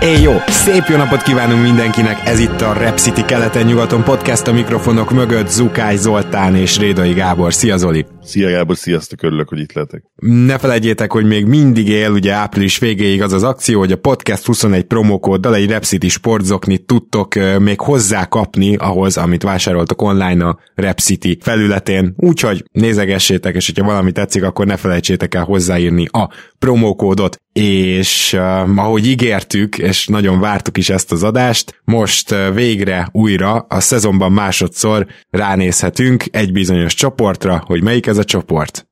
Éj 0.00 0.20
jó! 0.20 0.32
Szép 0.46 0.84
jó 0.88 0.96
napot 0.96 1.22
kívánunk 1.22 1.62
mindenkinek! 1.62 2.26
Ez 2.26 2.38
itt 2.38 2.60
a 2.60 2.72
Rep 2.72 2.98
City 2.98 3.24
keleten-nyugaton 3.24 4.02
podcast 4.02 4.46
a 4.46 4.52
mikrofonok 4.52 5.12
mögött 5.12 5.48
Zukály 5.48 5.96
Zoltán 5.96 6.54
és 6.54 6.78
Rédai 6.78 7.12
Gábor. 7.12 7.54
Szia 7.54 7.76
Zoli! 7.76 8.06
Szia 8.28 8.50
Gábor, 8.50 8.76
sziasztok, 8.76 9.22
örülök, 9.22 9.48
hogy 9.48 9.60
itt 9.60 9.72
lehetek. 9.72 10.02
Ne 10.16 10.58
felejtjétek, 10.58 11.12
hogy 11.12 11.24
még 11.24 11.46
mindig 11.46 11.88
él 11.88 12.10
ugye 12.10 12.32
április 12.32 12.78
végéig 12.78 13.22
az 13.22 13.32
az 13.32 13.42
akció, 13.42 13.78
hogy 13.78 13.92
a 13.92 13.96
Podcast 13.96 14.46
21 14.46 14.84
promókóddal 14.84 15.54
egy 15.54 15.68
Repcity 15.68 16.08
sportzoknit 16.08 16.86
tudtok 16.86 17.34
még 17.58 17.80
hozzá 17.80 18.24
kapni 18.24 18.76
ahhoz, 18.76 19.16
amit 19.16 19.42
vásároltok 19.42 20.02
online 20.02 20.44
a 20.44 20.58
Repcity 20.74 21.38
felületén. 21.40 22.14
Úgyhogy 22.16 22.64
nézegessétek, 22.72 23.54
és 23.54 23.66
hogyha 23.66 23.84
valami 23.84 24.12
tetszik, 24.12 24.42
akkor 24.42 24.66
ne 24.66 24.76
felejtsétek 24.76 25.34
el 25.34 25.44
hozzáírni 25.44 26.06
a 26.10 26.28
promókódot. 26.58 27.36
És 27.52 28.32
uh, 28.32 28.78
ahogy 28.78 29.06
ígértük, 29.06 29.78
és 29.78 30.06
nagyon 30.06 30.40
vártuk 30.40 30.76
is 30.76 30.90
ezt 30.90 31.12
az 31.12 31.22
adást, 31.22 31.80
most 31.84 32.30
uh, 32.30 32.54
végre 32.54 33.08
újra 33.12 33.66
a 33.68 33.80
szezonban 33.80 34.32
másodszor 34.32 35.06
ránézhetünk 35.30 36.24
egy 36.30 36.52
bizonyos 36.52 36.94
csoportra, 36.94 37.62
hogy 37.66 37.82
melyik 37.82 38.06
ez 38.06 38.17
ez 38.18 38.24
a 38.24 38.26
csoport. 38.26 38.86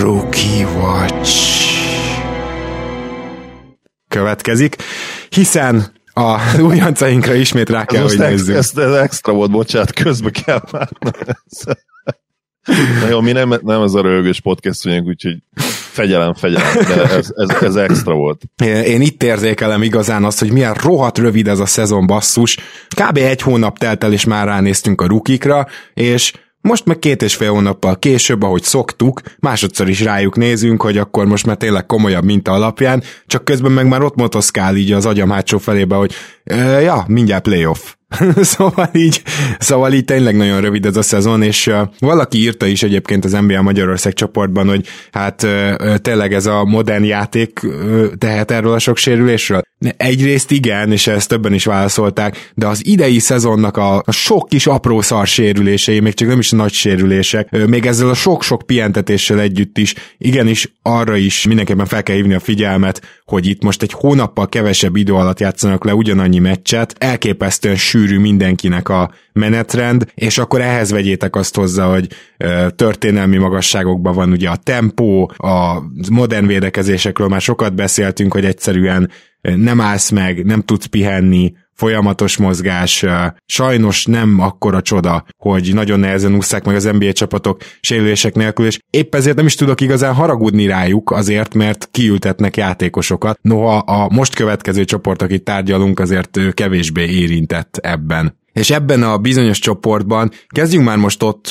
Rookie 0.00 0.66
Watch 0.66 1.58
következik, 4.08 4.76
hiszen 5.28 5.92
a 6.14 6.38
újoncainkra 6.60 7.34
ismét 7.34 7.68
rá 7.68 7.84
kell, 7.84 8.02
hogy 8.02 8.18
nézzük. 8.18 8.56
Ez, 8.56 8.72
ez 8.76 8.92
extra 8.92 9.32
volt, 9.32 9.50
bocsánat, 9.50 9.92
közbe 9.92 10.30
kell 10.30 10.62
már. 10.72 10.88
Na 13.00 13.08
jó, 13.08 13.20
mi 13.20 13.32
nem, 13.32 13.54
nem 13.62 13.82
ez 13.82 13.94
a 13.94 14.02
röhögős 14.02 14.40
podcast 14.40 14.84
vagyunk, 14.84 15.06
úgyhogy 15.06 15.36
fegyelem, 15.90 16.34
fegyelem, 16.34 16.74
de 16.74 17.02
ez, 17.02 17.32
ez, 17.36 17.62
ez 17.62 17.76
extra 17.76 18.14
volt. 18.14 18.42
Én 18.84 19.00
itt 19.00 19.22
érzékelem 19.22 19.82
igazán 19.82 20.24
azt, 20.24 20.38
hogy 20.38 20.52
milyen 20.52 20.74
rohadt 20.74 21.18
rövid 21.18 21.48
ez 21.48 21.58
a 21.58 21.66
szezon 21.66 22.06
basszus. 22.06 22.56
Kb. 22.88 23.16
egy 23.16 23.42
hónap 23.42 23.78
telt 23.78 24.04
el, 24.04 24.12
és 24.12 24.24
már 24.24 24.46
ránéztünk 24.46 25.00
a 25.00 25.06
rukikra, 25.06 25.66
és 25.94 26.32
most 26.60 26.84
meg 26.84 26.98
két 26.98 27.22
és 27.22 27.34
fél 27.34 27.50
hónappal 27.50 27.98
később, 27.98 28.42
ahogy 28.42 28.62
szoktuk, 28.62 29.20
másodszor 29.38 29.88
is 29.88 30.00
rájuk 30.00 30.36
nézünk, 30.36 30.82
hogy 30.82 30.98
akkor 30.98 31.26
most 31.26 31.46
már 31.46 31.56
tényleg 31.56 31.86
komolyabb 31.86 32.24
minta 32.24 32.52
alapján, 32.52 33.02
csak 33.26 33.44
közben 33.44 33.72
meg 33.72 33.86
már 33.88 34.02
ott 34.02 34.14
motoszkál 34.14 34.76
így 34.76 34.92
az 34.92 35.06
agyam 35.06 35.30
hátsó 35.30 35.58
felébe, 35.58 35.94
hogy 35.94 36.12
ja, 36.80 37.04
mindjárt 37.06 37.42
playoff. 37.42 37.92
szóval 38.40 38.90
így, 38.92 39.22
szóval 39.58 39.92
így 39.92 40.04
tényleg 40.04 40.36
nagyon 40.36 40.60
rövid 40.60 40.86
ez 40.86 40.96
a 40.96 41.02
szezon, 41.02 41.42
és 41.42 41.66
uh, 41.66 41.80
valaki 41.98 42.38
írta 42.38 42.66
is 42.66 42.82
egyébként 42.82 43.24
az 43.24 43.32
NBA 43.32 43.62
Magyarország 43.62 44.12
csoportban, 44.12 44.68
hogy 44.68 44.86
hát 45.12 45.42
uh, 45.42 45.96
tényleg 45.96 46.34
ez 46.34 46.46
a 46.46 46.64
modern 46.64 47.04
játék 47.04 47.60
uh, 47.62 48.06
tehet 48.18 48.50
erről 48.50 48.72
a 48.72 48.78
sok 48.78 48.96
sérülésről. 48.96 49.62
Egyrészt 49.96 50.50
igen, 50.50 50.92
és 50.92 51.06
ezt 51.06 51.28
többen 51.28 51.52
is 51.52 51.64
válaszolták, 51.64 52.52
de 52.54 52.66
az 52.66 52.86
idei 52.86 53.18
szezonnak 53.18 53.76
a, 53.76 53.96
a 53.96 54.12
sok 54.12 54.48
kis 54.48 54.66
apró 54.66 55.00
szar 55.00 55.26
sérülései, 55.26 56.00
még 56.00 56.14
csak 56.14 56.28
nem 56.28 56.38
is 56.38 56.50
nagy 56.50 56.72
sérülések, 56.72 57.66
még 57.66 57.86
ezzel 57.86 58.08
a 58.08 58.14
sok-sok 58.14 58.62
pihentetéssel 58.66 59.40
együtt 59.40 59.78
is, 59.78 59.94
igenis 60.18 60.72
arra 60.82 61.16
is 61.16 61.46
mindenképpen 61.46 61.86
fel 61.86 62.02
kell 62.02 62.16
hívni 62.16 62.34
a 62.34 62.40
figyelmet, 62.40 63.00
hogy 63.24 63.46
itt 63.46 63.62
most 63.62 63.82
egy 63.82 63.92
hónappal 63.92 64.48
kevesebb 64.48 64.96
idő 64.96 65.14
alatt 65.14 65.40
játszanak 65.40 65.84
le 65.84 65.94
ugyanannyi 65.94 66.38
meccset, 66.38 66.94
elképesztően 66.98 67.76
mindenkinek 68.06 68.88
a 68.88 69.10
menetrend, 69.32 70.12
és 70.14 70.38
akkor 70.38 70.60
ehhez 70.60 70.90
vegyétek 70.90 71.36
azt 71.36 71.56
hozzá, 71.56 71.86
hogy 71.86 72.08
történelmi 72.76 73.36
magasságokban 73.36 74.14
van 74.14 74.30
ugye 74.30 74.48
a 74.48 74.56
tempó, 74.56 75.32
a 75.36 75.82
modern 76.10 76.46
védekezésekről 76.46 77.28
már 77.28 77.40
sokat 77.40 77.74
beszéltünk, 77.74 78.32
hogy 78.32 78.44
egyszerűen 78.44 79.10
nem 79.40 79.80
állsz 79.80 80.10
meg, 80.10 80.44
nem 80.44 80.60
tudsz 80.60 80.86
pihenni, 80.86 81.52
folyamatos 81.78 82.36
mozgás, 82.36 83.04
sajnos 83.46 84.06
nem 84.06 84.40
akkora 84.40 84.82
csoda, 84.82 85.24
hogy 85.36 85.74
nagyon 85.74 86.00
nehezen 86.00 86.34
ússzák 86.34 86.64
meg 86.64 86.74
az 86.74 86.84
NBA 86.84 87.12
csapatok 87.12 87.60
sérülések 87.80 88.34
nélkül, 88.34 88.66
és 88.66 88.78
épp 88.90 89.14
ezért 89.14 89.36
nem 89.36 89.46
is 89.46 89.54
tudok 89.54 89.80
igazán 89.80 90.14
haragudni 90.14 90.66
rájuk 90.66 91.10
azért, 91.10 91.54
mert 91.54 91.88
kiültetnek 91.90 92.56
játékosokat. 92.56 93.38
Noha 93.42 93.76
a 93.76 94.08
most 94.14 94.34
következő 94.34 94.84
csoport, 94.84 95.22
akit 95.22 95.44
tárgyalunk, 95.44 96.00
azért 96.00 96.54
kevésbé 96.54 97.04
érintett 97.10 97.76
ebben. 97.76 98.37
És 98.52 98.70
ebben 98.70 99.02
a 99.02 99.18
bizonyos 99.18 99.58
csoportban 99.58 100.30
kezdjünk 100.48 100.84
már 100.84 100.96
most 100.96 101.22
ott, 101.22 101.48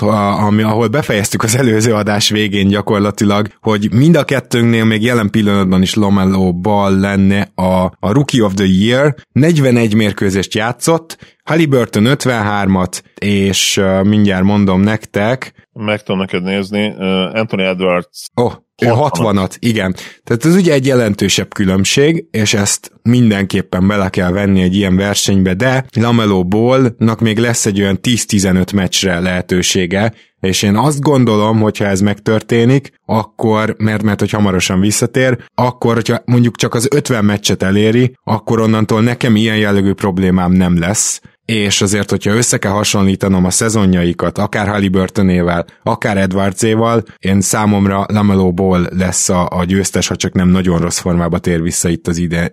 ami, 0.48 0.62
ahol 0.62 0.88
befejeztük 0.88 1.44
az 1.44 1.58
előző 1.58 1.94
adás 1.94 2.30
végén 2.30 2.68
gyakorlatilag, 2.68 3.48
hogy 3.62 3.94
mind 3.94 4.16
a 4.16 4.24
kettőnknél 4.24 4.84
még 4.84 5.04
jelen 5.04 5.30
pillanatban 5.30 5.82
is 5.82 5.94
Lomelo 5.94 6.54
Ball 6.54 7.00
lenne 7.00 7.52
a, 7.56 7.86
a 8.00 8.12
Rookie 8.12 8.44
of 8.44 8.54
the 8.54 8.66
Year. 8.66 9.16
41 9.32 9.96
mérkőzést 9.96 10.54
játszott, 10.54 11.38
Halliburton 11.44 12.04
53-at, 12.08 13.02
és 13.16 13.78
uh, 13.78 14.04
mindjárt 14.04 14.44
mondom 14.44 14.82
nektek. 14.82 15.68
Meg 15.74 16.04
tudom 16.04 16.20
neked 16.20 16.44
nézni, 16.44 16.88
uh, 16.88 17.40
Anthony 17.40 17.62
Edwards. 17.62 18.26
Oh, 18.34 18.54
60-at, 18.86 19.56
igen. 19.60 19.96
Tehát 20.24 20.46
ez 20.46 20.56
ugye 20.56 20.74
egy 20.74 20.86
jelentősebb 20.86 21.54
különbség, 21.54 22.26
és 22.32 22.54
ezt 22.54 22.92
mindenképpen 23.02 23.88
bele 23.88 24.10
kell 24.10 24.32
venni 24.32 24.62
egy 24.62 24.76
ilyen 24.76 24.96
versenybe, 24.96 25.54
de 25.54 25.86
Lamelo 25.96 26.44
Ball-nak 26.44 27.20
még 27.20 27.38
lesz 27.38 27.66
egy 27.66 27.82
olyan 27.82 28.00
10-15 28.02 28.76
meccsre 28.76 29.20
lehetősége, 29.20 30.14
és 30.40 30.62
én 30.62 30.76
azt 30.76 31.02
gondolom, 31.02 31.60
hogyha 31.60 31.86
ez 31.86 32.02
megtörténik, 32.02 32.92
akkor, 33.06 33.76
mert, 33.78 34.04
mert 34.04 34.20
hogy 34.20 34.32
hamarosan 34.32 34.80
visszatér, 34.80 35.38
akkor, 35.56 35.94
hogyha 35.94 36.22
mondjuk 36.26 36.56
csak 36.56 36.74
az 36.74 36.88
50 36.92 37.26
meccset 37.26 37.64
eléri, 37.64 38.18
akkor 38.24 38.60
onnantól 38.62 39.02
nekem 39.02 39.36
ilyen 39.36 39.58
jellegű 39.58 39.94
problémám 39.94 40.52
nem 40.52 40.80
lesz, 40.80 41.22
és 41.48 41.82
azért, 41.82 42.10
hogyha 42.10 42.36
össze 42.36 42.58
kell 42.58 42.72
hasonlítanom 42.72 43.46
a 43.46 43.50
szezonjaikat, 43.50 44.38
akár 44.38 44.68
Halliburtonével, 44.68 45.66
akár 45.84 46.18
Edwardséval, 46.18 47.04
én 47.18 47.42
számomra 47.42 48.06
Lamelo 48.08 48.52
Ball 48.52 48.88
lesz 48.98 49.30
a, 49.30 49.48
a 49.50 49.64
győztes, 49.64 50.08
ha 50.08 50.16
csak 50.16 50.34
nem 50.34 50.50
nagyon 50.50 50.80
rossz 50.80 51.00
formába 51.00 51.40
tér 51.40 51.62
vissza 51.62 51.90
itt 51.90 52.08
az 52.08 52.18
ide, 52.18 52.52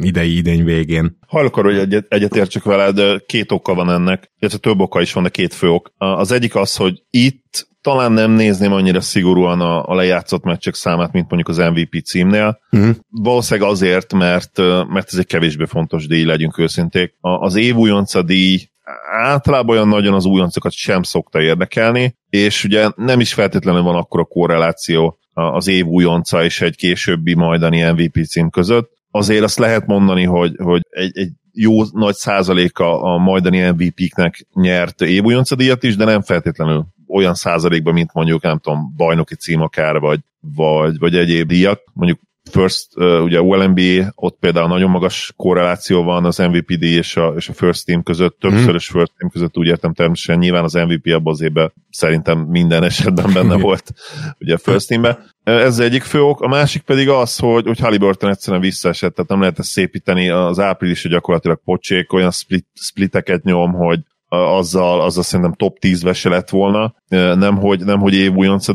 idei 0.00 0.36
idény 0.36 0.64
végén. 0.64 1.18
Hajlok 1.26 1.54
hogy 1.54 1.78
egyet, 1.78 2.06
egyetértsek 2.08 2.62
veled, 2.62 3.24
két 3.26 3.52
oka 3.52 3.74
van 3.74 3.90
ennek, 3.90 4.30
illetve 4.38 4.58
több 4.58 4.80
oka 4.80 5.00
is 5.00 5.12
van, 5.12 5.22
de 5.22 5.28
két 5.28 5.54
fő 5.54 5.68
ok. 5.68 5.92
Az 5.98 6.32
egyik 6.32 6.54
az, 6.54 6.76
hogy 6.76 7.02
itt 7.10 7.68
talán 7.86 8.12
nem 8.12 8.30
nézném 8.30 8.72
annyira 8.72 9.00
szigorúan 9.00 9.60
a, 9.60 9.88
a 9.88 9.94
lejátszott 9.94 10.44
meccsek 10.44 10.74
számát, 10.74 11.12
mint 11.12 11.30
mondjuk 11.30 11.58
az 11.58 11.70
MVP 11.70 12.04
címnél. 12.04 12.58
Uh-huh. 12.72 12.94
Valószínűleg 13.10 13.70
azért, 13.70 14.12
mert, 14.12 14.58
mert 14.88 15.08
ez 15.12 15.18
egy 15.18 15.26
kevésbé 15.26 15.64
fontos 15.64 16.06
díj, 16.06 16.24
legyünk 16.24 16.58
őszinték. 16.58 17.14
A, 17.20 17.28
az 17.28 17.54
év 17.54 17.76
újonca 17.76 18.22
díj 18.22 18.68
általában 19.12 19.76
olyan 19.76 19.88
nagyon 19.88 20.14
az 20.14 20.24
újoncokat 20.24 20.72
sem 20.72 21.02
szokta 21.02 21.40
érdekelni, 21.40 22.14
és 22.30 22.64
ugye 22.64 22.88
nem 22.96 23.20
is 23.20 23.34
feltétlenül 23.34 23.82
van 23.82 23.96
akkor 23.96 24.20
a 24.20 24.24
korreláció 24.24 25.18
az 25.32 25.68
év 25.68 25.86
újonca 25.86 26.44
és 26.44 26.60
egy 26.60 26.76
későbbi 26.76 27.34
majdani 27.34 27.82
MVP 27.82 28.26
cím 28.26 28.50
között. 28.50 28.90
Azért 29.10 29.42
azt 29.42 29.58
lehet 29.58 29.86
mondani, 29.86 30.24
hogy, 30.24 30.52
hogy 30.62 30.80
egy, 30.90 31.18
egy 31.18 31.30
jó 31.52 31.84
nagy 31.92 32.14
százaléka 32.14 33.02
a 33.02 33.18
majdani 33.18 33.70
MVP-knek 33.70 34.46
nyert 34.54 35.00
évújonca 35.00 35.54
díjat 35.54 35.82
is, 35.82 35.96
de 35.96 36.04
nem 36.04 36.22
feltétlenül 36.22 36.86
olyan 37.08 37.34
százalékban, 37.34 37.94
mint 37.94 38.12
mondjuk, 38.12 38.42
nem 38.42 38.58
tudom, 38.58 38.94
bajnoki 38.96 39.34
cím 39.34 39.60
akár, 39.60 39.98
vagy, 39.98 40.20
vagy, 40.54 40.98
vagy 40.98 41.16
egyéb 41.16 41.48
díjak. 41.48 41.80
Mondjuk 41.92 42.18
First, 42.50 42.86
uh, 42.96 43.22
ugye 43.22 43.40
ULNB, 43.40 43.80
ott 44.14 44.36
például 44.40 44.68
nagyon 44.68 44.90
magas 44.90 45.32
korreláció 45.36 46.02
van 46.02 46.24
az 46.24 46.38
MVPD 46.38 46.82
és 46.82 47.16
a, 47.16 47.32
és 47.36 47.48
a 47.48 47.52
First 47.52 47.86
Team 47.86 48.02
között, 48.02 48.38
többszörös 48.40 48.90
mm. 48.90 48.98
First 48.98 49.12
Team 49.18 49.30
között, 49.30 49.58
úgy 49.58 49.66
értem 49.66 49.94
természetesen 49.94 50.40
nyilván 50.40 50.64
az 50.64 50.72
MVP 50.72 51.06
abban 51.06 51.32
az 51.32 51.40
évben 51.40 51.72
szerintem 51.90 52.38
minden 52.38 52.82
esetben 52.82 53.32
benne 53.32 53.56
volt 53.56 53.92
ugye 54.38 54.54
a 54.54 54.58
First 54.58 54.88
Teamben. 54.88 55.18
Ez 55.44 55.66
az 55.66 55.80
egyik 55.80 56.02
fő 56.02 56.22
ok, 56.22 56.40
a 56.40 56.48
másik 56.48 56.82
pedig 56.82 57.08
az, 57.08 57.36
hogy, 57.36 57.66
hogy 57.66 57.78
Halliburton 57.78 58.30
egyszerűen 58.30 58.62
visszaesett, 58.62 59.14
tehát 59.14 59.30
nem 59.30 59.40
lehet 59.40 59.58
ezt 59.58 59.68
szépíteni, 59.68 60.28
az 60.28 60.58
április 60.58 61.08
gyakorlatilag 61.08 61.60
pocsék, 61.64 62.12
olyan 62.12 62.30
split, 62.30 62.66
spliteket 62.74 63.42
nyom, 63.42 63.72
hogy 63.72 64.00
azzal, 64.28 65.00
azzal 65.00 65.22
szerintem 65.22 65.54
top 65.54 65.78
10 65.78 66.14
se 66.14 66.28
lett 66.28 66.50
volna, 66.50 66.94
nem 67.34 67.56
hogy, 67.56 67.84
nem 67.84 67.98
hogy 67.98 68.14
év 68.14 68.32
újonca 68.34 68.72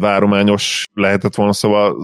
várományos 0.00 0.84
lehetett 0.94 1.34
volna, 1.34 1.52
szóval 1.52 1.96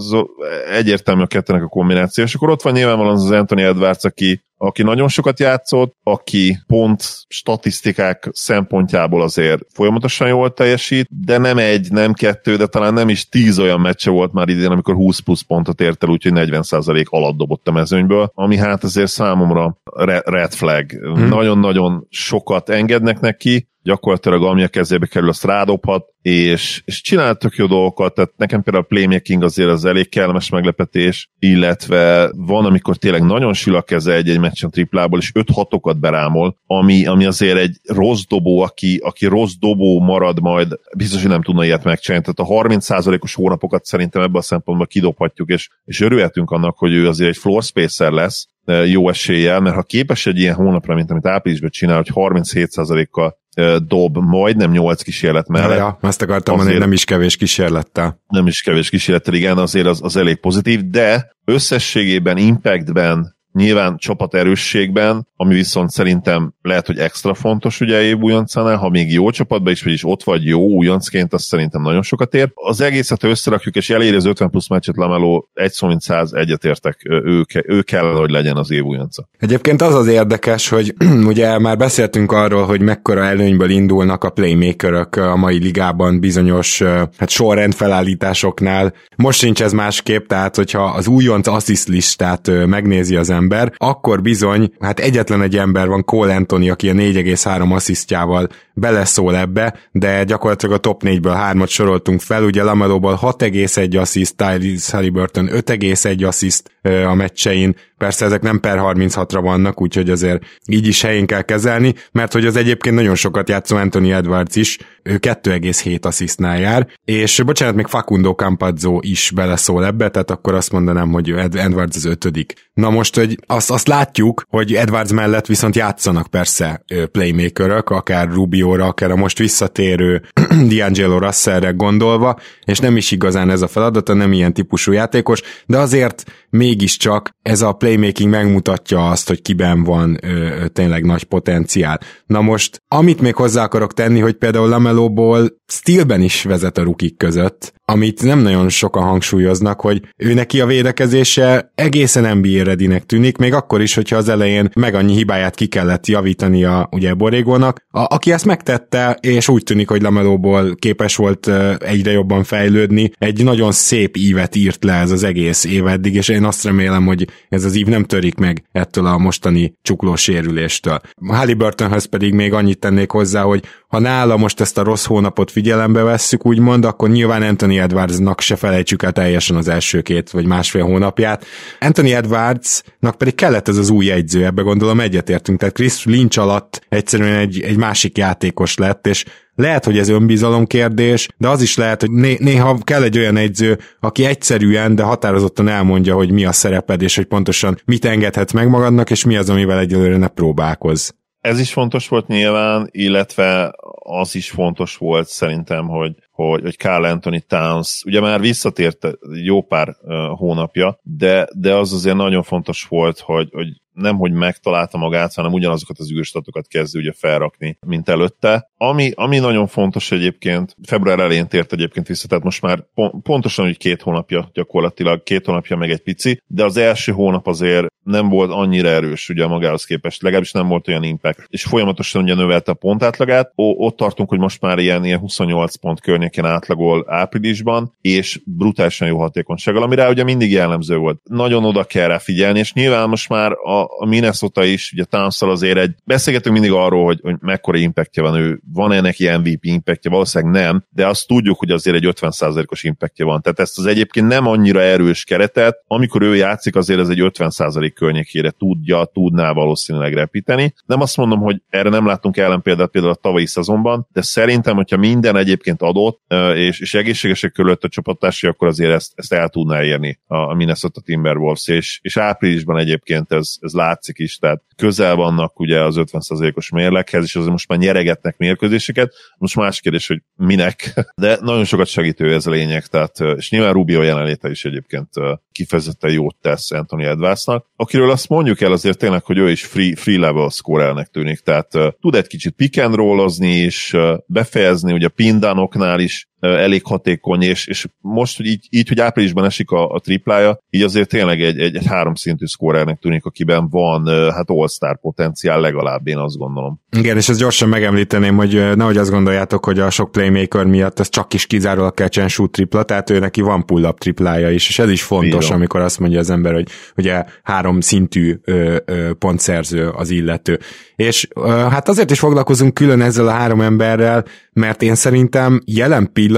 egyértelmű 0.71 1.23
a 1.23 1.27
kettőnek 1.27 1.63
a 1.63 1.69
kombináció, 1.69 2.25
és 2.25 2.35
akkor 2.35 2.51
ott 2.51 2.63
van 2.63 2.73
nyilvánvalóan 2.73 3.15
az 3.15 3.31
Anthony 3.31 3.61
Edwards, 3.61 4.05
aki, 4.05 4.41
aki 4.63 4.83
nagyon 4.83 5.09
sokat 5.09 5.39
játszott, 5.39 5.97
aki 6.03 6.59
pont 6.67 7.03
statisztikák 7.29 8.29
szempontjából 8.33 9.23
azért 9.23 9.63
folyamatosan 9.73 10.29
jól 10.29 10.53
teljesít, 10.53 11.09
de 11.25 11.39
nem 11.39 11.59
egy, 11.59 11.91
nem 11.91 12.13
kettő, 12.13 12.57
de 12.57 12.67
talán 12.67 12.93
nem 12.93 13.09
is 13.09 13.29
tíz 13.29 13.59
olyan 13.59 13.81
meccse 13.81 14.11
volt 14.11 14.33
már 14.33 14.49
idén, 14.49 14.71
amikor 14.71 14.95
20 14.95 15.19
plusz 15.19 15.41
pontot 15.41 15.81
ért 15.81 16.05
el, 16.05 16.09
úgyhogy 16.09 16.33
40% 16.35 17.05
alatt 17.09 17.37
dobott 17.37 17.69
a 17.69 17.73
mezőnyből, 17.73 18.31
ami 18.35 18.57
hát 18.57 18.85
azért 18.85 19.11
számomra 19.11 19.77
red 20.25 20.53
flag. 20.53 20.91
Hmm. 20.91 21.29
Nagyon-nagyon 21.29 22.07
sokat 22.11 22.69
engednek 22.69 23.21
neki, 23.21 23.67
gyakorlatilag 23.83 24.45
ami 24.45 24.63
a 24.63 24.69
kezébe 24.69 25.07
kerül, 25.07 25.29
azt 25.29 25.45
rádobhat, 25.45 26.05
és, 26.23 26.83
és 26.85 27.01
csinál 27.01 27.35
tök 27.35 27.57
jó 27.57 27.67
dolgokat, 27.67 28.15
tehát 28.15 28.33
nekem 28.37 28.63
például 28.63 28.85
a 28.85 28.95
playmaking 28.95 29.43
azért 29.43 29.69
az 29.69 29.85
elég 29.85 30.09
kellemes 30.09 30.51
meglepetés, 30.51 31.31
illetve 31.39 32.31
van, 32.37 32.65
amikor 32.65 32.97
tényleg 32.97 33.23
nagyon 33.23 33.53
sül 33.53 33.77
a 33.77 33.83
keze 33.83 34.13
egy-egy 34.13 34.41
meccsen 34.53 34.71
triplából, 34.71 35.19
és 35.19 35.31
5 35.35 35.51
hatokat 35.51 36.01
berámol, 36.01 36.57
ami, 36.67 37.07
ami 37.07 37.25
azért 37.25 37.59
egy 37.59 37.77
rossz 37.85 38.23
dobó, 38.29 38.61
aki, 38.61 39.01
aki 39.05 39.27
rossz 39.27 39.55
dobó 39.61 40.01
marad 40.01 40.41
majd, 40.41 40.79
biztos, 40.97 41.21
hogy 41.21 41.31
nem 41.31 41.43
tudna 41.43 41.65
ilyet 41.65 41.85
megcsinálni. 41.85 42.25
Tehát 42.25 42.51
a 42.51 42.69
30%-os 42.69 43.35
hónapokat 43.35 43.85
szerintem 43.85 44.23
ebben 44.23 44.41
a 44.41 44.43
szempontból 44.43 44.87
kidobhatjuk, 44.87 45.49
és, 45.49 45.69
és 45.85 46.01
örülhetünk 46.01 46.51
annak, 46.51 46.79
hogy 46.79 46.93
ő 46.93 47.09
azért 47.09 47.31
egy 47.31 47.37
floor 47.37 47.63
spacer 47.63 48.11
lesz, 48.11 48.47
jó 48.87 49.09
eséllyel, 49.09 49.61
mert 49.61 49.75
ha 49.75 49.83
képes 49.83 50.27
egy 50.27 50.39
ilyen 50.39 50.55
hónapra, 50.55 50.95
mint 50.95 51.11
amit 51.11 51.27
áprilisban 51.27 51.71
csinál, 51.71 51.97
hogy 51.97 52.11
37%-kal 52.15 53.41
dob 53.87 54.17
majdnem 54.17 54.71
8 54.71 55.03
kísérlet 55.03 55.49
mellett. 55.49 55.79
Ja, 55.79 55.99
ja 56.01 56.09
azt 56.09 56.23
akartam 56.23 56.57
mondani, 56.57 56.79
nem 56.79 56.93
is 56.93 57.05
kevés 57.05 57.37
kísérlettel. 57.37 58.21
Nem 58.29 58.47
is 58.47 58.63
kevés 58.63 58.91
kísérlettel, 58.91 59.35
igen, 59.35 59.59
azért 59.59 59.87
az, 59.87 60.01
az 60.03 60.17
elég 60.17 60.37
pozitív, 60.37 60.81
de 60.91 61.33
összességében, 61.45 62.37
impactben 62.37 63.37
Nyilván 63.53 63.97
csapat 63.97 64.35
erősségben, 64.35 65.29
ami 65.37 65.55
viszont 65.55 65.91
szerintem 65.91 66.55
lehet, 66.63 66.87
hogy 66.87 66.99
extra 66.99 67.35
fontos 67.35 67.81
ugye 67.81 68.03
év 68.03 68.19
újoncánál, 68.19 68.77
ha 68.77 68.89
még 68.89 69.13
jó 69.13 69.31
csapatban 69.31 69.73
is, 69.73 69.83
vagyis 69.83 70.05
ott 70.05 70.23
vagy 70.23 70.45
jó 70.45 70.61
újoncként, 70.61 71.33
az 71.33 71.43
szerintem 71.43 71.83
nagyon 71.83 72.03
sokat 72.03 72.35
ér. 72.35 72.51
Az 72.55 72.81
egészet 72.81 73.23
összerakjuk, 73.23 73.75
és 73.75 73.91
eléri 73.91 74.17
az 74.17 74.25
50 74.25 74.51
plusz 74.51 74.69
meccset 74.69 74.97
Lameló 74.97 75.49
egy 75.55 75.73
szó 75.73 75.87
mint 75.87 76.01
száz 76.01 76.33
egyetértek, 76.33 77.01
ő, 77.05 77.45
ő 77.67 77.83
kell, 77.83 78.13
hogy 78.13 78.31
legyen 78.31 78.57
az 78.57 78.71
év 78.71 78.83
újonca. 78.83 79.29
Egyébként 79.39 79.83
az 79.83 79.95
az 79.95 80.07
érdekes, 80.07 80.69
hogy 80.69 80.95
ugye 81.33 81.59
már 81.59 81.77
beszéltünk 81.77 82.33
arról, 82.33 82.65
hogy 82.65 82.81
mekkora 82.81 83.25
előnyből 83.25 83.71
indulnak 83.71 84.25
a 84.25 84.31
playmakerök 84.31 85.17
a 85.17 85.37
mai 85.37 85.59
ligában 85.59 86.21
bizonyos 86.21 86.83
hát 87.17 87.29
sorrend 87.29 87.75
felállításoknál. 87.75 88.93
Most 89.17 89.39
sincs 89.39 89.63
ez 89.63 89.73
másképp, 89.73 90.27
tehát 90.27 90.57
hogyha 90.57 90.85
az 90.85 91.07
újonc 91.07 91.47
assist 91.47 91.89
listát 91.89 92.51
megnézi 92.67 93.17
az 93.17 93.31
ember, 93.31 93.42
ember, 93.43 93.73
akkor 93.77 94.23
bizony, 94.23 94.73
hát 94.81 94.99
egyetlen 94.99 95.43
egy 95.43 95.57
ember 95.57 95.89
van, 95.89 96.05
Cole 96.05 96.35
Anthony, 96.35 96.71
aki 96.71 96.89
a 96.89 96.93
4,3 96.93 97.75
asszisztjával 97.75 98.49
beleszól 98.75 99.37
ebbe, 99.37 99.75
de 99.93 100.25
gyakorlatilag 100.25 100.75
a 100.75 100.79
top 100.79 101.03
4-ből 101.05 101.35
hármat 101.35 101.69
soroltunk 101.69 102.21
fel, 102.21 102.45
ugye 102.45 102.63
Lamelóból 102.63 103.19
6,1 103.23 104.01
assziszt, 104.01 104.37
Tyrese 104.37 104.97
Halliburton 104.97 105.49
5,1 105.53 106.27
assziszt 106.27 106.71
a 107.07 107.15
meccsein, 107.15 107.77
persze 108.03 108.25
ezek 108.25 108.43
nem 108.43 108.61
per 108.61 108.79
36-ra 108.81 109.39
vannak, 109.43 109.81
úgyhogy 109.81 110.11
azért 110.11 110.45
így 110.67 110.87
is 110.87 111.03
helyén 111.03 111.27
kell 111.27 111.43
kezelni, 111.43 111.95
mert 112.13 112.33
hogy 112.33 112.47
az 112.47 112.57
egyébként 112.57 112.95
nagyon 112.95 113.15
sokat 113.15 113.49
játszó 113.49 113.77
Anthony 113.77 114.11
Edwards 114.11 114.57
is, 114.57 114.79
ő 115.03 115.19
2,7 115.19 116.05
asszisztnál 116.05 116.61
jár, 116.61 116.87
és 117.05 117.43
bocsánat, 117.45 117.75
még 117.75 117.87
Facundo 117.87 118.33
Campazzo 118.33 118.99
is 119.01 119.31
beleszól 119.35 119.87
ebbe, 119.87 120.09
tehát 120.09 120.31
akkor 120.31 120.55
azt 120.55 120.73
mondanám, 120.73 121.13
hogy 121.13 121.31
Edwards 121.31 121.97
az 121.97 122.05
ötödik. 122.05 122.71
Na 122.75 122.91
most, 122.91 123.17
hogy 123.17 123.39
azt, 123.47 123.71
azt 123.71 123.89
látjuk, 123.89 124.43
hogy 124.49 124.75
Edwards 124.75 125.13
mellett 125.13 125.47
viszont 125.47 125.77
játszanak 125.77 126.27
persze 126.27 126.85
playmakerök, 127.13 127.91
akár 127.91 128.29
Rubióra, 128.29 128.87
akár 128.87 129.11
a 129.11 129.17
most 129.17 129.39
visszatérő 129.39 130.23
D'Angelo 130.71 131.19
Russellre 131.19 131.71
gondolva, 131.71 132.39
és 132.65 132.79
nem 132.79 132.97
is 132.97 133.11
igazán 133.11 133.51
ez 133.51 133.63
a 133.63 133.69
feladata, 133.69 134.15
nem 134.15 134.33
ilyen 134.33 134.53
típusú 134.53 134.93
játékos, 134.93 135.41
de 135.67 135.79
azért 135.79 136.25
mégiscsak 136.51 137.31
ez 137.43 137.63
a 137.63 137.73
playmaking 137.93 138.31
megmutatja 138.31 139.11
azt, 139.11 139.29
hogy 139.29 139.43
kiben 139.43 139.85
van 139.85 140.19
ö, 140.23 140.67
tényleg 140.73 141.05
nagy 141.05 141.25
potenciál. 141.25 142.01
Na 142.27 142.41
most, 142.41 142.83
amit 142.89 143.21
még 143.21 143.35
hozzá 143.35 143.63
akarok 143.63 143.95
tenni, 143.95 144.21
hogy 144.21 144.35
például 144.35 144.69
Lamelóból 144.69 145.62
stílben 145.77 146.23
is 146.23 146.43
vezet 146.43 146.79
a 146.79 146.83
rukik 146.83 147.17
között, 147.17 147.73
amit 147.85 148.23
nem 148.23 148.39
nagyon 148.39 148.69
sokan 148.69 149.03
hangsúlyoznak, 149.03 149.81
hogy 149.81 150.03
ő 150.17 150.35
neki 150.35 150.61
a 150.61 150.67
védekezése 150.67 151.73
egészen 151.75 152.37
NBA 152.37 152.63
redinek 152.63 153.07
tűnik, 153.07 153.37
még 153.37 153.55
akkor 153.55 153.81
is, 153.81 153.95
hogyha 153.95 154.17
az 154.17 154.29
elején 154.29 154.71
meg 154.75 154.95
annyi 154.95 155.15
hibáját 155.15 155.55
ki 155.55 155.67
kellett 155.67 156.07
javítani 156.07 156.65
a 156.65 156.89
ugye 156.91 157.15
Borégónak. 157.15 157.87
A, 157.91 158.15
aki 158.15 158.33
ezt 158.33 158.45
megtette, 158.45 159.19
és 159.21 159.49
úgy 159.49 159.63
tűnik, 159.63 159.89
hogy 159.89 160.03
Lamelóból 160.03 160.75
képes 160.75 161.17
volt 161.17 161.51
egyre 161.79 162.11
jobban 162.11 162.45
fejlődni, 162.45 163.11
egy 163.19 163.45
nagyon 163.45 163.73
szép 163.73 164.17
ívet 164.17 164.55
írt 164.57 164.85
le 164.85 164.93
ez 164.93 165.11
az 165.11 165.23
egész 165.23 165.65
év 165.65 165.87
eddig, 165.87 166.15
és 166.15 166.29
én 166.29 166.45
azt 166.45 166.65
remélem, 166.65 167.07
hogy 167.07 167.29
ez 167.49 167.65
az 167.65 167.75
ív 167.75 167.87
nem 167.87 168.05
törik 168.05 168.35
meg 168.35 168.65
ettől 168.73 169.07
a 169.07 169.19
mostani 169.19 169.75
csuklós 169.83 170.23
sérüléstől. 170.23 171.01
Halliburtonhoz 171.27 172.05
pedig 172.05 172.35
még 172.35 172.53
annyit 172.53 172.79
tennék 172.79 173.11
hozzá, 173.11 173.43
hogy 173.43 173.65
ha 173.93 173.99
nála 173.99 174.37
most 174.37 174.61
ezt 174.61 174.79
a 174.79 174.83
rossz 174.83 175.05
hónapot 175.05 175.51
figyelembe 175.51 176.03
vesszük, 176.03 176.47
úgymond, 176.47 176.85
akkor 176.85 177.11
nyilván 177.11 177.43
Anthony 177.43 177.77
Edwardsnak 177.77 178.41
se 178.41 178.57
felejtsük 178.57 179.03
el 179.03 179.13
teljesen 179.13 179.57
az 179.57 179.69
első 179.69 180.01
két 180.01 180.31
vagy 180.31 180.47
másfél 180.47 180.83
hónapját. 180.83 181.45
Anthony 181.81 182.11
Edwardsnak 182.11 183.15
pedig 183.19 183.35
kellett 183.35 183.69
ez 183.69 183.77
az 183.77 183.91
új 183.91 184.05
jegyző, 184.05 184.45
ebbe 184.45 184.63
gondolom 184.63 185.01
egyetértünk. 185.01 185.59
Tehát 185.59 185.75
Chris 185.75 186.05
Lynch 186.05 186.39
alatt 186.39 186.87
egyszerűen 186.89 187.37
egy, 187.37 187.61
egy 187.61 187.77
másik 187.77 188.19
játékos 188.19 188.77
lett, 188.77 189.07
és 189.07 189.25
lehet, 189.55 189.85
hogy 189.85 189.99
ez 189.99 190.09
önbizalom 190.09 190.67
kérdés, 190.67 191.29
de 191.37 191.49
az 191.49 191.63
is 191.63 191.77
lehet, 191.77 192.01
hogy 192.01 192.11
né- 192.11 192.41
néha 192.41 192.79
kell 192.85 193.03
egy 193.03 193.19
olyan 193.19 193.37
egyző, 193.37 193.79
aki 194.01 194.25
egyszerűen, 194.25 194.95
de 194.95 195.03
határozottan 195.03 195.69
elmondja, 195.69 196.15
hogy 196.15 196.31
mi 196.31 196.45
a 196.45 196.53
szereped, 196.53 197.03
és 197.03 197.17
hogy 197.17 197.27
pontosan 197.27 197.81
mit 197.85 198.05
engedhetsz 198.05 198.53
meg 198.53 198.69
magadnak, 198.69 199.11
és 199.11 199.25
mi 199.25 199.37
az, 199.37 199.51
amivel 199.51 199.79
egyelőre 199.79 200.17
ne 200.17 200.29
próbálkoz. 200.29 201.15
Ez 201.43 201.59
is 201.59 201.73
fontos 201.73 202.09
volt 202.09 202.27
nyilván, 202.27 202.89
illetve 202.91 203.73
az 203.99 204.35
is 204.35 204.51
fontos 204.51 204.97
volt 204.97 205.29
szerintem, 205.29 205.89
hogy, 205.89 206.15
hogy, 206.33 206.63
hogy 206.63 206.77
Carl 206.77 207.05
Anthony 207.05 207.43
Towns, 207.47 208.03
ugye 208.07 208.21
már 208.21 208.41
visszatért 208.41 209.09
jó 209.45 209.63
pár 209.63 209.97
hónapja, 210.37 210.99
de, 211.03 211.49
de 211.55 211.75
az 211.75 211.93
azért 211.93 212.17
nagyon 212.17 212.43
fontos 212.43 212.85
volt, 212.85 213.19
hogy, 213.19 213.49
hogy 213.53 213.83
nem, 213.93 214.17
hogy 214.17 214.33
megtalálta 214.33 214.99
magát, 214.99 215.35
hanem 215.35 215.53
ugyanazokat 215.53 215.99
az 215.99 216.13
űrstatokat 216.13 216.69
kezdő 216.69 216.99
ugye 216.99 217.13
felrakni, 217.13 217.79
mint 217.87 218.09
előtte. 218.09 218.71
Ami, 218.77 219.11
ami 219.15 219.39
nagyon 219.39 219.67
fontos 219.67 220.13
egyébként, 220.13 220.77
február 220.83 221.19
elején 221.19 221.49
tért 221.49 221.73
egyébként 221.73 222.07
vissza, 222.07 222.29
tehát 222.29 222.45
most 222.45 222.63
már 222.63 222.85
pontosan 223.23 223.67
úgy 223.67 223.77
két 223.77 224.03
hónapja 224.03 224.51
gyakorlatilag, 224.53 225.23
két 225.23 225.47
hónapja 225.47 225.77
meg 225.77 225.91
egy 225.91 226.03
pici, 226.03 226.43
de 226.47 226.65
az 226.65 226.77
első 226.77 227.13
hónap 227.13 227.47
azért 227.47 227.87
nem 228.03 228.29
volt 228.29 228.51
annyira 228.51 228.89
erős 228.89 229.29
ugye 229.29 229.47
magához 229.47 229.85
képest, 229.85 230.23
legalábbis 230.23 230.53
nem 230.53 230.69
volt 230.69 230.89
olyan 230.89 231.03
impact, 231.03 231.47
és 231.49 231.63
folyamatosan 231.63 232.23
ugye 232.23 232.35
növelte 232.35 232.71
a 232.71 232.75
pontátlagát, 232.75 233.53
o, 233.55 233.65
ott 233.65 233.97
tartunk, 233.97 234.29
hogy 234.29 234.39
most 234.39 234.61
már 234.61 234.79
ilyen, 234.79 235.05
ilyen 235.05 235.19
28 235.19 235.77
pont 235.77 236.01
környéken 236.31 236.55
átlagol 236.55 237.05
áprilisban, 237.09 237.97
és 238.01 238.41
brutálisan 238.45 239.09
jó 239.09 239.19
hatékonysággal, 239.19 239.83
ami 239.83 239.95
rá 239.95 240.09
ugye 240.09 240.25
mindig 240.25 240.53
jellemző 240.53 240.97
volt. 240.97 241.21
Nagyon 241.25 241.65
oda 241.65 241.85
kell 241.85 242.09
rá 242.09 242.19
figyelni, 242.19 242.59
és 242.59 242.73
nyilván 242.73 243.09
most 243.09 243.29
már 243.29 243.53
a, 243.53 243.85
a 243.99 244.07
Minnesota 244.07 244.65
is, 244.65 244.93
ugye 244.93 245.05
towns 245.05 245.43
azért 245.43 245.79
egy, 245.79 245.95
beszélgetünk 246.05 246.55
mindig 246.55 246.73
arról, 246.73 247.05
hogy, 247.05 247.19
hogy 247.23 247.37
mekkora 247.41 247.79
impactja 247.79 248.23
van 248.23 248.35
ő, 248.35 248.61
van-e 248.73 249.01
neki 249.01 249.29
MVP 249.29 249.65
impactja, 249.65 250.11
valószínűleg 250.11 250.63
nem, 250.63 250.85
de 250.91 251.07
azt 251.07 251.27
tudjuk, 251.27 251.59
hogy 251.59 251.71
azért 251.71 251.97
egy 251.97 252.13
50%-os 252.21 252.85
impactja 252.85 253.27
van. 253.27 253.43
Tehát 253.43 253.61
ezt 253.61 253.79
az 253.79 253.87
egyébként 253.87 254.29
nem 254.29 254.47
annyira 254.47 254.81
erős 254.81 255.25
keretet, 255.25 255.83
amikor 255.87 256.23
ő 256.23 256.37
játszik, 256.37 256.77
azért 256.77 257.01
ez 257.01 257.09
egy 257.09 257.21
50% 257.23 257.91
környékére 257.95 258.51
tudja, 258.51 259.05
tudná 259.05 259.53
valószínűleg 259.53 260.13
repíteni. 260.15 260.75
Nem 260.87 261.01
azt 261.01 261.17
mondom, 261.17 261.41
hogy 261.41 261.63
erre 261.69 261.89
nem 261.89 262.07
láttunk 262.07 262.37
ellenpéldát 262.37 262.91
például 262.91 263.13
a 263.13 263.17
tavalyi 263.17 263.47
szezonban, 263.47 264.07
de 264.13 264.23
szerintem, 264.23 264.77
hogyha 264.77 264.97
minden 264.97 265.37
egyébként 265.37 265.83
adott, 265.83 266.12
és, 266.55 266.81
és 266.81 266.95
egészségesek 266.95 267.53
körülött 267.53 267.85
a 267.85 267.89
csapattársai, 267.89 268.51
akkor 268.51 268.69
azért 268.69 268.93
ezt, 268.93 269.13
ezt 269.15 269.33
el 269.33 269.49
tudná 269.49 269.83
érni 269.83 270.21
a 270.27 270.55
Minnesota 270.55 271.01
Timberwolves, 271.01 271.69
és, 271.69 271.99
és 272.03 272.17
áprilisban 272.17 272.79
egyébként 272.79 273.33
ez, 273.33 273.55
ez 273.61 273.73
látszik 273.73 274.19
is, 274.19 274.37
tehát 274.37 274.63
közel 274.77 275.15
vannak 275.15 275.61
ugye 275.61 275.81
az 275.81 275.95
50%-os 275.99 276.71
mérleghez, 276.71 277.25
és 277.25 277.37
azért 277.37 277.51
most 277.51 277.69
már 277.69 277.79
nyeregetnek 277.79 278.37
mérkőzéseket, 278.37 279.15
most 279.39 279.57
más 279.57 279.81
kérdés, 279.81 280.07
hogy 280.07 280.23
minek, 280.37 280.93
de 281.15 281.39
nagyon 281.41 281.65
sokat 281.65 281.87
segítő 281.87 282.33
ez 282.33 282.47
a 282.47 282.51
lényeg, 282.51 282.87
tehát, 282.87 283.21
és 283.37 283.51
nyilván 283.51 283.73
Rubio 283.73 284.03
jelenléte 284.03 284.51
is 284.51 284.65
egyébként 284.65 285.09
kifejezetten 285.53 286.13
jót 286.13 286.37
tesz 286.41 286.71
Anthony 286.71 287.03
Edwardsnak, 287.03 287.67
akiről 287.77 288.11
azt 288.11 288.29
mondjuk 288.29 288.61
el 288.61 288.73
azért 288.73 288.99
tényleg, 288.99 289.25
hogy 289.25 289.39
ő 289.39 289.51
is 289.51 289.65
free, 289.65 289.97
free 289.97 290.19
level 290.19 290.49
scorernek 290.49 291.07
tűnik, 291.07 291.41
tehát 291.41 291.69
tud 292.01 292.15
egy 292.15 292.27
kicsit 292.27 292.55
pick 292.55 292.79
and 292.79 292.95
rollozni 292.95 293.69
uh, 293.93 294.19
befejezni, 294.27 294.93
ugye 294.93 295.07
a 295.07 295.13
pindanoknál 295.15 296.01
is 296.03 296.27
elég 296.47 296.85
hatékony, 296.85 297.43
és, 297.43 297.67
és 297.67 297.87
most, 298.01 298.37
hogy 298.37 298.47
így, 298.47 298.67
így, 298.71 298.89
hogy 298.89 299.01
áprilisban 299.01 299.45
esik 299.45 299.71
a, 299.71 299.91
a 299.91 299.99
triplája, 299.99 300.59
így 300.71 300.83
azért 300.83 301.09
tényleg 301.09 301.43
egy, 301.43 301.59
egy, 301.59 301.77
egy 301.77 301.87
háromszintű 301.87 302.47
szkórernek 302.47 302.99
tűnik, 302.99 303.25
akiben 303.25 303.69
van 303.69 304.31
hát 304.31 304.51
all-star 304.51 304.99
potenciál 305.01 305.61
legalább, 305.61 306.07
én 306.07 306.19
azt 306.19 306.37
gondolom. 306.37 306.81
Igen, 306.97 307.17
és 307.17 307.29
ezt 307.29 307.39
gyorsan 307.39 307.69
megemlíteném, 307.69 308.37
hogy 308.37 308.77
nehogy 308.77 308.97
azt 308.97 309.11
gondoljátok, 309.11 309.65
hogy 309.65 309.79
a 309.79 309.91
sok 309.91 310.11
playmaker 310.11 310.65
miatt 310.65 311.01
ez 311.01 311.09
csak 311.09 311.35
is 311.35 311.47
kizárólag 311.47 311.95
catch 311.95 312.29
shoot 312.29 312.51
tripla, 312.51 312.83
tehát 312.83 313.11
ő 313.11 313.19
neki 313.19 313.41
van 313.41 313.67
pull-up 313.67 313.99
triplája 313.99 314.51
is, 314.51 314.69
és 314.69 314.79
ez 314.79 314.91
is 314.91 315.03
fontos, 315.03 315.45
Bírom. 315.45 315.57
amikor 315.57 315.81
azt 315.81 315.99
mondja 315.99 316.19
az 316.19 316.31
ember, 316.31 316.53
hogy 316.53 316.69
ugye 316.97 317.25
három 317.43 317.81
szintű 317.81 318.39
ö, 318.45 318.77
ö, 318.85 319.13
pontszerző 319.19 319.89
az 319.89 320.11
illető. 320.11 320.59
És 320.97 321.29
ö, 321.35 321.49
hát 321.49 321.89
azért 321.89 322.11
is 322.11 322.19
foglalkozunk 322.19 322.75
külön 322.75 323.01
ezzel 323.01 323.29
a 323.29 323.33
három 323.33 323.61
emberrel, 323.61 324.25
mert 324.53 324.83
én 324.83 324.95
szerintem 324.95 325.63
jelen 325.65 326.13
pillanatban 326.13 326.32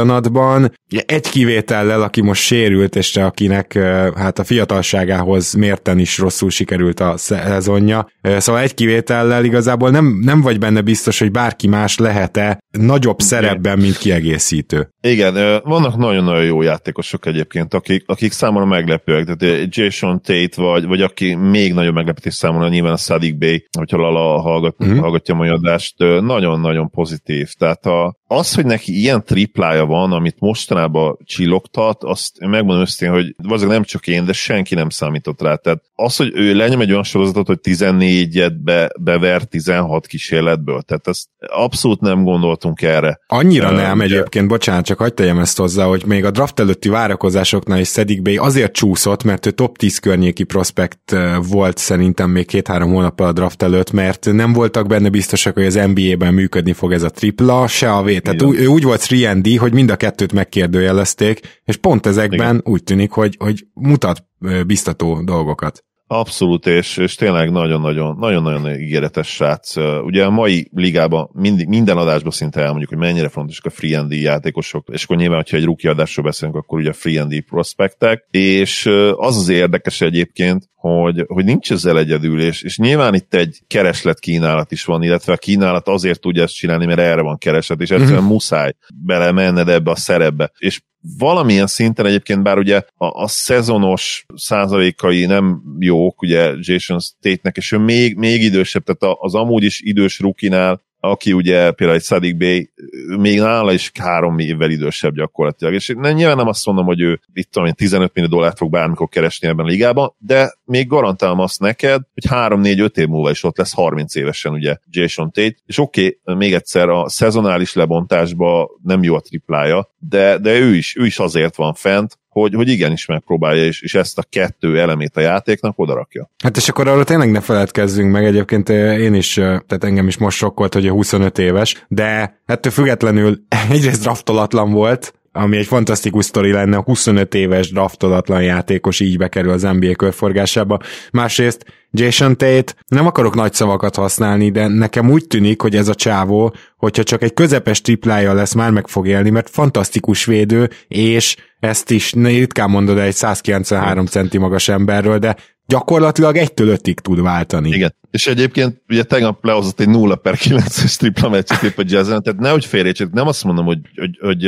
egy 1.06 1.28
kivétellel, 1.28 2.02
aki 2.02 2.20
most 2.20 2.42
sérült, 2.42 2.96
és 2.96 3.16
akinek 3.16 3.72
hát 4.16 4.38
a 4.38 4.44
fiatalságához 4.44 5.52
mérten 5.52 5.98
is 5.98 6.18
rosszul 6.18 6.50
sikerült 6.50 7.00
a 7.00 7.16
szezonja, 7.16 8.08
szóval 8.38 8.60
egy 8.60 8.74
kivétellel 8.74 9.44
igazából 9.44 9.90
nem, 9.90 10.20
nem 10.22 10.40
vagy 10.40 10.58
benne 10.58 10.80
biztos, 10.80 11.18
hogy 11.18 11.30
bárki 11.30 11.68
más 11.68 11.98
lehet-e 11.98 12.58
nagyobb 12.70 13.20
szerepben, 13.20 13.78
mint 13.78 13.98
kiegészítő. 13.98 14.88
Igen, 15.00 15.60
vannak 15.64 15.96
nagyon-nagyon 15.96 16.44
jó 16.44 16.62
játékosok 16.62 17.26
egyébként, 17.26 17.74
akik, 17.74 18.02
akik 18.06 18.32
számomra 18.32 18.66
meglepőek, 18.66 19.24
tehát 19.24 19.76
Jason 19.76 20.20
Tate, 20.22 20.62
vagy, 20.62 20.86
vagy 20.86 21.00
aki 21.00 21.34
még 21.34 21.72
nagyobb 21.72 21.94
meglepetés 21.94 22.34
számomra, 22.34 22.68
nyilván 22.68 22.92
a 22.92 22.96
Sadik 22.96 23.38
Bay, 23.38 23.66
hogyha 23.78 23.96
Lala 23.96 24.40
hallgat, 24.40 24.74
uh-huh. 24.78 24.98
hallgatja 24.98 25.34
a 25.34 25.36
mai 25.36 25.48
adást, 25.48 25.94
nagyon-nagyon 26.20 26.90
pozitív. 26.90 27.52
Tehát 27.58 27.86
a, 27.86 28.16
az, 28.34 28.54
hogy 28.54 28.66
neki 28.66 29.00
ilyen 29.00 29.24
triplája 29.24 29.84
van, 29.84 30.12
amit 30.12 30.36
mostanában 30.38 31.18
csillogtat, 31.24 32.04
azt 32.04 32.38
megmondom 32.38 32.80
őszintén, 32.80 33.16
hogy 33.16 33.34
valószínűleg 33.42 33.78
nem 33.78 33.86
csak 33.86 34.06
én, 34.06 34.24
de 34.24 34.32
senki 34.32 34.74
nem 34.74 34.88
számított 34.88 35.42
rá. 35.42 35.54
Tehát 35.54 35.82
az, 35.94 36.16
hogy 36.16 36.30
ő 36.34 36.54
lenyom 36.54 36.80
egy 36.80 36.90
olyan 36.90 37.02
sorozatot, 37.02 37.46
hogy 37.46 37.58
14-et 37.62 38.52
be, 38.62 38.90
bever 39.00 39.42
16 39.42 40.06
kísérletből, 40.06 40.82
tehát 40.82 41.08
ezt 41.08 41.28
abszolút 41.46 42.00
nem 42.00 42.24
gondoltunk 42.24 42.82
erre. 42.82 43.20
Annyira 43.26 43.70
uh, 43.70 43.76
nem 43.76 43.96
ugye... 43.96 44.04
egyébként, 44.04 44.48
bocsánat, 44.48 44.84
csak 44.84 44.98
hagyd 44.98 45.14
tegyem 45.14 45.38
ezt 45.38 45.58
hozzá, 45.58 45.84
hogy 45.84 46.04
még 46.06 46.24
a 46.24 46.30
draft 46.30 46.60
előtti 46.60 46.88
várakozásoknál 46.88 47.78
is 47.78 47.88
Szedik 47.88 48.22
Bay 48.22 48.36
azért 48.36 48.72
csúszott, 48.72 49.24
mert 49.24 49.46
ő 49.46 49.50
top 49.50 49.78
10 49.78 49.98
környéki 49.98 50.44
prospekt 50.44 51.16
volt 51.48 51.78
szerintem 51.78 52.30
még 52.30 52.46
két-három 52.46 52.90
hónappal 52.90 53.26
a 53.26 53.32
draft 53.32 53.62
előtt, 53.62 53.92
mert 53.92 54.32
nem 54.32 54.52
voltak 54.52 54.86
benne 54.86 55.08
biztosak, 55.08 55.54
hogy 55.54 55.66
az 55.66 55.74
NBA-ben 55.94 56.34
működni 56.34 56.72
fog 56.72 56.92
ez 56.92 57.02
a 57.02 57.10
tripla, 57.10 57.66
se 57.66 57.92
a 57.92 58.02
V. 58.02 58.08
Tehát 58.24 58.42
ő 58.42 58.66
úgy 58.66 58.82
volt 58.82 59.06
3 59.06 59.42
hogy 59.58 59.72
mind 59.72 59.90
a 59.90 59.96
kettőt 59.96 60.32
megkérdőjelezték, 60.32 61.60
és 61.64 61.76
pont 61.76 62.06
ezekben 62.06 62.54
Igen. 62.54 62.60
úgy 62.64 62.82
tűnik, 62.82 63.10
hogy, 63.10 63.36
hogy 63.38 63.66
mutat 63.72 64.24
biztató 64.66 65.22
dolgokat. 65.22 65.84
Abszolút, 66.18 66.66
és, 66.66 66.96
és 66.96 67.14
tényleg 67.14 67.50
nagyon-nagyon, 67.50 68.16
nagyon-nagyon 68.18 68.80
ígéretes 68.80 69.28
srác. 69.28 69.76
Ugye 70.04 70.24
a 70.24 70.30
mai 70.30 70.68
ligában 70.72 71.30
mindig, 71.32 71.68
minden 71.68 71.96
adásban 71.96 72.32
szinte 72.32 72.60
elmondjuk, 72.60 72.88
hogy 72.88 72.98
mennyire 72.98 73.28
fontosak 73.28 73.64
a 73.64 73.70
free 73.70 73.98
and 73.98 74.12
játékosok, 74.12 74.88
és 74.92 75.04
akkor 75.04 75.16
nyilván, 75.16 75.36
hogyha 75.36 75.56
egy 75.56 75.64
rookie 75.64 75.90
adásról 75.90 76.24
beszélünk, 76.24 76.56
akkor 76.56 76.78
ugye 76.78 76.92
free 76.92 77.20
and 77.20 77.40
prospektek, 77.40 78.26
és 78.30 78.86
az 79.16 79.36
az 79.36 79.48
érdekes 79.48 80.00
egyébként, 80.00 80.68
hogy, 80.74 81.24
hogy 81.26 81.44
nincs 81.44 81.72
ezzel 81.72 81.98
egyedül, 81.98 82.40
és, 82.40 82.62
és 82.62 82.78
nyilván 82.78 83.14
itt 83.14 83.34
egy 83.34 83.58
kereslet 83.66 84.18
kínálat 84.18 84.72
is 84.72 84.84
van, 84.84 85.02
illetve 85.02 85.32
a 85.32 85.36
kínálat 85.36 85.88
azért 85.88 86.20
tudja 86.20 86.42
ezt 86.42 86.54
csinálni, 86.54 86.86
mert 86.86 86.98
erre 86.98 87.22
van 87.22 87.38
kereslet, 87.38 87.80
és 87.80 87.90
egyszerűen 87.90 88.16
uh-huh. 88.16 88.32
muszáj 88.32 88.72
belemenned 89.04 89.68
ebbe 89.68 89.90
a 89.90 89.96
szerepbe. 89.96 90.50
És 90.58 90.80
valamilyen 91.18 91.66
szinten 91.66 92.06
egyébként, 92.06 92.42
bár 92.42 92.58
ugye 92.58 92.82
a, 92.96 93.22
a 93.22 93.28
szezonos 93.28 94.26
százalékai 94.34 95.26
nem 95.26 95.62
jók, 95.78 96.22
ugye 96.22 96.52
Jason 96.58 97.00
State-nek, 97.00 97.56
és 97.56 97.72
ő 97.72 97.78
még, 97.78 98.16
még 98.16 98.42
idősebb, 98.42 98.84
tehát 98.84 99.16
az 99.20 99.34
amúgy 99.34 99.62
is 99.62 99.80
idős 99.80 100.20
rukinál 100.20 100.82
aki 101.10 101.32
ugye 101.32 101.70
például 101.70 101.98
egy 101.98 102.04
Sadik 102.04 102.36
Bey, 102.36 102.70
még 103.18 103.38
nála 103.38 103.72
is 103.72 103.90
három 104.00 104.38
évvel 104.38 104.70
idősebb 104.70 105.14
gyakorlatilag, 105.14 105.74
és 105.74 105.94
nyilván 106.00 106.36
nem 106.36 106.48
azt 106.48 106.66
mondom, 106.66 106.84
hogy 106.84 107.00
ő 107.00 107.20
itt 107.32 107.50
tudom, 107.50 107.72
15 107.72 108.14
millió 108.14 108.30
dollárt 108.30 108.56
fog 108.56 108.70
bármikor 108.70 109.08
keresni 109.08 109.48
ebben 109.48 109.64
a 109.64 109.68
ligában, 109.68 110.14
de 110.18 110.54
még 110.64 110.86
garantálom 110.86 111.40
azt 111.40 111.60
neked, 111.60 112.02
hogy 112.14 112.26
3-4-5 112.30 112.96
év 112.96 113.06
múlva 113.06 113.30
is 113.30 113.44
ott 113.44 113.58
lesz 113.58 113.74
30 113.74 114.14
évesen 114.14 114.52
ugye 114.52 114.76
Jason 114.90 115.30
Tate, 115.30 115.56
és 115.66 115.78
oké, 115.78 116.18
okay, 116.22 116.36
még 116.36 116.54
egyszer 116.54 116.88
a 116.88 117.08
szezonális 117.08 117.74
lebontásba 117.74 118.70
nem 118.82 119.02
jó 119.02 119.14
a 119.14 119.20
triplája, 119.20 119.92
de, 119.98 120.38
de 120.38 120.58
ő, 120.58 120.74
is, 120.74 120.96
ő 120.96 121.04
is 121.04 121.18
azért 121.18 121.56
van 121.56 121.74
fent, 121.74 122.18
hogy, 122.34 122.54
hogy 122.54 122.68
igenis 122.68 123.06
megpróbálja, 123.06 123.64
és, 123.64 123.80
és 123.80 123.94
ezt 123.94 124.18
a 124.18 124.24
kettő 124.30 124.80
elemét 124.80 125.16
a 125.16 125.20
játéknak 125.20 125.78
odarakja. 125.78 126.30
Hát 126.44 126.56
és 126.56 126.68
akkor 126.68 126.88
arról 126.88 127.04
tényleg 127.04 127.30
ne 127.30 127.40
feledkezzünk 127.40 128.12
meg, 128.12 128.24
egyébként 128.24 128.68
én 128.68 129.14
is, 129.14 129.34
tehát 129.34 129.84
engem 129.84 130.06
is 130.06 130.16
most 130.16 130.36
sokkolt, 130.36 130.74
hogy 130.74 130.86
a 130.86 130.92
25 130.92 131.38
éves, 131.38 131.84
de 131.88 132.38
ettől 132.46 132.72
függetlenül 132.72 133.42
egyrészt 133.70 134.02
draftolatlan 134.02 134.72
volt, 134.72 135.14
ami 135.36 135.56
egy 135.56 135.66
fantasztikus 135.66 136.24
sztori 136.24 136.52
lenne, 136.52 136.82
25 136.84 137.34
éves 137.34 137.70
draftolatlan 137.70 138.42
játékos 138.42 139.00
így 139.00 139.16
bekerül 139.16 139.52
az 139.52 139.62
NBA 139.62 139.94
körforgásába. 139.94 140.78
Másrészt 141.12 141.64
Jason 141.96 142.36
Tate, 142.36 142.74
nem 142.86 143.06
akarok 143.06 143.34
nagy 143.34 143.52
szavakat 143.52 143.94
használni, 143.94 144.50
de 144.50 144.68
nekem 144.68 145.10
úgy 145.10 145.26
tűnik, 145.26 145.60
hogy 145.60 145.76
ez 145.76 145.88
a 145.88 145.94
csávó, 145.94 146.54
hogyha 146.76 147.02
csak 147.02 147.22
egy 147.22 147.34
közepes 147.34 147.80
triplája 147.80 148.32
lesz, 148.32 148.52
már 148.54 148.70
meg 148.70 148.88
fog 148.88 149.06
élni, 149.06 149.30
mert 149.30 149.50
fantasztikus 149.50 150.24
védő, 150.24 150.70
és 150.88 151.36
ezt 151.60 151.90
is 151.90 152.12
ritkán 152.12 152.70
mondod 152.70 152.98
egy 152.98 153.14
193 153.14 154.06
centi 154.06 154.38
magas 154.38 154.68
emberről, 154.68 155.18
de 155.18 155.36
gyakorlatilag 155.66 156.36
egytől 156.36 156.68
ötig 156.68 157.00
tud 157.00 157.22
váltani. 157.22 157.68
Igen. 157.68 157.94
És 158.10 158.26
egyébként 158.26 158.82
ugye 158.88 159.02
tegnap 159.02 159.44
lehozott 159.44 159.80
egy 159.80 159.88
0 159.88 160.16
per 160.16 160.34
9-es 160.36 160.96
tripla 160.96 161.28
meccset 161.28 161.62
épp 161.62 161.78
a 161.78 161.82
jazzen, 161.86 162.22
tehát 162.22 162.40
nehogy 162.40 162.64
félrejtsék, 162.64 163.10
nem 163.10 163.26
azt 163.26 163.44
mondom, 163.44 163.64
hogy, 163.64 163.78
hogy, 163.96 164.18
hogy 164.20 164.44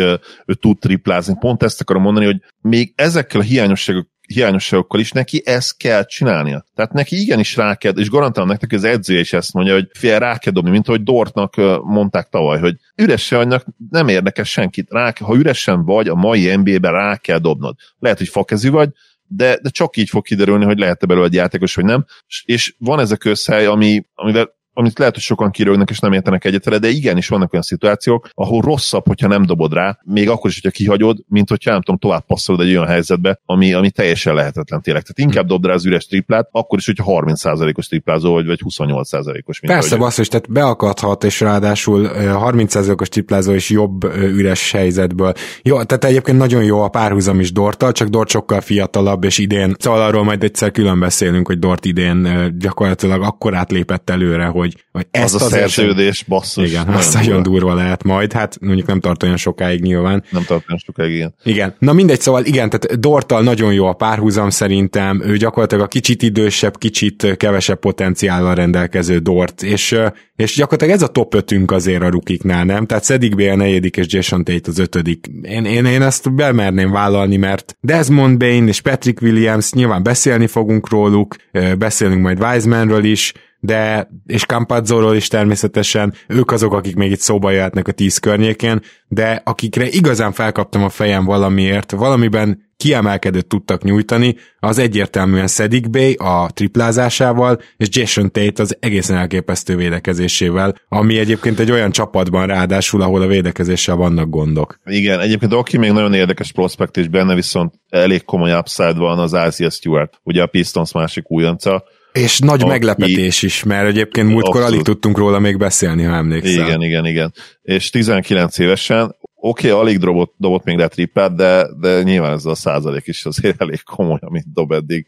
ő 0.46 0.54
tud 0.60 0.78
triplázni, 0.78 1.34
pont 1.40 1.62
ezt 1.62 1.80
akarom 1.80 2.02
mondani, 2.02 2.26
hogy 2.26 2.40
még 2.60 2.92
ezekkel 2.96 3.40
a 3.40 3.44
hiányosságok 3.44 4.06
hiányosságokkal 4.26 5.00
is 5.00 5.12
neki 5.12 5.42
ezt 5.44 5.76
kell 5.76 6.04
csinálnia. 6.04 6.64
Tehát 6.74 6.92
neki 6.92 7.20
igenis 7.20 7.56
rá 7.56 7.74
kell, 7.74 7.92
és 7.92 8.10
garantálom 8.10 8.48
nektek, 8.48 8.72
az 8.72 8.84
edzője 8.84 9.20
is 9.20 9.32
ezt 9.32 9.52
mondja, 9.52 9.74
hogy 9.74 9.88
fél 9.92 10.18
rá 10.18 10.38
kell 10.38 10.52
dobni, 10.52 10.70
mint 10.70 10.88
ahogy 10.88 11.02
Dortnak 11.02 11.56
mondták 11.84 12.28
tavaly, 12.28 12.58
hogy 12.58 12.76
üresen 12.96 13.38
vagynak, 13.38 13.64
nem 13.90 14.08
érdekes 14.08 14.50
senkit. 14.50 14.90
Rá, 14.90 15.12
ha 15.20 15.36
üresen 15.36 15.84
vagy, 15.84 16.08
a 16.08 16.14
mai 16.14 16.56
NBA-ben 16.56 16.92
rá 16.92 17.16
kell 17.16 17.38
dobnod. 17.38 17.76
Lehet, 17.98 18.18
hogy 18.18 18.28
fakezű 18.28 18.70
vagy, 18.70 18.88
de, 19.28 19.58
de 19.62 19.68
csak 19.68 19.96
így 19.96 20.08
fog 20.08 20.24
kiderülni, 20.24 20.64
hogy 20.64 20.78
lehet-e 20.78 21.06
belőle 21.06 21.26
egy 21.26 21.34
játékos, 21.34 21.74
vagy 21.74 21.84
nem. 21.84 22.06
És 22.44 22.74
van 22.78 23.00
ez 23.00 23.10
a 23.10 23.16
közhely, 23.16 23.66
ami, 23.66 24.04
amivel 24.14 24.54
amit 24.78 24.98
lehet, 24.98 25.14
hogy 25.14 25.22
sokan 25.22 25.50
kirögnek 25.50 25.90
és 25.90 25.98
nem 25.98 26.12
értenek 26.12 26.44
egyet 26.44 26.64
vele, 26.64 26.78
de 26.78 26.88
igenis 26.88 27.28
vannak 27.28 27.52
olyan 27.52 27.64
szituációk, 27.64 28.28
ahol 28.34 28.60
rosszabb, 28.60 29.06
hogyha 29.06 29.28
nem 29.28 29.46
dobod 29.46 29.72
rá, 29.72 29.98
még 30.04 30.28
akkor 30.28 30.50
is, 30.50 30.60
hogyha 30.60 30.76
kihagyod, 30.76 31.18
mint 31.28 31.48
hogyha 31.48 31.70
nem 31.70 31.80
tudom, 31.80 31.98
tovább 31.98 32.26
passzolod 32.26 32.60
egy 32.60 32.68
olyan 32.68 32.86
helyzetbe, 32.86 33.40
ami, 33.44 33.72
ami 33.72 33.90
teljesen 33.90 34.34
lehetetlen 34.34 34.82
tényleg. 34.82 35.02
Tehát 35.02 35.30
inkább 35.30 35.46
dobd 35.46 35.66
rá 35.66 35.72
az 35.72 35.86
üres 35.86 36.06
triplát, 36.06 36.48
akkor 36.50 36.78
is, 36.78 36.86
hogyha 36.86 37.22
30%-os 37.24 37.86
triplázó 37.86 38.32
vagy, 38.32 38.46
vagy 38.46 38.60
28%-os. 38.64 39.60
Mint 39.60 39.72
Persze, 39.72 39.96
basszus, 39.96 40.28
tehát 40.28 40.52
beakadhat, 40.52 41.24
és 41.24 41.40
ráadásul 41.40 42.10
30%-os 42.14 43.08
triplázó 43.08 43.52
is 43.52 43.70
jobb 43.70 44.04
üres 44.14 44.72
helyzetből. 44.72 45.32
Jó, 45.62 45.82
tehát 45.82 46.04
egyébként 46.04 46.38
nagyon 46.38 46.64
jó 46.64 46.82
a 46.82 46.88
párhuzam 46.88 47.40
is 47.40 47.52
Dortal, 47.52 47.92
csak 47.92 48.08
Dort 48.08 48.28
sokkal 48.28 48.60
fiatalabb, 48.60 49.24
és 49.24 49.38
idén, 49.38 49.74
szóval 49.78 50.02
arról 50.02 50.24
majd 50.24 50.42
egyszer 50.42 50.70
külön 50.70 51.00
beszélünk, 51.00 51.46
hogy 51.46 51.58
Dort 51.58 51.84
idén 51.84 52.54
gyakorlatilag 52.58 53.22
akkor 53.22 53.54
átlépett 53.54 54.10
előre, 54.10 54.44
hogy 54.44 54.65
hogy, 54.66 54.84
hogy 54.92 55.06
ezt 55.10 55.34
az 55.34 55.42
a 55.42 55.48
szerződés, 55.48 56.24
basszus. 56.28 56.68
Igen, 56.68 56.88
az 56.88 57.14
nagyon 57.14 57.42
durva 57.42 57.74
lehet 57.74 58.02
majd, 58.02 58.32
hát 58.32 58.60
mondjuk 58.60 58.86
nem 58.86 59.00
tart 59.00 59.22
olyan 59.22 59.36
sokáig 59.36 59.80
nyilván. 59.80 60.24
Nem 60.30 60.42
tart 60.42 60.64
olyan 60.68 60.80
sokáig, 60.84 61.14
igen. 61.14 61.34
Igen, 61.42 61.74
na 61.78 61.92
mindegy, 61.92 62.20
szóval 62.20 62.44
igen, 62.44 62.70
tehát 62.70 63.00
Dortal 63.00 63.42
nagyon 63.42 63.72
jó 63.72 63.86
a 63.86 63.92
párhuzam 63.92 64.50
szerintem, 64.50 65.22
ő 65.24 65.36
gyakorlatilag 65.36 65.84
a 65.84 65.88
kicsit 65.88 66.22
idősebb, 66.22 66.78
kicsit 66.78 67.36
kevesebb 67.36 67.78
potenciállal 67.78 68.54
rendelkező 68.54 69.18
Dort, 69.18 69.62
és, 69.62 69.98
és 70.36 70.54
gyakorlatilag 70.54 70.94
ez 70.94 71.02
a 71.02 71.06
top 71.06 71.34
5 71.34 71.54
azért 71.66 72.02
a 72.02 72.08
rukiknál, 72.08 72.64
nem? 72.64 72.86
Tehát 72.86 73.34
B 73.34 73.40
a 73.40 73.56
negyedik, 73.56 73.96
és 73.96 74.06
Jason 74.08 74.44
Tate 74.44 74.70
az 74.70 74.78
ötödik. 74.78 75.26
Én, 75.42 75.64
én, 75.64 75.84
én 75.84 76.02
ezt 76.02 76.34
bemerném 76.34 76.90
vállalni, 76.90 77.36
mert 77.36 77.76
Desmond 77.80 78.38
Bain 78.38 78.68
és 78.68 78.80
Patrick 78.80 79.22
Williams, 79.22 79.72
nyilván 79.72 80.02
beszélni 80.02 80.46
fogunk 80.46 80.90
róluk, 80.90 81.36
beszélünk 81.78 82.22
majd 82.22 82.42
Wisemanről 82.42 83.04
is, 83.04 83.32
de, 83.60 84.08
és 84.26 84.44
Campazzóról 84.44 85.16
is 85.16 85.28
természetesen, 85.28 86.14
ők 86.28 86.50
azok, 86.50 86.74
akik 86.74 86.96
még 86.96 87.10
itt 87.10 87.20
szóba 87.20 87.50
jöhetnek 87.50 87.88
a 87.88 87.92
tíz 87.92 88.18
környékén, 88.18 88.80
de 89.08 89.40
akikre 89.44 89.88
igazán 89.88 90.32
felkaptam 90.32 90.84
a 90.84 90.88
fejem 90.88 91.24
valamiért, 91.24 91.90
valamiben 91.90 92.64
kiemelkedőt 92.76 93.46
tudtak 93.46 93.82
nyújtani, 93.82 94.36
az 94.58 94.78
egyértelműen 94.78 95.46
Sedic 95.46 95.88
Bay 95.88 96.14
a 96.14 96.50
triplázásával, 96.54 97.60
és 97.76 97.88
Jason 97.90 98.32
Tate 98.32 98.62
az 98.62 98.76
egészen 98.80 99.16
elképesztő 99.16 99.76
védekezésével, 99.76 100.74
ami 100.88 101.18
egyébként 101.18 101.58
egy 101.58 101.70
olyan 101.70 101.90
csapatban 101.90 102.46
ráadásul, 102.46 103.02
ahol 103.02 103.22
a 103.22 103.26
védekezéssel 103.26 103.94
vannak 103.96 104.28
gondok. 104.28 104.80
Igen, 104.84 105.20
egyébként 105.20 105.52
aki 105.52 105.76
még 105.76 105.90
nagyon 105.92 106.14
érdekes 106.14 106.52
prospekt 106.52 106.96
is 106.96 107.08
benne, 107.08 107.34
viszont 107.34 107.74
elég 107.88 108.24
komoly 108.24 108.52
upside 108.52 108.94
van 108.94 109.18
az 109.18 109.32
Asia 109.32 109.70
Stewart, 109.70 110.20
ugye 110.22 110.42
a 110.42 110.46
Pistons 110.46 110.92
másik 110.92 111.30
újonca, 111.30 111.84
és 112.16 112.38
nagy 112.38 112.60
aki... 112.60 112.70
meglepetés 112.70 113.42
is, 113.42 113.62
mert 113.62 113.86
egyébként 113.86 114.28
múltkor 114.28 114.62
alig 114.62 114.82
tudtunk 114.82 115.18
róla 115.18 115.38
még 115.38 115.58
beszélni, 115.58 116.02
ha 116.02 116.14
emlékszel. 116.14 116.66
Igen, 116.66 116.82
igen, 116.82 117.06
igen. 117.06 117.34
És 117.62 117.90
19 117.90 118.58
évesen, 118.58 119.16
oké, 119.34 119.70
okay, 119.70 119.80
alig 119.80 119.98
dobott, 119.98 120.34
dobott 120.36 120.64
még 120.64 120.76
le 120.76 120.88
trippát, 120.88 121.34
de, 121.34 121.66
de 121.80 122.02
nyilván 122.02 122.32
ez 122.32 122.44
a 122.44 122.54
százalék 122.54 123.06
is 123.06 123.24
azért 123.24 123.60
elég 123.60 123.82
komoly, 123.82 124.18
amit 124.20 124.52
dob 124.52 124.72
eddig. 124.72 125.06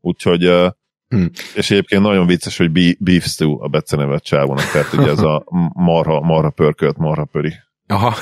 Úgyhogy, 0.00 0.50
hmm. 1.08 1.30
és 1.54 1.70
egyébként 1.70 2.02
nagyon 2.02 2.26
vicces, 2.26 2.56
hogy 2.56 2.96
Beef 2.98 3.26
Stew 3.26 3.62
a 3.62 3.68
becenevet 3.68 4.24
csávónak, 4.24 4.70
tehát 4.70 4.92
ugye 4.92 5.10
ez 5.10 5.22
a 5.22 5.44
marha, 5.74 6.20
marha 6.20 6.50
pörkölt, 6.50 6.96
marha 6.96 7.24
pöri. 7.24 7.52
Aha, 7.86 8.14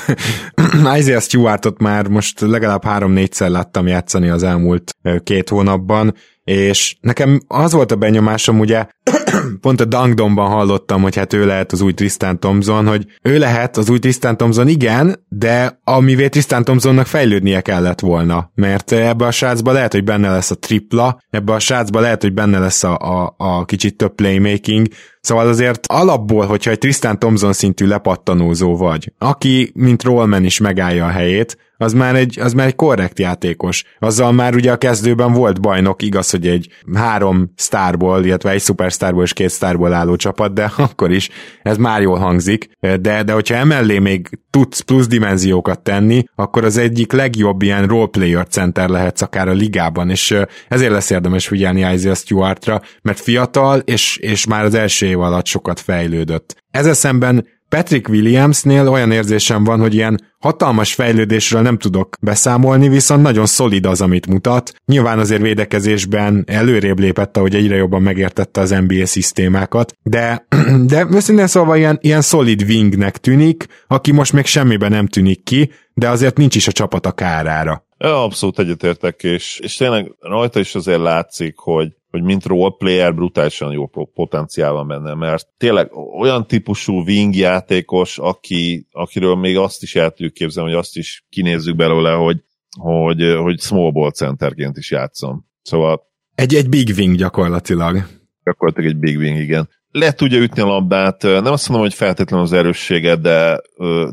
Isaiah 0.98 1.20
Stewartot 1.20 1.80
már 1.80 2.08
most 2.08 2.40
legalább 2.40 2.84
három-négyszer 2.84 3.50
láttam 3.50 3.86
játszani 3.86 4.28
az 4.28 4.42
elmúlt 4.42 4.94
két 5.24 5.48
hónapban, 5.48 6.14
és 6.48 6.96
nekem 7.00 7.40
az 7.46 7.72
volt 7.72 7.92
a 7.92 7.96
benyomásom, 7.96 8.58
ugye 8.58 8.86
pont 9.60 9.80
a 9.80 9.84
Dangdomban 9.84 10.50
hallottam, 10.50 11.02
hogy 11.02 11.16
hát 11.16 11.32
ő 11.32 11.46
lehet 11.46 11.72
az 11.72 11.80
új 11.80 11.94
Tristan 11.94 12.40
Thompson, 12.40 12.86
hogy 12.86 13.06
ő 13.22 13.38
lehet 13.38 13.76
az 13.76 13.90
új 13.90 13.98
Tristan 13.98 14.36
Thompson, 14.36 14.68
igen, 14.68 15.24
de 15.28 15.80
amivé 15.84 16.28
Tristan 16.28 16.64
Thompsonnak 16.64 17.06
fejlődnie 17.06 17.60
kellett 17.60 18.00
volna, 18.00 18.50
mert 18.54 18.92
ebbe 18.92 19.26
a 19.26 19.30
srácba 19.30 19.72
lehet, 19.72 19.92
hogy 19.92 20.04
benne 20.04 20.30
lesz 20.30 20.50
a 20.50 20.58
tripla, 20.58 21.20
ebbe 21.30 21.52
a 21.52 21.58
srácba 21.58 22.00
lehet, 22.00 22.22
hogy 22.22 22.34
benne 22.34 22.58
lesz 22.58 22.84
a, 22.84 22.96
a, 22.96 23.34
a 23.36 23.64
kicsit 23.64 23.96
több 23.96 24.14
playmaking, 24.14 24.86
Szóval 25.20 25.48
azért 25.48 25.86
alapból, 25.86 26.46
hogyha 26.46 26.70
egy 26.70 26.78
Tristan 26.78 27.18
Thompson 27.18 27.52
szintű 27.52 27.86
lepattanózó 27.86 28.76
vagy, 28.76 29.12
aki, 29.18 29.70
mint 29.74 30.02
Rollman 30.02 30.44
is 30.44 30.58
megállja 30.58 31.04
a 31.04 31.10
helyét, 31.10 31.56
az 31.76 31.92
már 31.92 32.14
egy, 32.14 32.40
az 32.40 32.52
már 32.52 32.66
egy 32.66 32.74
korrekt 32.74 33.18
játékos. 33.18 33.84
Azzal 33.98 34.32
már 34.32 34.54
ugye 34.54 34.72
a 34.72 34.76
kezdőben 34.76 35.32
volt 35.32 35.60
bajnok, 35.60 36.02
igaz, 36.02 36.30
hogy 36.30 36.46
egy 36.46 36.68
három 36.94 37.52
sztárból, 37.56 38.24
illetve 38.24 38.50
egy 38.50 38.60
szupersztárból 38.98 39.22
és 39.22 39.32
két 39.32 39.48
sztárból 39.48 39.92
álló 39.92 40.16
csapat, 40.16 40.52
de 40.52 40.72
akkor 40.88 41.10
is 41.10 41.28
ez 41.62 41.76
már 41.76 42.00
jól 42.00 42.18
hangzik. 42.18 42.68
De, 42.80 43.22
de 43.22 43.32
hogyha 43.32 43.54
emellé 43.54 43.98
még 43.98 44.28
tudsz 44.50 44.80
plusz 44.80 45.06
dimenziókat 45.06 45.80
tenni, 45.80 46.24
akkor 46.34 46.64
az 46.64 46.76
egyik 46.76 47.12
legjobb 47.12 47.62
ilyen 47.62 47.86
roleplayer 47.86 48.46
center 48.46 48.88
lehetsz 48.88 49.22
akár 49.22 49.48
a 49.48 49.52
ligában, 49.52 50.10
és 50.10 50.34
ezért 50.68 50.92
lesz 50.92 51.10
érdemes 51.10 51.46
figyelni 51.46 51.80
Isaiah 51.94 52.16
Stewartra, 52.16 52.80
mert 53.02 53.20
fiatal, 53.20 53.78
és, 53.78 54.16
és 54.16 54.46
már 54.46 54.64
az 54.64 54.74
első 54.74 55.06
év 55.06 55.20
alatt 55.20 55.46
sokat 55.46 55.80
fejlődött. 55.80 56.56
Ezzel 56.70 56.94
szemben 56.94 57.46
Patrick 57.68 58.08
Williamsnél 58.08 58.88
olyan 58.88 59.10
érzésem 59.10 59.64
van, 59.64 59.80
hogy 59.80 59.94
ilyen 59.94 60.20
hatalmas 60.38 60.94
fejlődésről 60.94 61.62
nem 61.62 61.78
tudok 61.78 62.16
beszámolni, 62.20 62.88
viszont 62.88 63.22
nagyon 63.22 63.46
szolid 63.46 63.86
az, 63.86 64.00
amit 64.00 64.26
mutat. 64.26 64.72
Nyilván 64.86 65.18
azért 65.18 65.42
védekezésben 65.42 66.44
előrébb 66.46 66.98
lépett, 66.98 67.36
ahogy 67.36 67.54
egyre 67.54 67.76
jobban 67.76 68.02
megértette 68.02 68.60
az 68.60 68.70
NBA 68.70 69.06
szisztémákat, 69.06 69.92
de, 70.02 70.46
de 70.90 71.06
őszintén 71.10 71.46
szóval 71.46 71.76
ilyen, 71.76 71.98
ilyen 72.00 72.22
szolid 72.22 72.62
wingnek 72.62 73.16
tűnik, 73.16 73.66
aki 73.86 74.12
most 74.12 74.32
még 74.32 74.46
semmiben 74.46 74.90
nem 74.90 75.06
tűnik 75.06 75.42
ki, 75.42 75.70
de 75.94 76.08
azért 76.08 76.36
nincs 76.36 76.54
is 76.54 76.68
a 76.68 76.72
csapat 76.72 77.06
a 77.06 77.12
kárára. 77.12 77.86
Ja, 77.98 78.22
abszolút 78.22 78.58
egyetértek, 78.58 79.22
és, 79.22 79.58
és 79.58 79.76
tényleg 79.76 80.14
rajta 80.20 80.60
is 80.60 80.74
azért 80.74 81.00
látszik, 81.00 81.56
hogy 81.56 81.92
hogy 82.10 82.22
mint 82.22 82.44
roleplayer 82.44 83.14
brutálisan 83.14 83.72
jó 83.72 83.86
potenciál 84.14 84.72
van 84.72 84.86
benne, 84.86 85.14
mert 85.14 85.48
tényleg 85.56 85.96
olyan 86.18 86.46
típusú 86.46 87.02
wing 87.02 87.34
játékos, 87.34 88.18
aki, 88.18 88.86
akiről 88.92 89.34
még 89.34 89.56
azt 89.56 89.82
is 89.82 89.96
el 89.96 90.10
tudjuk 90.10 90.32
képzelni, 90.32 90.70
hogy 90.70 90.78
azt 90.78 90.96
is 90.96 91.26
kinézzük 91.28 91.76
belőle, 91.76 92.12
hogy, 92.12 92.42
hogy, 92.78 93.34
hogy 93.40 93.60
small 93.60 93.90
ball 93.90 94.10
centerként 94.10 94.76
is 94.76 94.90
játszom. 94.90 95.46
Szóval 95.62 96.06
egy, 96.34 96.54
egy 96.54 96.68
big 96.68 96.88
wing 96.96 97.16
gyakorlatilag. 97.16 98.06
Gyakorlatilag 98.44 98.90
egy 98.90 98.98
big 98.98 99.16
wing, 99.16 99.38
igen 99.38 99.68
le 99.90 100.12
tudja 100.12 100.38
ütni 100.38 100.62
a 100.62 100.66
labdát, 100.66 101.22
nem 101.22 101.52
azt 101.52 101.68
mondom, 101.68 101.86
hogy 101.86 101.96
feltétlenül 101.96 102.44
az 102.44 102.52
erőssége, 102.52 103.16
de, 103.16 103.60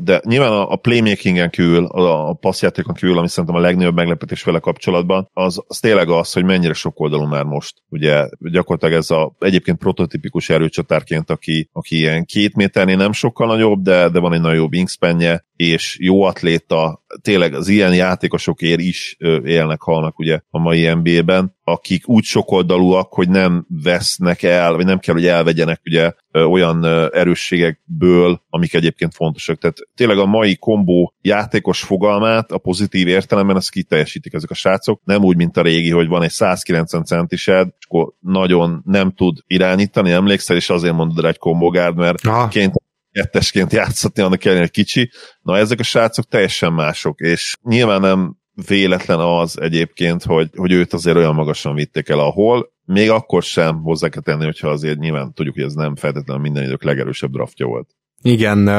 de 0.02 0.20
nyilván 0.24 0.52
a 0.52 0.76
playmakingen 0.76 1.50
kívül, 1.50 1.84
a 1.84 2.32
passzjátékon 2.32 2.94
kívül, 2.94 3.18
ami 3.18 3.28
szerintem 3.28 3.54
a 3.54 3.60
legnagyobb 3.60 3.94
meglepetés 3.94 4.42
vele 4.42 4.58
kapcsolatban, 4.58 5.30
az, 5.32 5.62
az 5.66 5.78
tényleg 5.78 6.08
az, 6.08 6.32
hogy 6.32 6.44
mennyire 6.44 6.72
sok 6.72 7.00
oldalú 7.00 7.24
már 7.24 7.44
most. 7.44 7.74
Ugye 7.88 8.28
gyakorlatilag 8.38 8.94
ez 8.94 9.10
a 9.10 9.36
egyébként 9.38 9.78
prototipikus 9.78 10.50
erőcsatárként, 10.50 11.30
aki, 11.30 11.68
aki 11.72 11.96
ilyen 11.96 12.24
két 12.24 12.56
méternél 12.56 12.96
nem 12.96 13.12
sokkal 13.12 13.46
nagyobb, 13.46 13.82
de, 13.82 14.08
de 14.08 14.18
van 14.18 14.32
egy 14.32 14.40
nagyobb 14.40 14.72
wingspanje, 14.72 15.44
és 15.56 15.96
jó 16.00 16.22
atléta, 16.22 17.04
tényleg 17.22 17.54
az 17.54 17.68
ilyen 17.68 17.94
játékosokért 17.94 18.80
is 18.80 19.16
élnek, 19.44 19.80
halnak 19.80 20.18
ugye 20.18 20.40
a 20.50 20.58
mai 20.58 20.94
NBA-ben, 20.94 21.54
akik 21.64 22.08
úgy 22.08 22.24
sokoldalúak, 22.24 23.12
hogy 23.12 23.28
nem 23.28 23.66
vesznek 23.82 24.42
el, 24.42 24.74
vagy 24.74 24.84
nem 24.84 24.98
kell, 24.98 25.14
hogy 25.14 25.26
elvegyenek 25.26 25.80
ugye 25.84 26.12
olyan 26.32 26.84
erősségekből, 27.12 28.42
amik 28.50 28.74
egyébként 28.74 29.14
fontosak. 29.14 29.58
Tehát 29.58 29.76
tényleg 29.94 30.18
a 30.18 30.26
mai 30.26 30.56
kombó 30.56 31.14
játékos 31.20 31.82
fogalmát 31.82 32.52
a 32.52 32.58
pozitív 32.58 33.06
értelemben 33.06 33.56
ezt 33.56 33.70
kiteljesítik 33.70 34.32
ezek 34.32 34.50
a 34.50 34.54
srácok. 34.54 35.00
Nem 35.04 35.24
úgy, 35.24 35.36
mint 35.36 35.56
a 35.56 35.62
régi, 35.62 35.90
hogy 35.90 36.08
van 36.08 36.22
egy 36.22 36.30
190 36.30 37.04
centised, 37.04 37.68
és 37.78 37.86
akkor 37.86 38.12
nagyon 38.20 38.82
nem 38.84 39.12
tud 39.12 39.38
irányítani, 39.46 40.10
emlékszel, 40.10 40.56
és 40.56 40.70
azért 40.70 40.94
mondod 40.94 41.20
rá 41.20 41.28
egy 41.28 41.38
kombogárd, 41.38 41.96
mert 41.96 42.26
ah. 42.26 42.48
ként 42.48 42.84
kettesként 43.16 43.72
játszhatni, 43.72 44.22
annak 44.22 44.44
ellenére 44.44 44.68
kicsi. 44.68 45.10
Na 45.42 45.56
ezek 45.56 45.80
a 45.80 45.82
srácok 45.82 46.24
teljesen 46.24 46.72
mások, 46.72 47.20
és 47.20 47.54
nyilván 47.62 48.00
nem 48.00 48.36
véletlen 48.66 49.18
az 49.18 49.60
egyébként, 49.60 50.22
hogy, 50.22 50.50
hogy 50.56 50.72
őt 50.72 50.92
azért 50.92 51.16
olyan 51.16 51.34
magasan 51.34 51.74
vitték 51.74 52.08
el, 52.08 52.18
ahol 52.18 52.72
még 52.84 53.10
akkor 53.10 53.42
sem 53.42 53.82
hozzá 53.82 54.08
kell 54.08 54.22
tenni, 54.22 54.44
hogyha 54.44 54.68
azért 54.68 54.98
nyilván 54.98 55.32
tudjuk, 55.32 55.54
hogy 55.54 55.64
ez 55.64 55.74
nem 55.74 55.96
feltétlenül 55.96 56.42
minden 56.42 56.64
idők 56.64 56.82
legerősebb 56.82 57.30
draftja 57.30 57.66
volt. 57.66 57.88
Igen, 58.22 58.70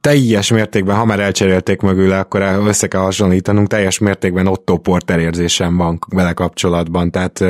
teljes 0.00 0.50
mértékben, 0.50 0.96
ha 0.96 1.04
már 1.04 1.20
elcserélték 1.20 1.80
mögül, 1.80 2.12
akkor 2.12 2.42
össze 2.66 2.86
kell 2.86 3.00
hasonlítanunk, 3.00 3.68
teljes 3.68 3.98
mértékben 3.98 4.46
Otto 4.46 4.76
Porter 4.76 5.18
érzésem 5.18 5.76
van 5.76 5.98
vele 6.08 6.32
kapcsolatban, 6.32 7.10
tehát 7.10 7.44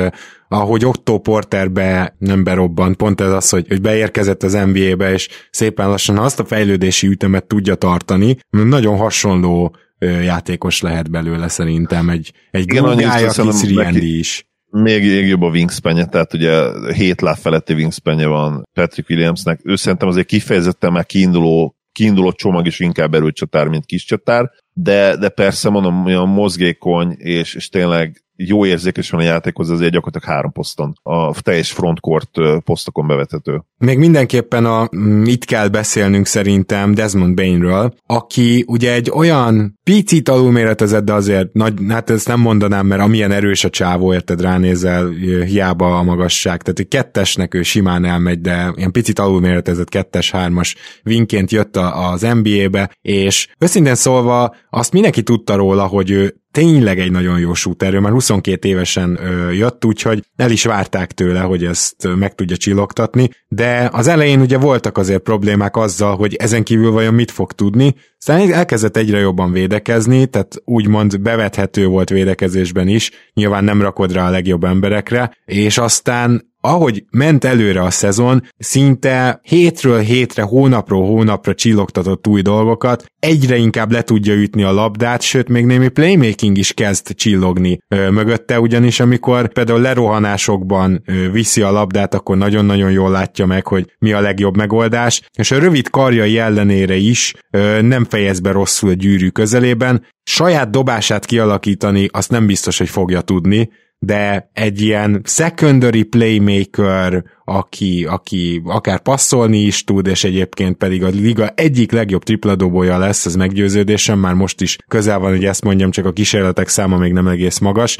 ahogy 0.47 0.85
Otto 0.85 1.19
Porterbe 1.19 2.15
nem 2.17 2.43
berobban, 2.43 2.95
pont 2.95 3.21
ez 3.21 3.31
az, 3.31 3.49
hogy, 3.49 3.67
hogy 3.67 3.81
beérkezett 3.81 4.43
az 4.43 4.53
NBA-be, 4.53 5.11
és 5.11 5.29
szépen 5.51 5.89
lassan 5.89 6.17
azt 6.17 6.39
a 6.39 6.45
fejlődési 6.45 7.07
ütemet 7.07 7.45
tudja 7.45 7.75
tartani, 7.75 8.37
nagyon 8.49 8.97
hasonló 8.97 9.75
játékos 9.99 10.81
lehet 10.81 11.11
belőle 11.11 11.47
szerintem, 11.47 12.09
egy, 12.09 12.33
egy 12.51 12.65
Gugája, 12.65 13.29
aki 13.29 14.17
is 14.17 14.47
még, 14.81 15.03
még 15.03 15.27
jobb 15.27 15.41
a 15.41 15.49
wingspanje, 15.49 16.05
tehát 16.05 16.33
ugye 16.33 16.51
7 16.93 17.21
láb 17.21 17.37
feletti 17.37 17.73
wingspanje 17.73 18.27
van 18.27 18.63
Patrick 18.73 19.09
Williamsnek. 19.09 19.59
Ő 19.63 19.75
szerintem 19.75 20.07
azért 20.07 20.27
kifejezetten 20.27 20.91
már 20.91 21.05
kiinduló, 21.05 21.75
kiinduló 21.91 22.31
csomag 22.31 22.65
is 22.65 22.79
inkább 22.79 23.13
erőcsatár, 23.13 23.67
mint 23.67 23.85
kis 23.85 24.03
csatár, 24.03 24.51
de, 24.77 25.15
de 25.17 25.29
persze 25.29 25.69
mondom, 25.69 26.05
olyan 26.05 26.27
mozgékony, 26.27 27.15
és, 27.17 27.55
és 27.55 27.69
tényleg 27.69 28.25
jó 28.35 28.65
érzékes 28.65 29.09
van 29.09 29.21
a 29.21 29.23
játékhoz, 29.23 29.69
azért 29.69 29.91
gyakorlatilag 29.91 30.35
három 30.35 30.51
poszton, 30.51 30.99
a 31.03 31.41
teljes 31.41 31.71
frontcourt 31.71 32.29
posztokon 32.63 33.07
bevethető. 33.07 33.63
Még 33.77 33.97
mindenképpen 33.97 34.65
a, 34.65 34.89
itt 35.23 35.45
kell 35.45 35.67
beszélnünk 35.67 36.25
szerintem 36.25 36.93
Desmond 36.93 37.35
Bainről, 37.35 37.93
aki 38.05 38.63
ugye 38.67 38.93
egy 38.93 39.09
olyan 39.09 39.79
picit 39.83 40.29
alulméretezett, 40.29 41.03
de 41.03 41.13
azért 41.13 41.53
nagy, 41.53 41.73
hát 41.89 42.09
ezt 42.09 42.27
nem 42.27 42.39
mondanám, 42.39 42.85
mert 42.85 43.01
amilyen 43.01 43.31
erős 43.31 43.63
a 43.63 43.69
csávó, 43.69 44.13
érted, 44.13 44.41
ránézel, 44.41 45.09
hiába 45.45 45.97
a 45.97 46.03
magasság, 46.03 46.61
tehát 46.61 46.79
egy 46.79 46.87
kettesnek 46.87 47.53
ő 47.53 47.63
simán 47.63 48.05
elmegy, 48.05 48.41
de 48.41 48.73
ilyen 48.75 48.91
picit 48.91 49.19
alulméretezett 49.19 49.89
kettes-hármas 49.89 50.75
vinként 51.03 51.51
jött 51.51 51.77
az 51.77 52.27
NBA-be, 52.41 52.91
és 53.01 53.47
őszintén 53.57 53.95
szólva 53.95 54.55
azt 54.75 54.91
mindenki 54.91 55.23
tudta 55.23 55.55
róla, 55.55 55.85
hogy 55.85 56.11
ő 56.11 56.35
tényleg 56.51 56.99
egy 56.99 57.11
nagyon 57.11 57.39
jó 57.39 57.53
shooter, 57.53 57.99
már 57.99 58.11
22 58.11 58.67
évesen 58.67 59.19
ö, 59.21 59.51
jött, 59.51 59.85
úgyhogy 59.85 60.23
el 60.35 60.51
is 60.51 60.63
várták 60.63 61.11
tőle, 61.11 61.39
hogy 61.39 61.63
ezt 61.65 62.07
meg 62.15 62.35
tudja 62.35 62.57
csillogtatni, 62.57 63.29
de 63.47 63.89
az 63.91 64.07
elején 64.07 64.41
ugye 64.41 64.57
voltak 64.57 64.97
azért 64.97 65.21
problémák 65.21 65.75
azzal, 65.75 66.15
hogy 66.15 66.35
ezen 66.35 66.63
kívül 66.63 66.91
vajon 66.91 67.13
mit 67.13 67.31
fog 67.31 67.51
tudni, 67.51 67.95
aztán 68.17 68.53
elkezdett 68.53 68.97
egyre 68.97 69.17
jobban 69.17 69.51
védekezni, 69.51 70.25
tehát 70.25 70.55
úgymond 70.65 71.21
bevethető 71.21 71.87
volt 71.87 72.09
védekezésben 72.09 72.87
is, 72.87 73.11
nyilván 73.33 73.63
nem 73.63 73.81
rakod 73.81 74.11
rá 74.13 74.27
a 74.27 74.31
legjobb 74.31 74.63
emberekre, 74.63 75.37
és 75.45 75.77
aztán 75.77 76.53
ahogy 76.65 77.03
ment 77.11 77.43
előre 77.43 77.81
a 77.81 77.89
szezon, 77.89 78.43
szinte 78.57 79.39
hétről 79.43 79.99
hétre, 79.99 80.41
hónapról 80.41 81.05
hónapra 81.05 81.53
csillogtatott 81.53 82.27
új 82.27 82.41
dolgokat, 82.41 83.05
egyre 83.19 83.55
inkább 83.55 83.91
le 83.91 84.01
tudja 84.01 84.33
ütni 84.33 84.63
a 84.63 84.71
labdát, 84.71 85.21
sőt 85.21 85.49
még 85.49 85.65
némi 85.65 85.87
playmaking 85.87 86.57
is 86.57 86.73
kezd 86.73 87.15
csillogni 87.15 87.77
ö, 87.87 88.09
mögötte, 88.09 88.59
ugyanis 88.59 88.99
amikor 88.99 89.53
például 89.53 89.81
lerohanásokban 89.81 91.01
ö, 91.05 91.31
viszi 91.31 91.61
a 91.61 91.71
labdát, 91.71 92.13
akkor 92.13 92.37
nagyon-nagyon 92.37 92.91
jól 92.91 93.11
látja 93.11 93.45
meg, 93.45 93.67
hogy 93.67 93.95
mi 93.99 94.11
a 94.11 94.19
legjobb 94.19 94.57
megoldás, 94.57 95.21
és 95.37 95.51
a 95.51 95.59
rövid 95.59 95.89
karjai 95.89 96.37
ellenére 96.37 96.95
is 96.95 97.33
ö, 97.51 97.81
nem 97.81 98.05
fejez 98.05 98.39
be 98.39 98.51
rosszul 98.51 98.89
a 98.89 98.93
gyűrű 98.93 99.29
közelében, 99.29 100.05
saját 100.23 100.69
dobását 100.69 101.25
kialakítani 101.25 102.07
azt 102.11 102.31
nem 102.31 102.45
biztos, 102.45 102.77
hogy 102.77 102.89
fogja 102.89 103.21
tudni, 103.21 103.69
de 104.05 104.49
egy 104.53 104.81
ilyen 104.81 105.21
secondary 105.23 106.03
playmaker, 106.03 107.23
aki, 107.45 108.05
aki 108.05 108.61
akár 108.65 108.99
passzolni 108.99 109.57
is 109.57 109.83
tud, 109.83 110.07
és 110.07 110.23
egyébként 110.23 110.77
pedig 110.77 111.03
a 111.03 111.07
liga 111.07 111.49
egyik 111.55 111.91
legjobb 111.91 112.23
tripladobója 112.23 112.97
lesz, 112.97 113.25
ez 113.25 113.35
meggyőződésem, 113.35 114.19
már 114.19 114.33
most 114.33 114.61
is 114.61 114.77
közel 114.87 115.19
van, 115.19 115.31
hogy 115.31 115.45
ezt 115.45 115.63
mondjam, 115.63 115.91
csak 115.91 116.05
a 116.05 116.11
kísérletek 116.11 116.67
száma 116.67 116.97
még 116.97 117.13
nem 117.13 117.27
egész 117.27 117.59
magas, 117.59 117.97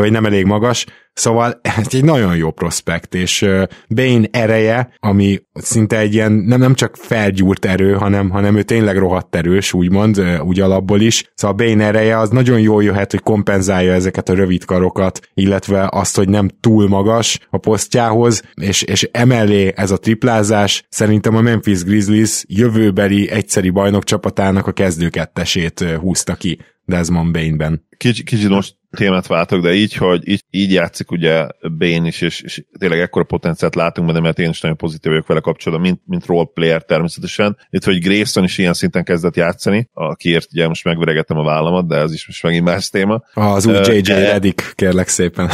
vagy 0.00 0.10
nem 0.10 0.24
elég 0.24 0.44
magas, 0.44 0.86
szóval 1.12 1.60
ez 1.78 1.86
egy 1.90 2.04
nagyon 2.04 2.36
jó 2.36 2.50
prospekt, 2.50 3.14
és 3.14 3.46
Bane 3.88 4.28
ereje, 4.30 4.92
ami 4.98 5.38
szinte 5.52 5.98
egy 5.98 6.14
ilyen 6.14 6.32
nem, 6.32 6.58
nem 6.58 6.74
csak 6.74 6.96
felgyúrt 6.96 7.64
erő, 7.64 7.92
hanem, 7.92 8.30
hanem 8.30 8.56
ő 8.56 8.62
tényleg 8.62 8.98
rohadt 8.98 9.36
erős, 9.36 9.72
úgymond, 9.72 10.22
úgy 10.40 10.60
alapból 10.60 11.00
is. 11.00 11.32
Szóval 11.34 11.56
Bane 11.56 11.84
ereje 11.84 12.18
az 12.18 12.30
nagyon 12.30 12.60
jól 12.60 12.82
jöhet, 12.82 13.10
hogy 13.10 13.20
kompenzálja 13.20 13.92
ezeket 13.92 14.28
a 14.28 14.34
rövid 14.34 14.64
karokat, 14.64 15.20
illetve 15.34 15.88
azt, 15.92 16.16
hogy 16.16 16.28
nem 16.28 16.48
túl 16.60 16.88
magas 16.88 17.38
a 17.50 17.58
posztjához, 17.58 18.42
és, 18.54 18.82
és 18.82 19.08
emellé 19.12 19.72
ez 19.76 19.90
a 19.90 19.96
triplázás 19.96 20.84
szerintem 20.88 21.36
a 21.36 21.40
Memphis 21.40 21.84
Grizzlies 21.84 22.44
jövőbeli 22.48 23.30
egyszeri 23.30 23.70
bajnok 23.70 24.04
csapatának 24.04 24.66
a 24.66 24.72
kezdőkettesét 24.72 25.80
húzta 26.00 26.34
ki 26.34 26.58
Desmond 26.84 27.32
Bain-ben. 27.32 27.86
Kicsit, 27.96 28.24
kicsit 28.24 28.48
most 28.48 28.76
témát 28.96 29.26
váltok, 29.26 29.62
de 29.62 29.72
így, 29.72 29.94
hogy 29.94 30.28
így, 30.28 30.44
így 30.50 30.72
játszik 30.72 31.10
ugye 31.10 31.46
Bane 31.78 32.06
is, 32.06 32.20
és, 32.20 32.40
és 32.40 32.64
tényleg 32.78 33.00
ekkora 33.00 33.24
potenciált 33.24 33.74
látunk 33.74 34.06
benne, 34.06 34.20
mert 34.20 34.38
én 34.38 34.48
is 34.48 34.60
nagyon 34.60 34.76
pozitív 34.76 35.10
vagyok 35.10 35.26
vele 35.26 35.40
kapcsolatban, 35.40 35.88
mint, 35.88 36.00
mint 36.04 36.26
role 36.26 36.48
player 36.54 36.82
természetesen. 36.82 37.56
Itt, 37.70 37.84
hogy 37.84 37.98
Grayson 37.98 38.44
is 38.44 38.58
ilyen 38.58 38.72
szinten 38.72 39.04
kezdett 39.04 39.36
játszani, 39.36 39.88
akiért 39.92 40.48
ugye 40.52 40.68
most 40.68 40.84
megveregettem 40.84 41.38
a 41.38 41.44
vállamat, 41.44 41.88
de 41.88 41.96
ez 41.96 42.12
is 42.12 42.26
most 42.26 42.42
megint 42.42 42.64
más 42.64 42.88
téma. 42.88 43.22
Az 43.34 43.66
új 43.66 43.74
JJ 43.74 43.98
uh, 43.98 44.18
Redick, 44.18 44.72
kérlek 44.74 45.08
szépen. 45.08 45.50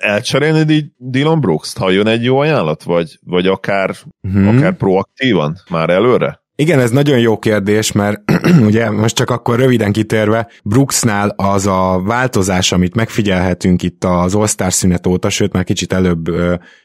Elcserélni 0.00 0.92
Dylan 0.96 1.40
Brooks-t, 1.40 1.78
ha 1.78 1.90
jön 1.90 2.06
egy 2.06 2.24
jó 2.24 2.38
ajánlat, 2.38 2.82
vagy, 2.82 3.18
vagy 3.24 3.46
akár, 3.46 3.94
hmm. 4.20 4.48
akár 4.48 4.76
proaktívan 4.76 5.56
már 5.70 5.90
előre? 5.90 6.41
Igen, 6.56 6.80
ez 6.80 6.90
nagyon 6.90 7.18
jó 7.18 7.38
kérdés, 7.38 7.92
mert 7.92 8.22
ugye 8.68 8.90
most 8.90 9.14
csak 9.16 9.30
akkor 9.30 9.58
röviden 9.58 9.92
kitérve, 9.92 10.48
Brooksnál 10.64 11.28
az 11.28 11.66
a 11.66 12.02
változás, 12.04 12.72
amit 12.72 12.94
megfigyelhetünk 12.94 13.82
itt 13.82 14.04
az 14.04 14.34
All-Star 14.34 14.72
szünet 14.72 15.06
óta, 15.06 15.30
sőt 15.30 15.52
már 15.52 15.64
kicsit 15.64 15.92
előbb 15.92 16.24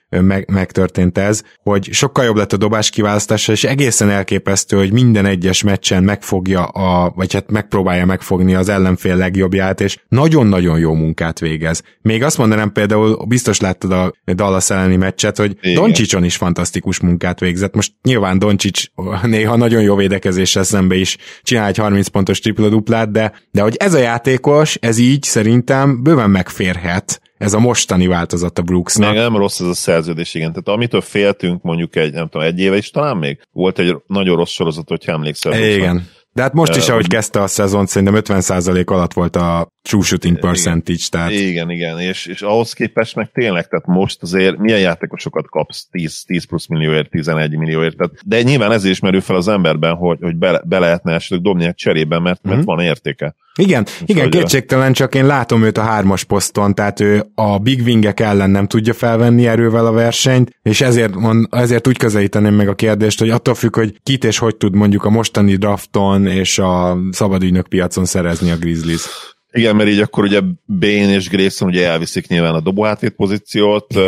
meg, 0.10 0.50
megtörtént 0.52 1.18
ez, 1.18 1.44
hogy 1.64 1.90
sokkal 1.92 2.26
jobb 2.26 2.36
lett 2.36 2.54
a 2.54 2.58
dobás 2.58 2.90
kiválasztása, 2.90 3.52
és 3.52 3.64
egészen 3.64 4.10
elképesztő, 4.10 4.78
hogy 4.78 4.92
minden 4.92 5.26
egyes 5.26 5.64
meccsen 5.64 6.04
megfogja, 6.04 6.64
a, 6.64 7.12
vagy 7.16 7.34
hát 7.34 7.52
megpróbálja 7.52 8.06
megfogni 8.06 8.56
az 8.56 8.70
ellenfél 8.70 9.16
legjobbját, 9.16 9.82
és 9.82 9.98
nagyon-nagyon 10.10 10.80
jó 10.80 10.94
munkát 10.94 11.40
végez. 11.40 11.84
Még 12.02 12.24
azt 12.24 12.38
mondanám 12.38 12.72
például, 12.72 13.26
biztos 13.26 13.60
láttad 13.60 13.92
a 13.92 14.14
Dallas 14.34 14.70
elleni 14.70 14.96
meccset, 14.96 15.38
hogy 15.38 15.58
Igen. 15.62 15.76
Doncsicson 15.76 16.24
is 16.24 16.36
fantasztikus 16.36 17.00
munkát 17.00 17.40
végzett. 17.40 17.76
Most 17.76 17.94
nyilván 18.04 18.40
Doncsics 18.40 18.86
néha 19.24 19.56
nagyon 19.56 19.82
jó 19.82 19.96
védekezéssel 19.96 20.64
szembe 20.64 20.96
is 20.96 21.18
csinál 21.44 21.68
egy 21.68 21.78
30 21.78 22.08
pontos 22.08 22.40
tripla-duplát, 22.40 23.12
de, 23.12 23.34
de 23.52 23.62
hogy 23.62 23.76
ez 23.76 23.94
a 23.94 24.00
játékos, 24.00 24.76
ez 24.76 24.98
így 24.98 25.24
szerintem 25.24 26.04
bőven 26.04 26.30
megférhet 26.30 27.22
ez 27.38 27.54
a 27.54 27.60
mostani 27.60 28.08
változat 28.08 28.60
a 28.60 28.62
Brooksnak. 28.62 29.12
Még 29.12 29.20
nem 29.20 29.38
rossz 29.38 29.60
ez 29.60 29.68
a 29.68 29.74
szerződés, 29.74 30.34
igen. 30.34 30.50
Tehát 30.50 30.68
amitől 30.68 31.02
féltünk 31.02 31.62
mondjuk 31.62 31.96
egy, 31.96 32.14
nem 32.14 32.28
tudom, 32.28 32.48
egy 32.48 32.60
éve 32.60 32.78
is 32.78 32.90
talán 32.90 33.18
még, 33.18 33.40
volt 33.52 33.80
egy 33.80 33.96
nagyon 34.08 34.36
rossz 34.36 34.52
sorozat, 34.52 34.88
hogy 34.88 35.04
emlékszel. 35.06 35.64
Igen. 35.64 36.10
De 36.38 36.44
hát 36.44 36.54
most 36.54 36.76
is, 36.76 36.90
ahogy 36.90 37.08
kezdte 37.08 37.42
a 37.42 37.48
szezon, 37.48 37.86
szerintem 37.86 38.22
50% 38.24 38.86
alatt 38.86 39.14
volt 39.14 39.36
a 39.36 39.68
true 39.82 40.04
shooting 40.04 40.40
percentage. 40.40 41.00
Igen, 41.00 41.10
tehát... 41.10 41.32
igen, 41.32 41.70
igen. 41.70 42.00
És, 42.00 42.26
és 42.26 42.42
ahhoz 42.42 42.74
képest 42.74 43.16
meg 43.16 43.32
tényleg, 43.32 43.68
tehát 43.68 43.86
most 43.86 44.22
azért 44.22 44.58
milyen 44.58 44.80
játékosokat 44.80 45.50
kapsz 45.50 45.88
10, 45.92 46.24
10 46.26 46.46
plusz 46.46 46.68
millióért, 46.68 47.10
11 47.10 47.58
millióért. 47.58 47.98
Tehát, 47.98 48.14
de 48.26 48.42
nyilván 48.42 48.72
ez 48.72 48.86
is 48.86 49.00
merül 49.00 49.22
fel 49.22 49.36
az 49.36 49.48
emberben, 49.48 49.96
hogy, 49.96 50.18
hogy 50.22 50.36
be, 50.36 50.62
be 50.66 50.80
lehetne 50.80 51.14
esetleg 51.14 51.42
dobni 51.42 51.66
egy 51.66 51.76
cserében, 51.76 52.22
mert, 52.22 52.44
mert 52.44 52.56
mm-hmm. 52.56 52.66
van 52.66 52.80
értéke. 52.80 53.36
Igen, 53.60 53.86
és 53.86 54.02
igen, 54.06 54.30
kétségtelen, 54.30 54.94
csak 54.94 55.16
én 55.16 55.26
látom 55.26 55.64
őt 55.64 55.78
a 55.78 55.82
hármas 55.82 56.24
poszton, 56.24 56.76
tehát 56.76 57.00
ő 57.00 57.26
a 57.36 57.58
big 57.58 57.82
wingek 57.86 58.20
ellen 58.20 58.50
nem 58.50 58.68
tudja 58.68 58.94
felvenni 58.94 59.48
erővel 59.48 59.86
a 59.86 59.92
versenyt, 59.92 60.56
és 60.62 60.82
ezért, 60.82 61.16
mond, 61.16 61.48
ezért 61.52 61.88
úgy 61.88 61.98
közelíteném 61.98 62.54
meg 62.54 62.68
a 62.68 62.76
kérdést, 62.76 63.20
hogy 63.20 63.30
attól 63.30 63.56
függ, 63.56 63.76
hogy 63.76 64.00
kit 64.04 64.24
és 64.24 64.38
hogy 64.38 64.56
tud 64.56 64.76
mondjuk 64.76 65.04
a 65.04 65.10
mostani 65.10 65.56
drafton 65.56 66.27
és 66.28 66.60
a 66.60 66.98
szabadügynök 67.12 67.68
piacon 67.68 68.06
szerezni 68.06 68.52
a 68.52 68.58
Grizzlies. 68.58 69.36
Igen, 69.52 69.76
mert 69.76 69.90
így 69.90 70.00
akkor 70.00 70.24
ugye 70.24 70.40
Bane 70.66 71.14
és 71.14 71.30
Grayson 71.30 71.68
ugye 71.68 71.88
elviszik 71.88 72.28
nyilván 72.28 72.54
a 72.54 72.60
dobóhátvéd 72.60 73.12
pozíciót, 73.12 73.96
uh, 73.96 74.04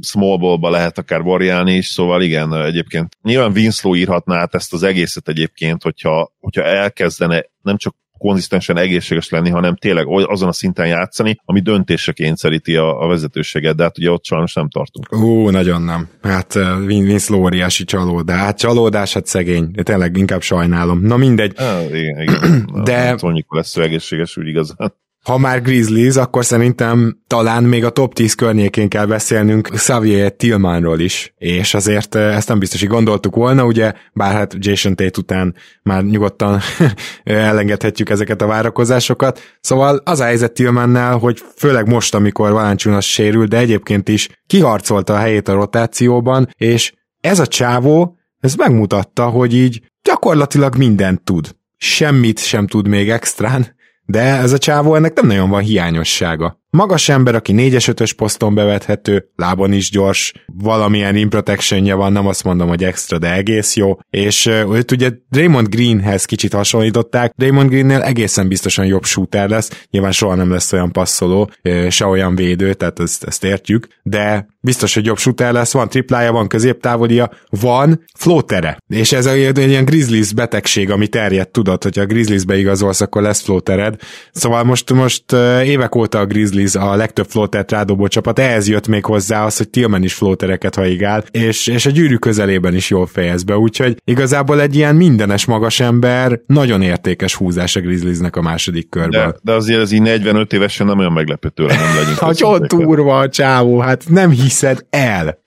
small 0.00 0.38
ballba 0.38 0.70
lehet 0.70 0.98
akár 0.98 1.22
variálni 1.22 1.72
is, 1.72 1.86
szóval 1.86 2.22
igen, 2.22 2.54
egyébként 2.54 3.16
nyilván 3.22 3.52
Winslow 3.52 3.94
írhatná 3.94 4.40
át 4.40 4.54
ezt 4.54 4.72
az 4.72 4.82
egészet 4.82 5.28
egyébként, 5.28 5.82
hogyha, 5.82 6.32
hogyha 6.40 6.62
elkezdene 6.62 7.44
nem 7.62 7.76
csak 7.76 7.94
konzisztensen 8.24 8.76
egészséges 8.76 9.28
lenni, 9.28 9.50
hanem 9.50 9.76
tényleg 9.76 10.06
azon 10.08 10.48
a 10.48 10.52
szinten 10.52 10.86
játszani, 10.86 11.40
ami 11.44 11.60
döntésre 11.60 12.12
kényszeríti 12.12 12.76
a, 12.76 13.02
a 13.02 13.06
vezetőséget, 13.06 13.76
de 13.76 13.82
hát 13.82 13.98
ugye 13.98 14.10
ott 14.10 14.24
sajnos 14.24 14.54
nem 14.54 14.68
tartunk. 14.68 15.12
Ó, 15.12 15.50
nagyon 15.50 15.82
nem. 15.82 16.08
Hát 16.22 16.58
Vince 16.86 17.34
óriási 17.34 17.84
csalódás. 17.84 18.38
Hát 18.38 18.58
csalódás, 18.58 19.12
hát 19.12 19.26
szegény. 19.26 19.70
Tényleg 19.82 20.16
inkább 20.16 20.42
sajnálom. 20.42 21.00
Na 21.00 21.16
mindegy. 21.16 21.52
Ah, 21.56 21.84
igen, 21.84 22.22
igen. 22.22 22.70
De... 22.84 23.16
mondjuk 23.22 23.54
lesz 23.54 23.76
egészséges 23.76 24.36
úgy 24.36 24.46
igazán 24.46 24.94
ha 25.24 25.38
már 25.38 25.62
Grizzlies, 25.62 26.16
akkor 26.16 26.44
szerintem 26.44 27.18
talán 27.26 27.64
még 27.64 27.84
a 27.84 27.90
top 27.90 28.14
10 28.14 28.34
környékén 28.34 28.88
kell 28.88 29.06
beszélnünk 29.06 29.68
Xavier 29.68 30.32
Tillmanról 30.32 31.00
is, 31.00 31.34
és 31.38 31.74
azért 31.74 32.14
eh, 32.14 32.36
ezt 32.36 32.48
nem 32.48 32.58
biztos, 32.58 32.80
hogy 32.80 32.88
gondoltuk 32.88 33.34
volna, 33.34 33.64
ugye, 33.64 33.92
bár 34.12 34.32
hát 34.32 34.54
Jason 34.58 34.96
Tate 34.96 35.18
után 35.18 35.54
már 35.82 36.04
nyugodtan 36.04 36.60
elengedhetjük 37.24 38.10
ezeket 38.10 38.42
a 38.42 38.46
várakozásokat. 38.46 39.40
Szóval 39.60 40.00
az 40.04 40.20
a 40.20 40.24
helyzet 40.24 40.52
Tillmannál, 40.52 41.18
hogy 41.18 41.42
főleg 41.56 41.88
most, 41.88 42.14
amikor 42.14 42.50
Valanciunas 42.50 43.10
sérült, 43.10 43.48
de 43.48 43.56
egyébként 43.56 44.08
is 44.08 44.28
kiharcolta 44.46 45.12
a 45.14 45.18
helyét 45.18 45.48
a 45.48 45.54
rotációban, 45.54 46.48
és 46.56 46.92
ez 47.20 47.38
a 47.38 47.46
csávó, 47.46 48.16
ez 48.40 48.54
megmutatta, 48.54 49.28
hogy 49.28 49.54
így 49.54 49.82
gyakorlatilag 50.02 50.76
mindent 50.76 51.22
tud. 51.22 51.56
Semmit 51.76 52.38
sem 52.38 52.66
tud 52.66 52.88
még 52.88 53.10
extrán, 53.10 53.74
de 54.06 54.20
ez 54.20 54.52
a 54.52 54.58
csávó 54.58 54.94
ennek 54.94 55.14
nem 55.14 55.26
nagyon 55.26 55.50
van 55.50 55.62
hiányossága. 55.62 56.62
Magas 56.74 57.08
ember, 57.08 57.34
aki 57.34 57.54
4-es 57.56 57.88
5 57.88 58.12
poszton 58.12 58.54
bevethető, 58.54 59.30
lábon 59.36 59.72
is 59.72 59.90
gyors, 59.90 60.32
valamilyen 60.46 61.16
improtectionja 61.16 61.96
van, 61.96 62.12
nem 62.12 62.26
azt 62.26 62.44
mondom, 62.44 62.68
hogy 62.68 62.84
extra, 62.84 63.18
de 63.18 63.34
egész 63.34 63.76
jó, 63.76 63.98
és 64.10 64.46
őt 64.46 64.90
ugye 64.90 65.10
Draymond 65.30 65.68
Greenhez 65.68 66.24
kicsit 66.24 66.52
hasonlították, 66.52 67.32
Draymond 67.36 67.68
Greennél 67.68 68.00
egészen 68.02 68.48
biztosan 68.48 68.86
jobb 68.86 69.04
shooter 69.04 69.48
lesz, 69.48 69.86
nyilván 69.90 70.12
soha 70.12 70.34
nem 70.34 70.50
lesz 70.50 70.72
olyan 70.72 70.92
passzoló, 70.92 71.50
se 71.88 72.06
olyan 72.06 72.34
védő, 72.34 72.74
tehát 72.74 73.00
ezt, 73.00 73.24
ezt 73.24 73.44
értjük, 73.44 73.86
de 74.02 74.46
biztos, 74.60 74.94
hogy 74.94 75.04
jobb 75.04 75.18
shooter 75.18 75.52
lesz, 75.52 75.72
van 75.72 75.88
triplája, 75.88 76.32
van 76.32 76.48
középtávolia, 76.48 77.30
van 77.50 78.04
flótere, 78.14 78.78
és 78.88 79.12
ez 79.12 79.26
egy, 79.26 79.58
ilyen 79.58 79.84
Grizzlies 79.84 80.32
betegség, 80.32 80.90
ami 80.90 81.08
terjed, 81.08 81.48
tudod, 81.48 81.82
hogyha 81.82 82.02
a 82.02 82.06
Grizzliesbe 82.06 82.56
igazolsz, 82.56 83.00
akkor 83.00 83.22
lesz 83.22 83.42
flótered, 83.42 83.96
szóval 84.32 84.64
most, 84.64 84.92
most 84.92 85.32
évek 85.62 85.94
óta 85.94 86.18
a 86.18 86.26
Grizzlies 86.26 86.63
Grizzlies 86.64 86.92
a 86.92 86.96
legtöbb 86.96 87.26
floatert 87.28 87.70
rádobó 87.70 88.06
csapat, 88.06 88.38
ehhez 88.38 88.68
jött 88.68 88.86
még 88.86 89.04
hozzá 89.04 89.44
az, 89.44 89.56
hogy 89.56 89.70
Tillman 89.70 90.02
is 90.02 90.14
floatereket 90.14 90.74
haigál, 90.74 91.24
és, 91.30 91.66
és 91.66 91.86
a 91.86 91.90
gyűrű 91.90 92.16
közelében 92.16 92.74
is 92.74 92.90
jól 92.90 93.06
fejez 93.06 93.42
be, 93.42 93.56
úgyhogy 93.56 93.96
igazából 94.04 94.60
egy 94.60 94.74
ilyen 94.74 94.96
mindenes 94.96 95.44
magas 95.44 95.80
ember, 95.80 96.40
nagyon 96.46 96.82
értékes 96.82 97.34
húzás 97.34 97.76
a 97.76 97.80
Grizzliesnek 97.80 98.36
a 98.36 98.42
második 98.42 98.88
körben. 98.88 99.30
De, 99.30 99.36
de 99.42 99.52
azért 99.52 99.80
ez 99.80 99.92
így 99.92 100.02
45 100.02 100.52
évesen 100.52 100.86
nem 100.86 100.98
olyan 100.98 101.12
meglepő 101.12 101.48
tőle, 101.48 101.74
nem 101.74 101.96
legyünk. 101.96 102.20
Nagyon 102.40 102.66
durva 102.66 103.18
a 103.18 103.28
csávó, 103.28 103.78
hát 103.78 104.04
nem 104.08 104.30
hiszed 104.30 104.86
el. 104.90 105.42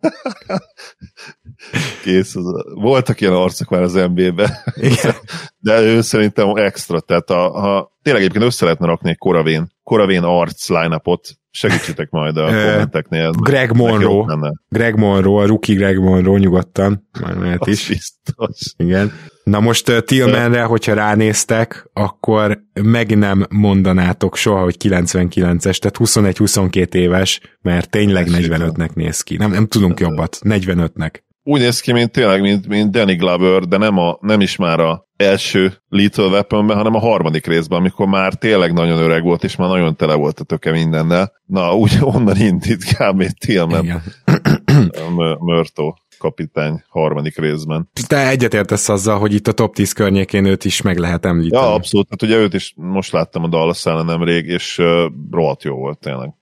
Kész. 2.02 2.36
Az, 2.36 2.44
voltak 2.74 3.20
ilyen 3.20 3.32
arcok 3.32 3.68
már 3.68 3.82
az 3.82 3.92
NBA-be, 3.92 4.62
de 5.58 5.80
ő 5.80 6.00
szerintem 6.00 6.56
extra, 6.56 7.00
tehát 7.00 7.30
a, 7.30 7.50
ha 7.50 7.96
tényleg 8.02 8.22
egyébként 8.22 8.44
össze 8.44 8.64
lehetne 8.64 8.86
rakni 8.86 9.10
egy 9.10 9.18
Koravén, 9.18 9.72
Koravén 9.82 10.22
arc 10.22 10.68
line 10.68 11.00
segítsetek 11.50 12.10
majd 12.10 12.36
a 12.36 12.44
kommenteknél. 12.44 13.30
Greg 13.30 13.76
Monroe. 13.76 14.52
Greg 14.68 14.96
Monroe, 14.96 15.42
a 15.42 15.46
rookie 15.46 15.74
Greg 15.74 15.98
Monroe 15.98 16.38
nyugodtan. 16.38 17.08
Majd 17.20 17.40
lehet 17.40 17.66
is. 17.66 17.88
Biztos. 17.88 18.74
Igen. 18.76 19.12
Na 19.44 19.60
most 19.60 20.04
Tillmanre, 20.04 20.62
hogyha 20.62 20.94
ránéztek, 20.94 21.90
akkor 21.92 22.62
meg 22.82 23.18
nem 23.18 23.46
mondanátok 23.50 24.36
soha, 24.36 24.62
hogy 24.62 24.76
99-es, 24.84 25.78
tehát 25.78 25.96
21-22 25.98 26.94
éves, 26.94 27.40
mert 27.60 27.90
tényleg 27.90 28.26
45-nek 28.30 28.92
néz 28.94 29.20
ki. 29.20 29.36
Nem, 29.36 29.50
nem 29.50 29.66
tudunk 29.66 30.00
jobbat. 30.00 30.38
45-nek 30.42 31.10
úgy 31.48 31.60
néz 31.60 31.80
ki, 31.80 31.92
mint 31.92 32.10
tényleg, 32.10 32.40
mint, 32.40 32.66
mint 32.66 32.90
Danny 32.90 33.16
Glover, 33.16 33.62
de 33.62 33.76
nem, 33.76 33.98
a, 33.98 34.18
nem 34.20 34.40
is 34.40 34.56
már 34.56 34.80
a 34.80 35.08
első 35.16 35.72
Little 35.88 36.26
weapon 36.26 36.74
hanem 36.74 36.94
a 36.94 36.98
harmadik 36.98 37.46
részben, 37.46 37.78
amikor 37.78 38.06
már 38.06 38.34
tényleg 38.34 38.72
nagyon 38.72 38.98
öreg 38.98 39.22
volt, 39.22 39.44
és 39.44 39.56
már 39.56 39.68
nagyon 39.68 39.96
tele 39.96 40.14
volt 40.14 40.40
a 40.40 40.44
töke 40.44 40.70
mindennel. 40.70 41.32
Na, 41.46 41.76
úgy 41.76 41.98
onnan 42.14 42.36
indít 42.36 42.84
kb. 42.84 43.24
Tillman 43.38 44.02
Mörtó 45.40 45.98
kapitány 46.18 46.82
harmadik 46.88 47.38
részben. 47.38 47.90
Te 48.06 48.28
egyetértesz 48.28 48.88
azzal, 48.88 49.18
hogy 49.18 49.34
itt 49.34 49.46
a 49.46 49.52
top 49.52 49.74
10 49.74 49.92
környékén 49.92 50.44
őt 50.44 50.64
is 50.64 50.82
meg 50.82 50.98
lehet 50.98 51.24
említeni. 51.24 51.62
Ja, 51.62 51.74
abszolút. 51.74 52.06
Hát 52.10 52.22
ugye 52.22 52.36
őt 52.36 52.54
is 52.54 52.72
most 52.76 53.12
láttam 53.12 53.44
a 53.44 53.48
Dallas 53.48 53.86
ellen 53.86 54.04
nemrég, 54.04 54.46
és 54.46 54.78
uh, 54.78 54.86
rohadt 55.30 55.62
jó 55.62 55.74
volt 55.74 55.98
tényleg. 55.98 56.37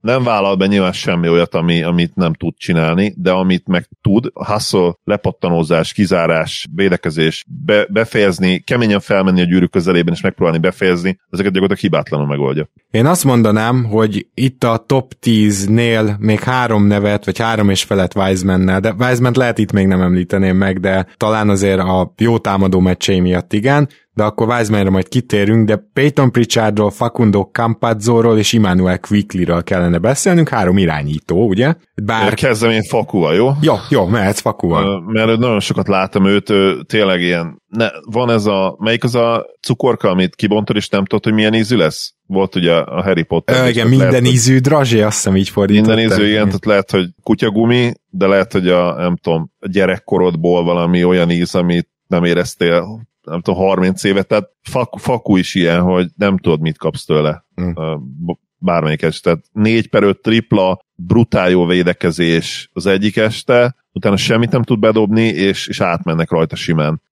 Nem 0.00 0.22
vállal 0.22 0.56
be 0.56 0.66
nyilván 0.66 0.92
semmi 0.92 1.28
olyat, 1.28 1.54
ami, 1.54 1.82
amit 1.82 2.14
nem 2.14 2.32
tud 2.32 2.54
csinálni, 2.56 3.14
de 3.16 3.30
amit 3.30 3.68
meg 3.68 3.88
tud, 4.00 4.30
hustle, 4.34 4.94
lepattanózás, 5.04 5.92
kizárás, 5.92 6.68
védekezés, 6.74 7.44
be, 7.64 7.86
befejezni, 7.88 8.60
keményen 8.60 9.00
felmenni 9.00 9.40
a 9.40 9.44
gyűrű 9.44 9.64
közelében 9.64 10.14
és 10.14 10.20
megpróbálni 10.20 10.60
befejezni, 10.60 11.18
ezeket 11.30 11.52
gyakorlatilag 11.52 11.92
hibátlanul 11.92 12.26
megoldja. 12.26 12.68
Én 12.90 13.06
azt 13.06 13.24
mondanám, 13.24 13.84
hogy 13.84 14.26
itt 14.34 14.64
a 14.64 14.84
top 14.86 15.12
10-nél 15.22 16.18
még 16.18 16.40
három 16.40 16.86
nevet, 16.86 17.24
vagy 17.24 17.38
három 17.38 17.70
és 17.70 17.82
felett 17.82 18.16
Wiseman-nel, 18.16 18.80
de 18.80 18.94
Wiseman 18.98 19.32
lehet 19.36 19.58
itt 19.58 19.72
még 19.72 19.86
nem 19.86 20.00
említeném 20.00 20.56
meg, 20.56 20.80
de 20.80 21.06
talán 21.16 21.48
azért 21.48 21.80
a 21.80 22.12
jó 22.16 22.38
támadó 22.38 22.80
meccsei 22.80 23.20
miatt 23.20 23.52
igen, 23.52 23.88
de 24.14 24.22
akkor 24.22 24.48
Wisemanre 24.48 24.90
majd 24.90 25.08
kitérünk, 25.08 25.66
de 25.66 25.88
Peyton 25.92 26.32
Pritchardról, 26.32 26.90
Facundo 26.90 27.42
Campazzóról 27.52 28.38
és 28.38 28.52
Immanuel 28.52 28.98
Quicklyről 28.98 29.62
kellene 29.62 29.98
beszélnünk, 29.98 30.48
három 30.48 30.78
irányító, 30.78 31.48
ugye? 31.48 31.74
Bár... 32.02 32.34
Kezdem 32.34 32.70
én 32.70 32.82
Fakua, 32.82 33.32
jó? 33.32 33.50
Jó, 33.60 33.74
jó, 33.88 34.06
mehetsz 34.06 34.40
Fakua. 34.40 35.00
Mert 35.06 35.38
nagyon 35.38 35.60
sokat 35.60 35.88
látom 35.88 36.26
őt, 36.26 36.50
ő 36.50 36.82
tényleg 36.82 37.20
ilyen, 37.20 37.62
ne, 37.68 37.88
van 38.10 38.30
ez 38.30 38.46
a, 38.46 38.76
melyik 38.78 39.04
az 39.04 39.14
a 39.14 39.46
cukorka, 39.60 40.08
amit 40.08 40.34
kibontod, 40.34 40.76
és 40.76 40.88
nem 40.88 41.04
tudod, 41.04 41.24
hogy 41.24 41.34
milyen 41.34 41.54
ízű 41.54 41.76
lesz? 41.76 42.14
Volt 42.26 42.54
ugye 42.54 42.74
a 42.74 43.02
Harry 43.02 43.22
Potter. 43.22 43.64
Ö, 43.64 43.68
igen, 43.68 43.88
minden 43.88 44.10
lehet, 44.10 44.26
ízű 44.26 44.58
drazsé, 44.58 45.00
azt 45.00 45.16
hiszem 45.16 45.36
így 45.36 45.48
fordították. 45.48 45.96
Minden 45.96 46.12
ízű, 46.12 46.30
igen, 46.30 46.44
tehát 46.44 46.64
lehet, 46.64 46.90
hogy 46.90 47.06
kutyagumi, 47.22 47.92
de 48.08 48.26
lehet, 48.26 48.52
hogy 48.52 48.68
a, 48.68 48.94
nem 48.94 49.16
tudom, 49.16 49.50
a 49.58 49.68
gyerekkorodból 49.68 50.64
valami 50.64 51.04
olyan 51.04 51.30
íz, 51.30 51.54
amit 51.54 51.88
nem 52.06 52.24
éreztél 52.24 53.08
nem 53.30 53.40
tudom, 53.40 53.60
30 53.60 54.04
évet, 54.04 54.26
tehát 54.26 54.50
fak, 54.62 54.98
fakú 54.98 55.36
is 55.36 55.54
ilyen, 55.54 55.80
hogy 55.80 56.06
nem 56.16 56.38
tudod, 56.38 56.60
mit 56.60 56.78
kapsz 56.78 57.04
tőle. 57.04 57.44
Mm. 57.62 57.72
Bármelyik 58.58 59.02
este. 59.02 59.30
Tehát 59.30 59.44
4 59.52 59.88
per 59.88 60.02
5 60.02 60.20
tripla, 60.20 60.80
brutál 60.94 61.50
jó 61.50 61.66
védekezés 61.66 62.70
az 62.72 62.86
egyik 62.86 63.16
este, 63.16 63.74
utána 63.92 64.16
semmit 64.16 64.50
nem 64.50 64.62
tud 64.62 64.78
bedobni, 64.78 65.22
és, 65.22 65.66
és 65.66 65.80
átmennek 65.80 66.30
rajta 66.30 66.56
simán. 66.56 67.02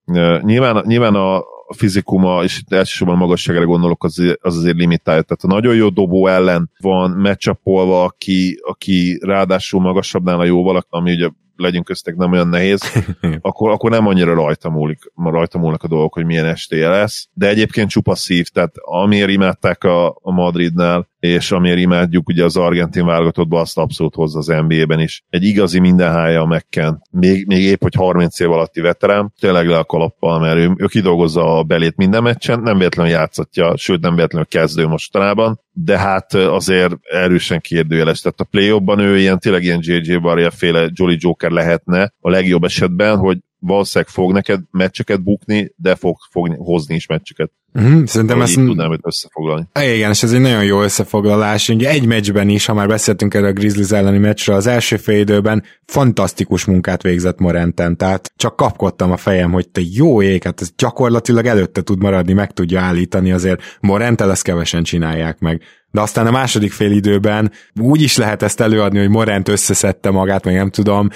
Nyilván, 0.42 0.84
nyilván 0.86 1.14
a, 1.14 1.42
fizikuma, 1.76 2.42
és 2.42 2.62
elsősorban 2.68 3.16
a 3.16 3.18
magasságra 3.18 3.64
gondolok, 3.64 4.04
az, 4.04 4.36
az 4.40 4.56
azért 4.56 4.76
limitált. 4.76 5.26
Tehát 5.26 5.44
a 5.44 5.46
nagyon 5.46 5.74
jó 5.74 5.88
dobó 5.88 6.26
ellen 6.26 6.70
van 6.78 7.10
meccsapolva, 7.10 8.04
aki, 8.04 8.58
aki 8.68 9.18
ráadásul 9.22 9.80
magasabb 9.80 10.26
a 10.26 10.44
jóval, 10.44 10.86
ami 10.88 11.12
ugye 11.12 11.28
legyünk 11.58 11.84
köztek 11.84 12.16
nem 12.16 12.32
olyan 12.32 12.48
nehéz, 12.48 12.80
akkor, 13.40 13.70
akkor 13.70 13.90
nem 13.90 14.06
annyira 14.06 14.34
rajta, 14.34 14.70
múlik, 14.70 15.12
rajta 15.14 15.58
múlnak 15.58 15.82
a 15.82 15.88
dolgok, 15.88 16.14
hogy 16.14 16.24
milyen 16.24 16.44
estéje 16.44 16.88
lesz. 16.88 17.28
De 17.32 17.48
egyébként 17.48 17.90
csupa 17.90 18.14
szív, 18.14 18.48
tehát 18.48 18.74
amiért 18.76 19.30
imádták 19.30 19.84
a, 19.84 20.08
a 20.08 20.32
Madridnál, 20.32 21.08
és 21.20 21.50
amiért 21.50 21.78
imádjuk 21.78 22.28
ugye 22.28 22.44
az 22.44 22.56
argentin 22.56 23.04
válogatottban, 23.04 23.60
azt 23.60 23.78
abszolút 23.78 24.14
hozza 24.14 24.38
az 24.38 24.46
NBA-ben 24.46 25.00
is. 25.00 25.22
Egy 25.30 25.44
igazi 25.44 25.78
mindenhája 25.78 26.44
megkent, 26.44 27.02
még, 27.10 27.46
még 27.46 27.62
épp, 27.62 27.82
hogy 27.82 27.94
30 27.94 28.40
év 28.40 28.50
alatti 28.50 28.80
veterán, 28.80 29.32
tényleg 29.40 29.66
le 29.66 29.78
a 29.78 29.84
kalappal, 29.84 30.40
mert 30.40 30.56
ő, 30.56 30.72
ő 30.76 30.86
kidolgozza 30.86 31.58
a 31.58 31.62
belét 31.62 31.96
minden 31.96 32.22
meccsen, 32.22 32.60
nem 32.60 32.76
véletlenül 32.78 33.12
játszatja, 33.12 33.76
sőt 33.76 34.00
nem 34.00 34.14
véletlenül 34.14 34.48
kezdő 34.48 34.86
mostanában, 34.86 35.60
de 35.72 35.98
hát 35.98 36.34
azért 36.34 36.94
erősen 37.02 37.60
kérdőjeles. 37.60 38.20
Tehát 38.20 38.40
a 38.40 38.44
play 38.44 38.82
ő 38.98 39.18
ilyen 39.18 39.38
tényleg 39.38 39.62
ilyen 39.62 39.80
J.J. 39.82 40.16
Barria 40.16 40.50
féle 40.50 40.88
Jolly 40.92 41.16
Joker 41.18 41.50
lehetne 41.50 42.12
a 42.20 42.30
legjobb 42.30 42.64
esetben, 42.64 43.16
hogy 43.16 43.38
valószínűleg 43.58 44.12
fog 44.12 44.32
neked 44.32 44.60
meccseket 44.70 45.22
bukni, 45.22 45.72
de 45.76 45.94
fog, 45.94 46.16
fog 46.30 46.56
hozni 46.56 46.94
is 46.94 47.06
meccseket. 47.06 47.50
Mm, 47.80 48.04
szerintem 48.04 48.40
ezt 48.40 48.54
tudnám 48.54 48.92
őt 48.92 49.00
összefoglalni. 49.02 49.68
Igen, 49.80 50.10
és 50.10 50.22
ez 50.22 50.32
egy 50.32 50.40
nagyon 50.40 50.64
jó 50.64 50.82
összefoglalás. 50.82 51.68
Ugye 51.68 51.88
egy 51.88 52.06
meccsben 52.06 52.48
is, 52.48 52.66
ha 52.66 52.74
már 52.74 52.88
beszéltünk 52.88 53.34
erről 53.34 53.48
a 53.48 53.52
Grizzlies 53.52 53.90
elleni 53.90 54.18
meccsről, 54.18 54.56
az 54.56 54.66
első 54.66 54.96
fél 54.96 55.20
időben 55.20 55.62
fantasztikus 55.84 56.64
munkát 56.64 57.02
végzett 57.02 57.38
Morenten, 57.38 57.96
tehát 57.96 58.32
csak 58.36 58.56
kapkodtam 58.56 59.10
a 59.10 59.16
fejem, 59.16 59.52
hogy 59.52 59.68
te 59.68 59.80
jó 59.92 60.22
ég, 60.22 60.42
hát 60.42 60.60
ez 60.60 60.70
gyakorlatilag 60.76 61.46
előtte 61.46 61.82
tud 61.82 62.02
maradni, 62.02 62.32
meg 62.32 62.52
tudja 62.52 62.80
állítani, 62.80 63.32
azért 63.32 63.62
Morentel 63.80 64.30
ezt 64.30 64.42
kevesen 64.42 64.82
csinálják 64.82 65.38
meg 65.38 65.62
de 65.90 66.00
aztán 66.00 66.26
a 66.26 66.30
második 66.30 66.72
fél 66.72 66.90
időben 66.90 67.52
úgy 67.80 68.02
is 68.02 68.16
lehet 68.16 68.42
ezt 68.42 68.60
előadni, 68.60 68.98
hogy 68.98 69.08
Morent 69.08 69.48
összeszedte 69.48 70.10
magát, 70.10 70.44
meg 70.44 70.54
nem 70.54 70.70
tudom, 70.70 71.08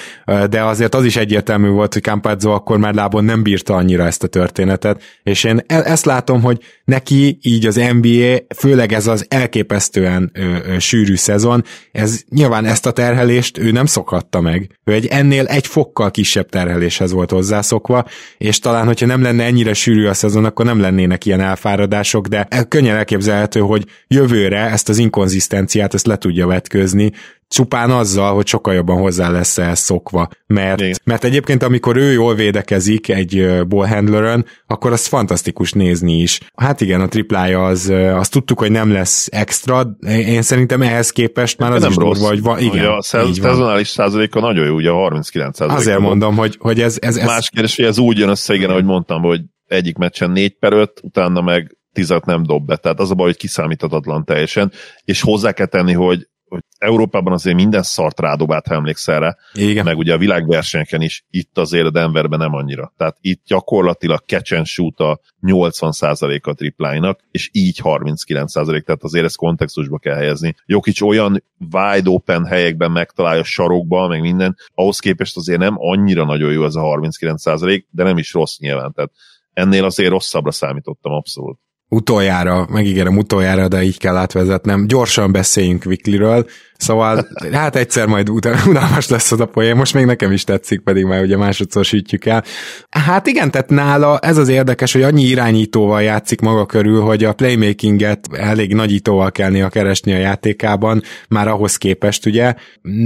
de 0.51 0.63
azért 0.63 0.95
az 0.95 1.05
is 1.05 1.17
egyértelmű 1.17 1.69
volt, 1.69 1.93
hogy 1.93 2.03
Campazzo 2.03 2.51
akkor 2.51 2.79
már 2.79 2.95
lábon 2.95 3.25
nem 3.25 3.43
bírta 3.43 3.75
annyira 3.75 4.05
ezt 4.05 4.23
a 4.23 4.27
történetet, 4.27 5.03
és 5.23 5.45
én 5.45 5.61
e- 5.67 5.83
ezt 5.85 6.05
látom, 6.05 6.43
hogy 6.43 6.59
neki 6.85 7.39
így 7.43 7.67
az 7.67 7.81
NBA, 8.01 8.37
főleg 8.57 8.93
ez 8.93 9.07
az 9.07 9.27
elképesztően 9.29 10.31
ö, 10.35 10.57
ö, 10.65 10.79
sűrű 10.79 11.15
szezon, 11.15 11.65
ez 11.93 12.21
nyilván 12.29 12.65
ezt 12.65 12.87
a 12.87 12.91
terhelést 12.91 13.59
ő 13.59 13.71
nem 13.71 13.87
szokhatta 13.87 14.41
meg. 14.41 14.79
Ő 14.85 14.93
egy 14.93 15.07
ennél 15.07 15.47
egy 15.47 15.67
fokkal 15.67 16.11
kisebb 16.11 16.49
terheléshez 16.49 17.13
volt 17.13 17.31
hozzászokva, 17.31 18.05
és 18.39 18.59
talán, 18.59 18.87
hogyha 18.87 19.07
nem 19.07 19.23
lenne 19.23 19.45
ennyire 19.45 19.73
sűrű 19.73 20.07
a 20.07 20.15
szezon, 20.15 20.45
akkor 20.45 20.65
nem 20.65 20.81
lennének 20.81 21.27
ilyen 21.27 21.41
elfáradások, 21.41 22.27
de 22.27 22.49
könnyen 22.69 22.97
elképzelhető, 22.97 23.61
hogy 23.61 23.85
jövőre 24.09 24.62
ezt 24.71 24.89
az 24.89 24.99
inkonzisztenciát, 24.99 25.95
ezt 25.95 26.07
le 26.07 26.17
tudja 26.17 26.47
vetközni, 26.47 27.13
csupán 27.53 27.91
azzal, 27.91 28.35
hogy 28.35 28.47
sokkal 28.47 28.75
jobban 28.75 29.01
hozzá 29.01 29.31
lesz 29.31 29.59
ehhez 29.59 29.79
szokva. 29.79 30.29
Mert, 30.47 31.05
mert 31.05 31.25
egyébként 31.25 31.63
amikor 31.63 31.97
ő 31.97 32.13
jól 32.13 32.35
védekezik 32.35 33.09
egy 33.09 33.67
ballhandlerön, 33.69 34.47
akkor 34.67 34.93
az 34.93 35.07
fantasztikus 35.07 35.73
nézni 35.73 36.19
is. 36.19 36.41
Hát 36.55 36.81
igen, 36.81 37.01
a 37.01 37.09
triplája 37.09 37.65
az, 37.65 37.89
azt 38.15 38.33
tudtuk, 38.33 38.59
hogy 38.59 38.71
nem 38.71 38.93
lesz 38.93 39.29
extra, 39.31 39.97
én 40.07 40.43
szerintem 40.43 40.83
ehhez 40.83 41.11
képest 41.11 41.59
már 41.59 41.73
az 41.73 41.81
nem 41.81 41.91
is 41.91 41.97
rossz. 41.97 42.19
durva, 42.19 42.29
hogy 42.29 42.43
va, 42.43 42.59
igen, 42.59 42.87
a 42.87 43.03
szezonális 43.03 43.89
százaléka 43.89 44.41
nagyon 44.41 44.67
jó, 44.67 44.75
ugye 44.75 44.91
a 44.91 44.95
39 44.95 45.57
százalék. 45.57 45.81
Azért 45.81 45.99
mondom, 45.99 46.37
hogy, 46.37 46.57
hogy 46.61 46.81
ez, 46.81 46.97
ez, 47.01 47.17
ez... 47.17 47.27
Más 47.27 47.51
kérdés, 47.51 47.77
hogy 47.77 47.85
ez 47.85 47.99
úgy 47.99 48.19
jön 48.19 48.29
össze, 48.29 48.55
igen, 48.55 48.71
ahogy 48.71 48.85
mondtam, 48.85 49.23
hogy 49.23 49.41
egyik 49.67 49.97
meccsen 49.97 50.31
4 50.31 50.59
per 50.59 50.73
5, 50.73 51.01
utána 51.03 51.41
meg 51.41 51.77
tizet 51.93 52.25
nem 52.25 52.43
dob 52.43 52.67
be. 52.67 52.77
Tehát 52.77 53.01
az 53.01 53.11
a 53.11 53.15
baj, 53.15 53.27
hogy 53.27 53.37
kiszámíthatatlan 53.37 54.25
teljesen, 54.25 54.73
és 55.05 55.21
hozzá 55.21 55.53
kell 55.53 55.67
tenni, 55.67 55.93
hogy 55.93 56.27
hogy 56.53 56.65
Európában 56.79 57.33
azért 57.33 57.57
minden 57.57 57.83
szart 57.83 58.21
rádobált, 58.21 58.67
ha 58.67 58.75
emlékszel 58.75 59.21
rá, 59.21 59.37
Igen. 59.55 59.85
meg 59.85 59.99
ugye 59.99 60.15
a 60.15 60.19
világversenyeken 60.19 61.01
is, 61.01 61.25
itt 61.31 61.59
azért 61.59 61.87
a 61.87 61.91
Denverben 61.91 62.39
nem 62.39 62.55
annyira. 62.55 62.93
Tehát 62.97 63.17
itt 63.21 63.43
gyakorlatilag 63.47 64.23
catch 64.27 64.57
and 64.57 64.67
shoot 64.67 65.01
a 65.01 65.21
80%-a 65.43 66.53
tripláinak, 66.53 67.21
és 67.31 67.51
így 67.53 67.81
39%, 67.83 68.83
tehát 68.83 69.03
azért 69.03 69.25
ezt 69.25 69.37
kontextusba 69.37 69.99
kell 69.99 70.15
helyezni. 70.15 70.55
Jokic 70.67 71.01
olyan 71.01 71.45
wide 71.73 72.11
open 72.11 72.45
helyekben 72.45 72.91
megtalálja 72.91 73.45
sarokba, 73.45 74.09
meg 74.09 74.21
minden, 74.21 74.57
ahhoz 74.75 74.99
képest 74.99 75.37
azért 75.37 75.59
nem 75.59 75.75
annyira 75.79 76.25
nagyon 76.25 76.53
jó 76.53 76.65
ez 76.65 76.75
a 76.75 76.81
39%, 76.81 77.85
de 77.91 78.03
nem 78.03 78.19
is 78.19 78.33
rossz 78.33 78.59
nyilván, 78.59 78.93
tehát 78.93 79.13
ennél 79.53 79.85
azért 79.85 80.11
rosszabbra 80.11 80.51
számítottam 80.51 81.13
abszolút. 81.13 81.59
Utoljára, 81.93 82.67
megígérem 82.71 83.17
utoljára, 83.17 83.69
de 83.69 83.83
így 83.83 83.99
kell 83.99 84.17
átvezetnem. 84.17 84.87
Gyorsan 84.87 85.33
beszéljünk 85.33 85.85
Vikliről, 85.85 86.47
szóval 86.77 87.29
hát 87.53 87.77
egyszer 87.77 88.07
majd 88.07 88.31
unalmas 88.67 89.09
lesz 89.09 89.33
az 89.33 89.41
a 89.41 89.47
poén, 89.47 89.77
most 89.77 89.95
még 89.95 90.05
nekem 90.05 90.33
is 90.33 90.45
tetszik, 90.45 90.81
pedig 90.81 91.05
már 91.05 91.23
ugye 91.23 91.37
másodszor 91.37 91.85
sütjük 91.85 92.25
el. 92.25 92.45
Hát 92.91 93.27
igen, 93.27 93.51
tehát 93.51 93.71
nála 93.71 94.19
ez 94.19 94.37
az 94.37 94.49
érdekes, 94.49 94.93
hogy 94.93 95.03
annyi 95.03 95.23
irányítóval 95.23 96.03
játszik 96.03 96.41
maga 96.41 96.67
körül, 96.67 97.01
hogy 97.01 97.25
a 97.25 97.33
playmakinget 97.33 98.29
elég 98.33 98.75
nagyítóval 98.75 99.31
kell 99.31 99.51
néha 99.51 99.69
keresni 99.69 100.13
a 100.13 100.19
játékában, 100.19 101.03
már 101.29 101.49
ahhoz 101.49 101.77
képest 101.77 102.27
ugye. 102.27 102.55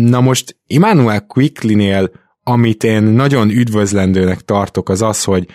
Na 0.06 0.20
most 0.20 0.56
Immanuel 0.66 1.20
Quicklinél 1.20 2.10
amit 2.48 2.84
én 2.84 3.02
nagyon 3.02 3.50
üdvözlendőnek 3.50 4.40
tartok, 4.40 4.88
az 4.88 5.02
az, 5.02 5.24
hogy 5.24 5.46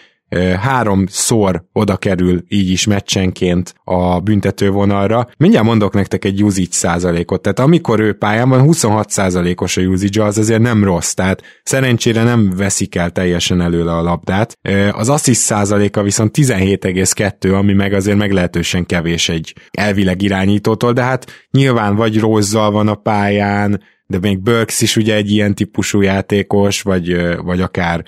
háromszor 0.59 1.63
oda 1.73 1.97
kerül 1.97 2.43
így 2.47 2.69
is 2.69 2.85
meccsenként 2.85 3.73
a 3.83 4.19
büntetővonalra. 4.19 5.27
Mindjárt 5.37 5.65
mondok 5.65 5.93
nektek 5.93 6.25
egy 6.25 6.43
usage 6.43 6.67
százalékot, 6.69 7.41
tehát 7.41 7.59
amikor 7.59 7.99
ő 7.99 8.13
pályán 8.13 8.49
van, 8.49 8.61
26 8.61 9.09
százalékos 9.09 9.77
a 9.77 9.81
usage 9.81 10.23
az 10.23 10.37
azért 10.37 10.61
nem 10.61 10.83
rossz, 10.83 11.13
tehát 11.13 11.41
szerencsére 11.63 12.23
nem 12.23 12.53
veszik 12.55 12.95
el 12.95 13.09
teljesen 13.09 13.61
előle 13.61 13.95
a 13.95 14.01
labdát. 14.01 14.57
Az 14.91 15.09
assist 15.09 15.39
százaléka 15.39 16.03
viszont 16.03 16.37
17,2, 16.37 17.57
ami 17.57 17.73
meg 17.73 17.93
azért 17.93 18.17
meglehetősen 18.17 18.85
kevés 18.85 19.29
egy 19.29 19.55
elvileg 19.71 20.21
irányítótól, 20.21 20.93
de 20.93 21.01
hát 21.01 21.47
nyilván 21.51 21.95
vagy 21.95 22.19
rozzal 22.19 22.71
van 22.71 22.87
a 22.87 22.95
pályán, 22.95 23.81
de 24.11 24.19
még 24.19 24.39
Burks 24.39 24.81
is 24.81 24.95
ugye 24.95 25.15
egy 25.15 25.31
ilyen 25.31 25.55
típusú 25.55 26.01
játékos, 26.01 26.81
vagy, 26.81 27.35
vagy 27.37 27.61
akár 27.61 28.03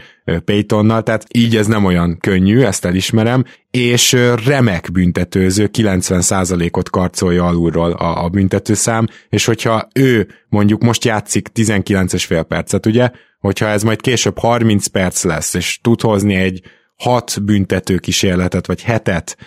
Paytonnal, 0.46 1.04
tehát 1.04 1.26
így 1.34 1.56
ez 1.56 1.68
nem 1.68 1.86
olyan 1.86 2.18
könnyű, 2.20 2.62
ezt 2.62 2.86
elismerem, 2.86 3.44
és 3.72 4.16
remek 4.46 4.92
büntetőző, 4.92 5.70
90%-ot 5.78 6.89
karcolja 6.89 7.46
alulról 7.46 7.92
a, 7.92 8.24
a 8.24 8.30
büntetőszám, 8.30 9.08
és 9.30 9.46
hogyha 9.46 9.88
ő 9.94 10.28
mondjuk 10.50 10.82
most 10.82 11.06
játszik 11.06 11.48
19,5 11.56 12.46
percet, 12.48 12.86
ugye, 12.86 13.10
hogyha 13.39 13.68
ez 13.68 13.84
majd 13.84 14.02
később 14.02 14.38
30 14.39 14.88
perc 14.88 15.24
lesz, 15.24 15.54
és 15.54 15.80
tud 15.82 16.02
hozni 16.02 16.36
egy 16.36 16.62
hat 16.96 17.44
büntető 17.44 17.98
kísérletet, 17.98 18.68
vagy 18.68 18.82
hetet, 18.82 19.38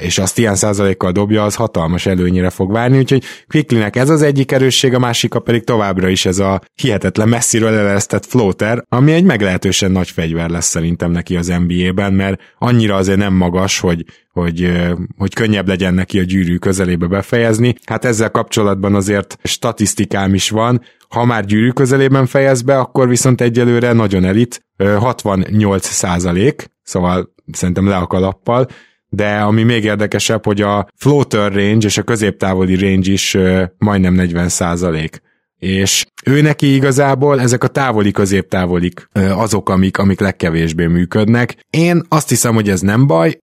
és 0.00 0.18
azt 0.18 0.38
ilyen 0.38 0.54
százalékkal 0.54 1.12
dobja, 1.12 1.44
az 1.44 1.54
hatalmas 1.54 2.06
előnyire 2.06 2.50
fog 2.50 2.72
várni, 2.72 2.98
úgyhogy 2.98 3.24
Quicklynek 3.48 3.96
ez 3.96 4.10
az 4.10 4.22
egyik 4.22 4.52
erősség, 4.52 4.94
a 4.94 4.98
másik 4.98 5.34
pedig 5.34 5.64
továbbra 5.64 6.08
is 6.08 6.26
ez 6.26 6.38
a 6.38 6.60
hihetetlen 6.74 7.28
messziről 7.28 7.68
eleresztett 7.68 8.26
floater, 8.26 8.84
ami 8.88 9.12
egy 9.12 9.24
meglehetősen 9.24 9.90
nagy 9.90 10.10
fegyver 10.10 10.50
lesz 10.50 10.66
szerintem 10.66 11.10
neki 11.10 11.36
az 11.36 11.46
NBA-ben, 11.66 12.12
mert 12.12 12.40
annyira 12.58 12.94
azért 12.94 13.18
nem 13.18 13.34
magas, 13.34 13.80
hogy, 13.80 14.04
hogy, 14.32 14.72
hogy 15.16 15.34
könnyebb 15.34 15.68
legyen 15.68 15.94
neki 15.94 16.18
a 16.18 16.22
gyűrű 16.22 16.56
közelébe 16.56 17.06
befejezni. 17.06 17.74
Hát 17.86 18.04
ezzel 18.04 18.30
kapcsolatban 18.30 18.94
azért 18.94 19.38
statisztikám 19.42 20.34
is 20.34 20.50
van, 20.50 20.82
ha 21.08 21.24
már 21.24 21.44
gyűrű 21.44 21.70
közelében 21.70 22.26
fejez 22.26 22.62
be, 22.62 22.78
akkor 22.78 23.08
viszont 23.08 23.40
egyelőre 23.40 23.92
nagyon 23.92 24.24
elit, 24.24 24.60
68 24.98 25.86
százalék, 25.86 26.70
szóval 26.82 27.34
szerintem 27.52 27.88
le 27.88 27.96
a 27.96 28.06
kalappal, 28.06 28.66
de 29.14 29.36
ami 29.36 29.62
még 29.62 29.84
érdekesebb, 29.84 30.44
hogy 30.44 30.60
a 30.60 30.86
floater 30.96 31.52
range 31.52 31.86
és 31.86 31.98
a 31.98 32.02
középtávoli 32.02 32.76
range 32.76 33.12
is 33.12 33.36
majdnem 33.78 34.14
40 34.14 34.48
százalék 34.48 35.22
és 35.64 36.06
ő 36.24 36.40
neki 36.40 36.74
igazából 36.74 37.40
ezek 37.40 37.64
a 37.64 37.68
távoli 37.68 38.10
középtávolik 38.10 39.08
azok, 39.12 39.68
amik, 39.68 39.98
amik 39.98 40.20
legkevésbé 40.20 40.86
működnek. 40.86 41.56
Én 41.70 42.02
azt 42.08 42.28
hiszem, 42.28 42.54
hogy 42.54 42.68
ez 42.68 42.80
nem 42.80 43.06
baj, 43.06 43.38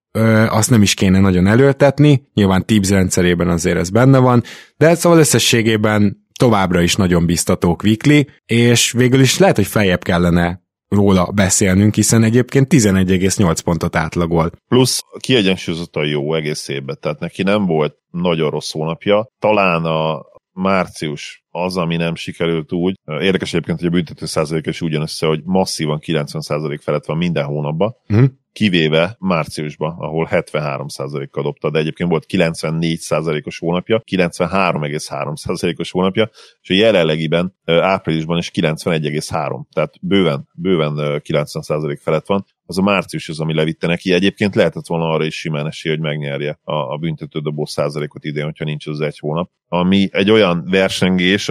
azt 0.47 0.69
nem 0.69 0.81
is 0.81 0.93
kéne 0.93 1.19
nagyon 1.19 1.47
előtetni, 1.47 2.23
nyilván 2.33 2.65
Tibbs 2.65 2.89
rendszerében 2.89 3.47
azért 3.47 3.77
ez 3.77 3.89
benne 3.89 4.17
van, 4.17 4.43
de 4.77 4.95
szóval 4.95 5.19
összességében 5.19 6.25
továbbra 6.39 6.81
is 6.81 6.95
nagyon 6.95 7.25
biztató 7.25 7.75
Quickly, 7.75 8.19
és 8.45 8.91
végül 8.91 9.19
is 9.19 9.37
lehet, 9.37 9.55
hogy 9.55 9.67
feljebb 9.67 10.03
kellene 10.03 10.61
róla 10.95 11.31
beszélnünk, 11.31 11.95
hiszen 11.95 12.23
egyébként 12.23 12.73
11,8 12.73 13.57
pontot 13.63 13.95
átlagol. 13.95 14.51
Plusz 14.67 15.03
kiegyensúlyozottan 15.19 16.05
jó 16.05 16.33
egész 16.33 16.67
évben, 16.67 16.97
tehát 16.99 17.19
neki 17.19 17.43
nem 17.43 17.65
volt 17.65 17.95
nagyon 18.11 18.49
rossz 18.49 18.71
hónapja. 18.71 19.27
Talán 19.39 19.85
a 19.85 20.25
március 20.61 21.45
az, 21.49 21.77
ami 21.77 21.95
nem 21.95 22.15
sikerült 22.15 22.71
úgy. 22.71 22.99
Érdekes 23.05 23.53
egyébként, 23.53 23.79
hogy 23.79 23.87
a 23.87 23.91
büntető 23.91 24.25
százalék 24.25 24.65
is 24.65 24.81
ugyanössze, 24.81 25.27
hogy 25.27 25.41
masszívan 25.43 25.99
90 25.99 26.41
százalék 26.41 26.81
felett 26.81 27.05
van 27.05 27.17
minden 27.17 27.45
hónapban. 27.45 27.95
Mm 28.13 28.23
kivéve 28.53 29.15
márciusban, 29.19 29.95
ahol 29.97 30.27
73%-kal 30.31 31.43
dobta, 31.43 31.69
de 31.69 31.79
egyébként 31.79 32.09
volt 32.09 32.25
94%-os 32.27 33.59
hónapja, 33.59 34.01
93,3%-os 34.11 35.91
hónapja, 35.91 36.29
és 36.61 36.69
a 36.69 36.73
jelenlegiben 36.73 37.55
áprilisban 37.65 38.37
is 38.37 38.51
91,3, 38.53 39.61
tehát 39.73 39.93
bőven, 40.01 40.49
bőven 40.53 40.93
90% 40.97 41.99
felett 42.01 42.25
van 42.25 42.45
az 42.71 42.77
a 42.77 42.81
március 42.81 43.29
az, 43.29 43.39
ami 43.39 43.53
levitte 43.53 43.87
neki. 43.87 44.13
Egyébként 44.13 44.55
lehetett 44.55 44.87
volna 44.87 45.09
arra 45.09 45.25
is 45.25 45.35
simán 45.35 45.67
esély, 45.67 45.91
hogy 45.91 46.01
megnyerje 46.01 46.59
a, 46.63 46.73
a 46.73 46.97
büntetődobó 46.97 47.65
százalékot 47.65 48.23
idén, 48.23 48.43
hogyha 48.43 48.65
nincs 48.65 48.87
az 48.87 48.99
egy 48.99 49.19
hónap. 49.19 49.49
Ami 49.73 50.09
egy 50.11 50.31
olyan 50.31 50.63
versengés, 50.69 51.49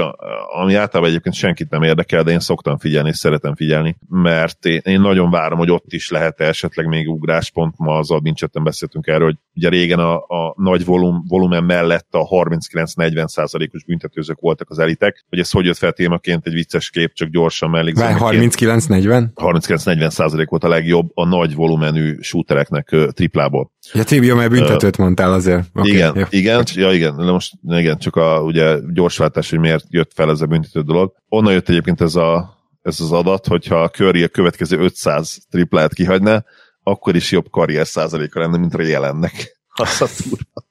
ami 0.60 0.74
általában 0.74 1.10
egyébként 1.10 1.34
senkit 1.34 1.70
nem 1.70 1.82
érdekel, 1.82 2.22
de 2.22 2.30
én 2.30 2.40
szoktam 2.40 2.78
figyelni, 2.78 3.08
és 3.08 3.16
szeretem 3.16 3.54
figyelni, 3.54 3.96
mert 4.08 4.64
én, 4.64 4.80
én 4.84 5.00
nagyon 5.00 5.30
várom, 5.30 5.58
hogy 5.58 5.70
ott 5.70 5.92
is 5.92 6.10
lehet 6.10 6.40
esetleg 6.40 6.86
még 6.86 7.08
ugráspont. 7.08 7.74
Ma 7.78 7.98
az 7.98 8.10
admincsetten 8.10 8.64
beszéltünk 8.64 9.06
erről, 9.06 9.24
hogy 9.24 9.36
ugye 9.54 9.68
régen 9.68 9.98
a, 9.98 10.14
a 10.16 10.54
nagy 10.56 10.84
volum, 10.84 11.24
volumen 11.28 11.64
mellett 11.64 12.08
a 12.10 12.26
39-40 12.28 13.26
százalékos 13.26 13.84
büntetőzők 13.84 14.40
voltak 14.40 14.70
az 14.70 14.78
elitek, 14.78 15.24
hogy 15.28 15.38
ez 15.38 15.50
hogy 15.50 15.64
jött 15.64 15.76
fel 15.76 15.92
témaként 15.92 16.46
egy 16.46 16.52
vicces 16.52 16.90
kép, 16.90 17.12
csak 17.12 17.28
gyorsan 17.28 17.70
mellék. 17.70 17.94
39-40? 17.98 19.28
39-40 19.34 20.08
százalék 20.08 20.48
volt 20.48 20.64
a 20.64 20.68
legjobb 20.68 21.09
a 21.14 21.26
nagy 21.26 21.54
volumenű 21.54 22.16
shootereknek 22.20 22.96
triplából. 23.12 23.72
Ja, 23.92 24.04
Tibio, 24.04 24.36
mert 24.36 24.50
büntetőt 24.50 24.98
uh, 24.98 25.04
mondtál 25.04 25.32
azért. 25.32 25.66
Okay, 25.74 25.90
igen, 25.90 26.16
jó. 26.16 26.24
igen, 26.30 26.64
ja, 26.74 26.92
igen, 26.92 27.16
de 27.16 27.30
most 27.30 27.52
igen, 27.68 27.98
csak 27.98 28.16
a 28.16 28.40
ugye, 28.42 28.78
gyorsváltás, 28.92 29.50
hogy 29.50 29.58
miért 29.58 29.84
jött 29.88 30.12
fel 30.14 30.30
ez 30.30 30.40
a 30.40 30.46
büntető 30.46 30.80
dolog. 30.80 31.12
Onnan 31.28 31.52
jött 31.52 31.68
egyébként 31.68 32.00
ez, 32.00 32.14
a, 32.14 32.58
ez 32.82 33.00
az 33.00 33.12
adat, 33.12 33.46
hogyha 33.46 33.82
a 33.82 33.88
Curry 33.88 34.22
a 34.22 34.28
következő 34.28 34.78
500 34.78 35.38
triplát 35.50 35.94
kihagyná, 35.94 36.44
akkor 36.82 37.16
is 37.16 37.30
jobb 37.30 37.50
karrier 37.50 37.86
százaléka 37.86 38.40
lenne, 38.40 38.58
mint 38.58 38.74
a 38.74 38.82
jelennek. 38.82 39.58
Az 39.82 40.00
a 40.00 40.06
turba. 40.22 40.68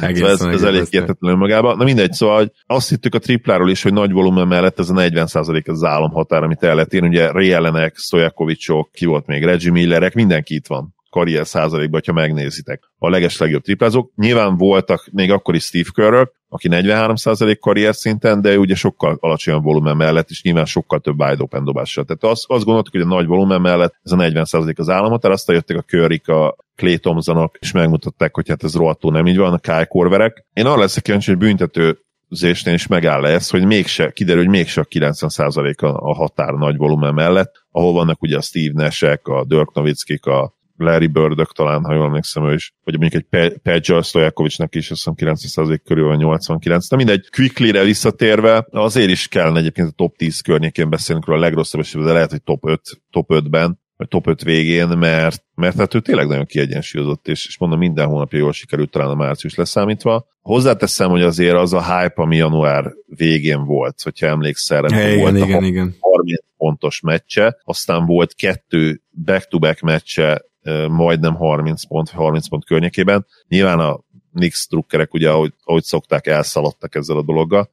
Egészen, 0.00 0.36
szóval 0.36 0.54
ez, 0.54 0.62
ez 0.62 0.68
elég 0.68 0.86
értetlen 0.90 1.36
magában. 1.36 1.76
Na 1.76 1.84
mindegy, 1.84 2.12
szóval 2.12 2.36
hogy 2.36 2.50
azt 2.66 2.88
hittük 2.88 3.14
a 3.14 3.18
tripláról 3.18 3.70
is, 3.70 3.82
hogy 3.82 3.92
nagy 3.92 4.12
volumen 4.12 4.46
mellett 4.46 4.78
ez 4.78 4.90
a 4.90 4.92
40 4.92 5.26
az 5.64 5.84
álomhatár, 5.84 6.42
amit 6.42 6.62
el 6.62 6.74
lehet 6.74 6.92
érni. 6.92 7.08
Ugye 7.08 7.30
Ray 7.30 7.52
Allenek, 7.52 7.96
Stojakovicsok, 7.96 8.90
ki 8.92 9.04
volt 9.04 9.26
még, 9.26 9.44
Reggie 9.44 9.70
Millerek, 9.70 10.14
mindenki 10.14 10.54
itt 10.54 10.66
van 10.66 10.94
karrier 11.10 11.46
százalékban, 11.46 12.00
ha 12.06 12.12
megnézitek. 12.12 12.82
A 12.98 13.08
leges 13.08 13.38
legjobb 13.38 13.62
triplázók. 13.62 14.12
Nyilván 14.16 14.56
voltak 14.56 15.08
még 15.12 15.30
akkor 15.30 15.54
is 15.54 15.64
Steve 15.64 15.88
Kerr, 15.94 16.26
aki 16.56 16.68
43 16.68 17.16
százalék 17.16 17.58
karrier 17.58 17.94
szinten, 17.94 18.40
de 18.40 18.58
ugye 18.58 18.74
sokkal 18.74 19.16
alacsonyabb 19.20 19.62
volumen 19.62 19.96
mellett, 19.96 20.30
és 20.30 20.42
nyilván 20.42 20.64
sokkal 20.64 21.00
több 21.00 21.20
wide 21.20 21.42
open 21.42 21.64
dobással. 21.64 22.04
Tehát 22.04 22.24
azt, 22.24 22.44
azt 22.46 22.64
gondoltuk, 22.64 22.92
hogy 22.92 23.02
a 23.02 23.06
nagy 23.06 23.26
volumen 23.26 23.60
mellett 23.60 23.94
ez 24.02 24.12
a 24.12 24.16
40 24.16 24.44
százalék 24.44 24.78
az 24.78 24.88
államhatár, 24.88 25.30
aztán 25.30 25.56
jöttek 25.56 25.76
a 25.76 25.82
Körik, 25.82 26.28
a 26.28 26.56
Clay 26.76 26.98
Thompsonok, 26.98 27.56
és 27.58 27.72
megmutatták, 27.72 28.34
hogy 28.34 28.48
hát 28.48 28.64
ez 28.64 28.74
rohadtul 28.74 29.12
nem 29.12 29.26
így 29.26 29.36
van, 29.36 29.52
a 29.52 29.58
Kyle 29.58 29.84
Korverek. 29.84 30.46
Én 30.52 30.66
arra 30.66 30.80
leszek 30.80 31.02
kíváncsi, 31.02 31.30
hogy 31.30 31.40
büntető 31.40 31.98
zésnél 32.28 32.74
is 32.74 32.86
megáll 32.86 33.26
ez, 33.26 33.50
hogy 33.50 33.64
mégse, 33.64 34.10
kiderül, 34.10 34.42
hogy 34.42 34.50
mégse 34.50 34.80
a 34.80 34.84
90% 34.84 35.78
a, 35.78 35.86
a 35.86 36.14
határ 36.14 36.52
nagy 36.52 36.76
volumen 36.76 37.14
mellett, 37.14 37.52
ahol 37.70 37.92
vannak 37.92 38.22
ugye 38.22 38.36
a 38.36 38.42
Steve 38.42 38.82
Nesek, 38.82 39.26
a 39.26 39.44
Dirk 39.44 39.74
Nowitzkik, 39.74 40.26
a 40.26 40.55
Larry 40.76 41.06
Birdök 41.06 41.52
talán, 41.52 41.84
ha 41.84 41.94
jól 41.94 42.04
emlékszem 42.04 42.48
ő 42.48 42.54
is, 42.54 42.74
vagy 42.84 42.98
mondjuk 42.98 43.24
egy 43.28 43.58
Pedja 43.62 44.02
Stojakovicsnak 44.02 44.74
is, 44.74 44.90
azt 44.90 45.10
hiszem 45.16 45.34
90% 45.34 45.80
körül 45.84 46.06
van 46.06 46.16
89. 46.16 46.88
De 46.88 46.96
mindegy, 46.96 47.28
Quickly-re 47.30 47.82
visszatérve, 47.82 48.66
azért 48.70 49.10
is 49.10 49.28
kell 49.28 49.56
egyébként 49.56 49.88
a 49.88 49.92
top 49.96 50.16
10 50.16 50.40
környékén 50.40 50.90
beszélnünk 50.90 51.26
róla 51.26 51.38
a 51.38 51.42
legrosszabb 51.42 51.80
esetben, 51.80 52.06
de 52.06 52.12
lehet, 52.12 52.30
hogy 52.30 52.42
top 52.42 52.68
5, 52.68 52.80
top 53.10 53.26
5-ben, 53.32 53.84
vagy 53.96 54.08
top 54.08 54.26
5 54.26 54.42
végén, 54.42 54.88
mert, 54.88 55.44
mert 55.54 55.76
hát 55.76 55.94
ő 55.94 56.00
tényleg 56.00 56.26
nagyon 56.26 56.46
kiegyensúlyozott, 56.46 57.28
és, 57.28 57.46
és 57.46 57.58
mondom, 57.58 57.78
minden 57.78 58.06
hónapja 58.06 58.38
jól 58.38 58.52
sikerült 58.52 58.90
talán 58.90 59.10
a 59.10 59.14
március 59.14 59.54
leszámítva. 59.54 60.26
Hozzáteszem, 60.40 61.10
hogy 61.10 61.22
azért 61.22 61.56
az 61.56 61.72
a 61.72 61.98
hype, 61.98 62.22
ami 62.22 62.36
január 62.36 62.92
végén 63.06 63.64
volt, 63.64 64.00
hogyha 64.02 64.26
emlékszel, 64.26 64.82
hey, 64.82 65.16
volt 65.16 65.36
igen, 65.36 65.42
a 65.42 65.46
igen, 65.46 65.64
igen. 65.64 65.96
30 66.00 66.40
pontos 66.56 67.00
meccse, 67.00 67.60
aztán 67.64 68.06
volt 68.06 68.34
kettő 68.34 69.02
back-to-back 69.24 69.80
meccse 69.80 70.44
majdnem 70.88 71.34
30 71.34 71.86
pont, 71.86 72.10
30 72.10 72.48
pont 72.48 72.64
környékében. 72.64 73.26
Nyilván 73.48 73.78
a 73.78 74.00
Nix 74.32 74.68
drukkerek, 74.68 75.14
ugye, 75.14 75.30
ahogy, 75.30 75.52
ahogy 75.64 75.82
szokták, 75.82 76.26
elszaladtak 76.26 76.94
ezzel 76.94 77.16
a 77.16 77.22
dologgal. 77.22 77.70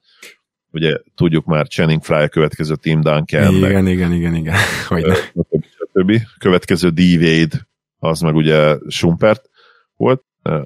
Ugye 0.71 0.97
tudjuk 1.15 1.45
már 1.45 1.67
Channing 1.67 2.03
Fry 2.03 2.15
a 2.15 2.27
következő 2.27 2.75
Team 2.75 3.01
Duncan. 3.01 3.56
Igen, 3.56 3.73
meg, 3.84 3.88
igen, 3.88 4.13
igen, 4.13 4.36
igen. 4.36 4.56
Hogy 4.88 5.03
stb. 5.93 6.21
Következő 6.39 6.89
D-Wade, 6.89 7.67
az 7.99 8.21
meg 8.21 8.36
ugye 8.36 8.77
Schumpert 8.88 9.49
volt. 9.95 10.23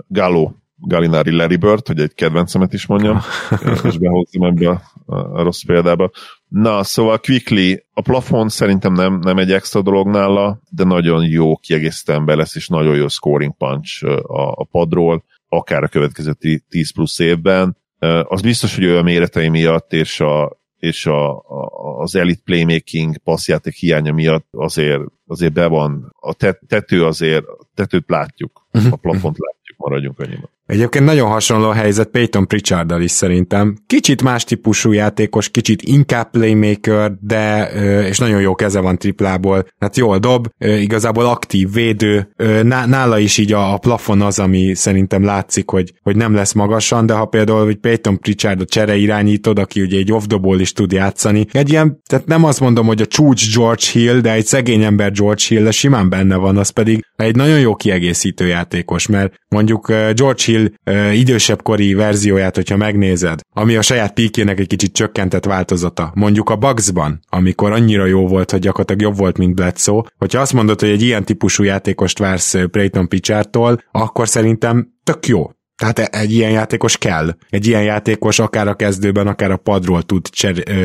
Galo 0.08 0.52
Galinari 0.80 1.32
Larry 1.32 1.56
Bird, 1.56 1.88
hogy 1.88 2.00
egy 2.00 2.14
kedvencemet 2.14 2.74
is 2.74 2.86
mondjam, 2.86 3.20
és 3.84 3.98
behozzam 3.98 4.44
ebbe 4.44 4.70
a, 4.70 4.82
a 5.16 5.44
rossz 5.44 5.64
példába. 5.66 6.12
Na, 6.48 6.84
szóval 6.84 7.20
Quickly, 7.20 7.84
a 7.94 8.02
plafon 8.02 8.50
szerintem 8.50 8.94
nem, 8.94 9.20
nem 9.20 9.38
egy 9.38 9.52
extra 9.52 9.82
dolog 9.82 10.08
nála, 10.08 10.60
de 10.70 10.84
nagyon 10.84 11.26
jó 11.26 11.58
kiegészítő 11.58 12.14
ember 12.14 12.38
lesz, 12.38 12.56
és 12.56 12.68
nagyon 12.68 12.96
jó 12.96 13.08
scoring 13.08 13.56
punch 13.58 14.06
a, 14.06 14.52
a 14.52 14.64
padról, 14.64 15.24
akár 15.48 15.84
a 15.84 15.88
következő 15.88 16.34
10 16.70 16.94
plusz 16.94 17.20
évben. 17.20 17.78
Az 18.24 18.42
biztos, 18.42 18.76
hogy 18.76 18.84
ő 18.84 18.98
a 18.98 19.04
méretei 19.04 19.50
miatt 19.50 19.94
és 19.94 20.20
a, 20.20 20.58
és 20.78 21.06
a, 21.06 21.38
a, 21.38 22.00
az 22.00 22.16
elite 22.16 22.42
playmaking 22.44 23.18
passzjáték 23.18 23.74
hiánya 23.74 24.14
miatt 24.14 24.48
azért, 24.52 25.02
azért 25.28 25.54
be 25.54 25.68
van, 25.68 26.16
a 26.20 26.34
tető 26.68 27.06
azért, 27.06 27.46
tetőt 27.74 28.10
látjuk, 28.10 28.68
a 28.72 28.96
plafont 28.96 29.38
látjuk, 29.38 29.78
maradjunk 29.78 30.20
annyiban. 30.20 30.50
Egyébként 30.68 31.06
nagyon 31.06 31.30
hasonló 31.30 31.70
a 31.70 31.74
helyzet 31.74 32.10
Peyton 32.10 32.48
pritchard 32.48 33.02
is 33.02 33.12
szerintem. 33.12 33.78
Kicsit 33.88 34.24
más 34.24 34.44
típusú 34.44 34.92
játékos, 34.92 35.50
kicsit 35.50 35.82
inkább 35.82 36.30
playmaker, 36.30 37.12
de 37.22 37.70
és 38.08 38.18
nagyon 38.18 38.42
jó 38.42 38.56
keze 38.56 38.80
van 38.80 38.98
triplából. 38.98 39.66
Hát 39.80 39.98
jól 39.98 40.18
dob, 40.18 40.48
igazából 40.58 41.26
aktív 41.26 41.72
védő. 41.74 42.30
Nála 42.64 43.20
is 43.20 43.38
így 43.38 43.54
a, 43.54 43.78
plafon 43.78 44.22
az, 44.22 44.40
ami 44.40 44.74
szerintem 44.74 45.24
látszik, 45.24 45.70
hogy, 45.70 45.94
hogy 46.02 46.16
nem 46.16 46.34
lesz 46.34 46.54
magasan, 46.54 47.06
de 47.06 47.14
ha 47.14 47.26
például 47.26 47.66
hogy 47.66 47.76
Peyton 47.76 48.20
Pritchard 48.20 48.62
a 48.62 48.66
csere 48.66 48.96
irányítod, 48.96 49.60
aki 49.60 49.82
ugye 49.82 49.98
egy 49.98 50.12
off 50.12 50.26
is 50.58 50.74
tud 50.74 50.92
játszani. 50.92 51.46
Egy 51.52 51.70
ilyen, 51.70 52.02
tehát 52.06 52.26
nem 52.26 52.44
azt 52.44 52.60
mondom, 52.60 52.86
hogy 52.86 53.02
a 53.02 53.06
csúcs 53.06 53.56
George 53.56 53.84
Hill, 53.92 54.20
de 54.20 54.32
egy 54.32 54.46
szegény 54.46 54.84
ember 54.84 55.12
George 55.12 55.44
Hill, 55.48 55.64
de 55.64 55.72
simán 55.72 56.10
benne 56.10 56.36
van, 56.36 56.58
az 56.58 56.70
pedig 56.70 57.06
egy 57.16 57.36
nagyon 57.36 57.60
jó 57.60 57.76
kiegészítő 57.76 58.48
játékos, 58.48 59.08
mert 59.08 59.34
mondjuk 59.50 59.88
George 59.88 60.44
Hill 60.46 60.57
Hill 60.58 61.12
idősebb 61.14 61.62
kori 61.62 61.94
verzióját, 61.94 62.56
hogyha 62.56 62.78
megnézed, 62.78 63.40
ami 63.54 63.76
a 63.76 63.82
saját 63.82 64.14
píkének 64.14 64.60
egy 64.60 64.68
kicsit 64.68 64.94
csökkentett 64.94 65.46
változata, 65.46 66.12
mondjuk 66.16 66.50
a 66.50 66.56
Bugsban, 66.56 67.20
amikor 67.30 67.72
annyira 67.72 68.06
jó 68.06 68.28
volt, 68.28 68.52
hogy 68.52 68.60
gyakorlatilag 68.60 69.02
jobb 69.02 69.18
volt, 69.18 69.38
mint 69.38 69.56
Bledsoe, 69.56 70.04
hogyha 70.18 70.42
azt 70.42 70.54
mondod, 70.54 70.80
hogy 70.80 70.90
egy 70.90 71.02
ilyen 71.02 71.26
típusú 71.26 71.64
játékost 71.64 72.20
vársz 72.20 72.56
Brayton 72.72 73.08
Pichartól, 73.08 73.82
akkor 73.92 74.28
szerintem 74.28 74.94
tök 75.04 75.26
jó. 75.26 75.50
Tehát 75.78 76.00
egy 76.00 76.32
ilyen 76.32 76.52
játékos 76.52 76.98
kell. 76.98 77.36
Egy 77.50 77.68
ilyen 77.68 77.84
játékos 77.84 78.40
akár 78.40 78.68
a 78.68 78.76
kezdőben, 78.76 79.28
akár 79.28 79.52
a 79.52 79.58
padról 79.58 80.04
tud 80.04 80.28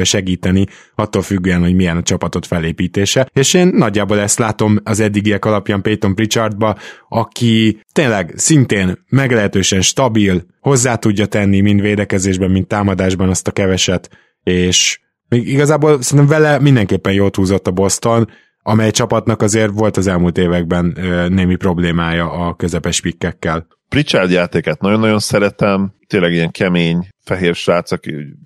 segíteni, 0.03 0.66
attól 0.95 1.22
függően, 1.22 1.61
hogy 1.61 1.74
milyen 1.74 1.97
a 1.97 2.03
csapatot 2.03 2.47
felépítése. 2.47 3.28
És 3.32 3.55
én 3.55 3.66
nagyjából 3.66 4.20
ezt 4.20 4.38
látom 4.38 4.78
az 4.84 5.01
eddigiek 5.01 5.45
alapján 5.45 5.82
Peyton 5.82 6.14
Pritchardba, 6.14 6.76
aki 7.09 7.80
tényleg 7.93 8.32
szintén 8.36 9.05
meglehetősen 9.09 9.80
stabil, 9.80 10.45
hozzá 10.61 10.97
tudja 10.97 11.26
tenni 11.26 11.61
mind 11.61 11.80
védekezésben, 11.80 12.51
mind 12.51 12.66
támadásban 12.66 13.28
azt 13.28 13.49
a 13.49 13.53
keveset, 13.53 14.11
és 14.43 15.01
még 15.28 15.49
igazából 15.49 16.03
szerintem 16.03 16.40
vele 16.40 16.59
mindenképpen 16.59 17.12
jót 17.12 17.36
húzott 17.36 17.66
a 17.66 17.70
Boston, 17.70 18.30
amely 18.62 18.90
csapatnak 18.90 19.42
azért 19.42 19.72
volt 19.72 19.96
az 19.96 20.06
elmúlt 20.06 20.38
években 20.38 20.96
némi 21.28 21.56
problémája 21.56 22.30
a 22.30 22.54
közepes 22.54 23.00
pikkekkel. 23.00 23.66
Pritchard 23.88 24.30
játékát 24.30 24.80
nagyon-nagyon 24.80 25.18
szeretem, 25.18 25.92
tényleg 26.06 26.32
ilyen 26.32 26.50
kemény, 26.50 27.08
fehér 27.24 27.54
srác, 27.54 27.90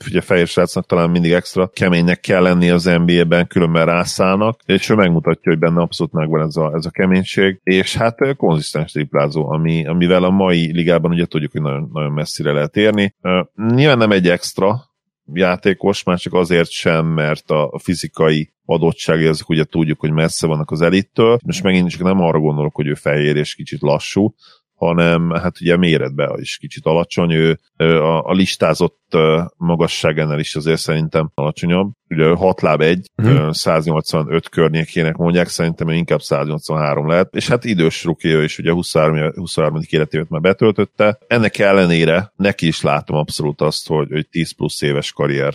ugye 0.06 0.20
fehér 0.20 0.46
srácnak 0.46 0.86
talán 0.86 1.10
mindig 1.10 1.32
extra 1.32 1.68
keménynek 1.68 2.20
kell 2.20 2.42
lenni 2.42 2.70
az 2.70 2.84
NBA-ben, 2.84 3.46
különben 3.46 3.86
rászállnak, 3.86 4.60
és 4.66 4.88
ő 4.88 4.94
megmutatja, 4.94 5.50
hogy 5.50 5.58
benne 5.58 5.80
abszolút 5.80 6.12
megvan 6.12 6.46
ez 6.46 6.56
a, 6.56 6.72
ez 6.74 6.86
a 6.86 6.90
keménység, 6.90 7.60
és 7.62 7.96
hát 7.96 8.36
konzisztens 8.36 8.92
triplázó, 8.92 9.50
ami, 9.50 9.86
amivel 9.86 10.24
a 10.24 10.30
mai 10.30 10.72
ligában 10.72 11.10
ugye 11.10 11.26
tudjuk, 11.26 11.52
hogy 11.52 11.62
nagyon, 11.62 11.90
nagyon 11.92 12.12
messzire 12.12 12.52
lehet 12.52 12.76
érni. 12.76 13.14
Uh, 13.22 13.72
nyilván 13.74 13.98
nem 13.98 14.10
egy 14.10 14.28
extra, 14.28 14.85
játékos, 15.32 16.02
már 16.02 16.18
csak 16.18 16.34
azért 16.34 16.70
sem, 16.70 17.06
mert 17.06 17.50
a 17.50 17.78
fizikai 17.82 18.52
adottságai 18.64 19.26
azok 19.26 19.48
ugye 19.48 19.64
tudjuk, 19.64 20.00
hogy 20.00 20.12
messze 20.12 20.46
vannak 20.46 20.70
az 20.70 20.80
elittől. 20.80 21.38
Most 21.44 21.62
megint 21.62 21.90
csak 21.90 22.02
nem 22.02 22.20
arra 22.20 22.38
gondolok, 22.38 22.74
hogy 22.74 22.86
ő 22.86 22.94
fehér 22.94 23.36
és 23.36 23.54
kicsit 23.54 23.80
lassú, 23.80 24.34
hanem 24.76 25.30
hát 25.30 25.60
ugye 25.60 25.76
méretben 25.76 26.40
is 26.40 26.56
kicsit 26.56 26.86
alacsony, 26.86 27.32
ő 27.32 27.58
a, 27.76 28.24
a 28.24 28.32
listázott 28.32 29.16
magasságánál 29.56 30.38
is 30.38 30.56
azért 30.56 30.80
szerintem 30.80 31.30
alacsonyabb. 31.34 31.90
Ugye 32.08 32.34
6 32.34 32.60
láb 32.60 32.80
1, 32.80 33.10
uh-huh. 33.16 33.52
185 33.52 34.48
környékének 34.48 35.16
mondják, 35.16 35.48
szerintem 35.48 35.88
inkább 35.88 36.20
183 36.20 37.08
lehet, 37.08 37.34
és 37.34 37.48
hát 37.48 37.64
idős 37.64 38.04
rukia 38.04 38.42
és 38.42 38.58
ugye 38.58 38.72
23, 38.72 39.32
23. 39.34 39.80
életévet 39.88 40.28
már 40.28 40.40
betöltötte. 40.40 41.18
Ennek 41.26 41.58
ellenére 41.58 42.32
neki 42.36 42.66
is 42.66 42.82
látom 42.82 43.16
abszolút 43.16 43.60
azt, 43.60 43.88
hogy, 43.88 44.08
hogy 44.10 44.28
10 44.28 44.52
plusz 44.52 44.82
éves 44.82 45.12
karrier 45.12 45.54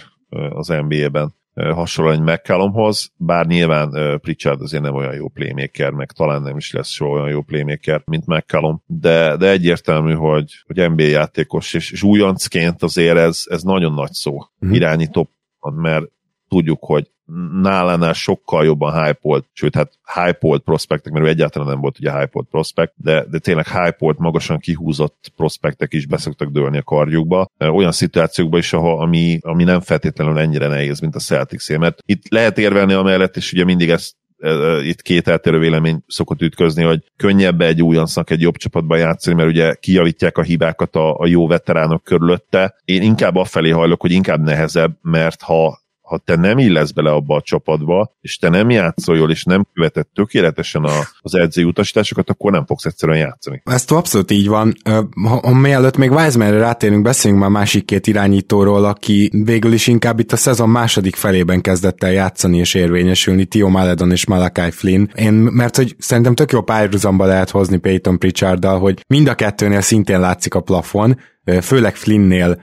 az 0.49 0.67
NBA-ben 0.67 1.33
hasonló 1.53 2.11
egy 2.11 2.21
McCallumhoz, 2.21 3.11
bár 3.15 3.45
nyilván 3.45 4.19
Pritchard 4.21 4.61
azért 4.61 4.83
nem 4.83 4.95
olyan 4.95 5.13
jó 5.13 5.27
playmaker, 5.27 5.91
meg 5.91 6.11
talán 6.11 6.41
nem 6.41 6.57
is 6.57 6.71
lesz 6.71 6.89
soha 6.89 7.11
olyan 7.11 7.29
jó 7.29 7.41
playmaker, 7.41 8.01
mint 8.05 8.25
McCallum, 8.25 8.83
de, 8.85 9.37
de 9.37 9.49
egyértelmű, 9.49 10.13
hogy, 10.13 10.53
hogy 10.65 10.89
NBA 10.91 11.03
játékos, 11.03 11.73
és, 11.73 11.91
és 11.91 12.03
újoncként 12.03 12.83
azért 12.83 13.17
ez, 13.17 13.43
ez 13.45 13.63
nagyon 13.63 13.93
nagy 13.93 14.11
szó 14.11 14.37
mm-hmm. 14.65 14.73
irányító, 14.73 15.29
mert 15.75 16.05
tudjuk, 16.51 16.83
hogy 16.83 17.11
nálánál 17.61 18.13
sokkal 18.13 18.65
jobban 18.65 19.03
hype 19.03 19.43
sőt, 19.53 19.75
hát 19.75 19.91
hype 20.13 20.59
prospektek, 20.63 21.13
mert 21.13 21.25
ő 21.25 21.29
egyáltalán 21.29 21.67
nem 21.67 21.79
volt 21.79 21.99
ugye 21.99 22.19
hype 22.19 22.43
prospekt, 22.49 22.93
de, 22.95 23.25
de 23.29 23.39
tényleg 23.39 23.67
hype 23.67 24.15
magasan 24.17 24.59
kihúzott 24.59 25.31
prospektek 25.35 25.93
is 25.93 26.05
beszoktak 26.05 26.49
dőlni 26.49 26.77
a 26.77 26.83
karjukba. 26.83 27.45
Olyan 27.59 27.91
szituációkban 27.91 28.59
is, 28.59 28.73
ahol, 28.73 29.01
ami, 29.01 29.39
ami 29.41 29.63
nem 29.63 29.81
feltétlenül 29.81 30.39
ennyire 30.39 30.67
nehéz, 30.67 30.99
mint 30.99 31.15
a 31.15 31.19
celtics 31.19 31.77
mert 31.77 31.99
itt 32.05 32.23
lehet 32.29 32.57
érvelni 32.57 32.93
amellett, 32.93 33.37
és 33.37 33.53
ugye 33.53 33.63
mindig 33.63 33.89
ezt 33.89 34.15
itt 34.83 35.01
két 35.01 35.27
eltérő 35.27 35.59
vélemény 35.59 36.03
szokott 36.07 36.41
ütközni, 36.41 36.83
hogy 36.83 37.03
könnyebb 37.17 37.61
egy 37.61 37.81
újoncnak 37.81 38.29
egy 38.29 38.41
jobb 38.41 38.55
csapatban 38.55 38.97
játszani, 38.97 39.35
mert 39.35 39.49
ugye 39.49 39.73
kijavítják 39.73 40.37
a 40.37 40.41
hibákat 40.41 40.95
a, 40.95 41.17
a 41.17 41.27
jó 41.27 41.47
veteránok 41.47 42.03
körülötte. 42.03 42.75
Én 42.85 43.01
inkább 43.01 43.35
afelé 43.35 43.69
hajlok, 43.69 44.01
hogy 44.01 44.11
inkább 44.11 44.41
nehezebb, 44.41 44.97
mert 45.01 45.41
ha 45.41 45.80
ha 46.11 46.17
te 46.17 46.35
nem 46.35 46.57
illesz 46.57 46.91
bele 46.91 47.11
abba 47.11 47.35
a 47.35 47.41
csapatba, 47.41 48.15
és 48.21 48.37
te 48.37 48.49
nem 48.49 48.69
játszol 48.69 49.17
jól, 49.17 49.31
és 49.31 49.43
nem 49.43 49.65
követed 49.73 50.07
tökéletesen 50.13 50.83
a, 50.83 50.99
az 51.19 51.35
edzői 51.35 51.63
utasításokat, 51.63 52.29
akkor 52.29 52.51
nem 52.51 52.65
fogsz 52.65 52.85
egyszerűen 52.85 53.17
játszani. 53.17 53.61
Ez 53.65 53.85
abszolút 53.87 54.31
így 54.31 54.47
van. 54.47 54.73
Ha, 54.83 55.39
ha 55.43 55.53
mielőtt 55.53 55.97
még 55.97 56.11
Wisemanre 56.11 56.57
rátérünk, 56.57 57.03
beszéljünk 57.03 57.43
már 57.43 57.51
másik 57.51 57.85
két 57.85 58.07
irányítóról, 58.07 58.85
aki 58.85 59.29
végül 59.43 59.73
is 59.73 59.87
inkább 59.87 60.19
itt 60.19 60.31
a 60.31 60.35
szezon 60.35 60.69
második 60.69 61.15
felében 61.15 61.61
kezdett 61.61 62.03
el 62.03 62.11
játszani 62.11 62.57
és 62.57 62.73
érvényesülni, 62.73 63.45
Tio 63.45 63.69
Maledon 63.69 64.11
és 64.11 64.25
Malakai 64.25 64.71
Flynn. 64.71 65.09
Én, 65.15 65.33
mert 65.33 65.75
hogy 65.75 65.95
szerintem 65.97 66.35
tök 66.35 66.51
jó 66.51 66.61
párhuzamba 66.61 67.25
lehet 67.25 67.49
hozni 67.49 67.77
Peyton 67.77 68.19
Pritcharddal, 68.19 68.79
hogy 68.79 69.03
mind 69.07 69.27
a 69.27 69.35
kettőnél 69.35 69.81
szintén 69.81 70.19
látszik 70.19 70.55
a 70.55 70.61
plafon, 70.61 71.19
főleg 71.61 71.95
Flynnnél 71.95 72.61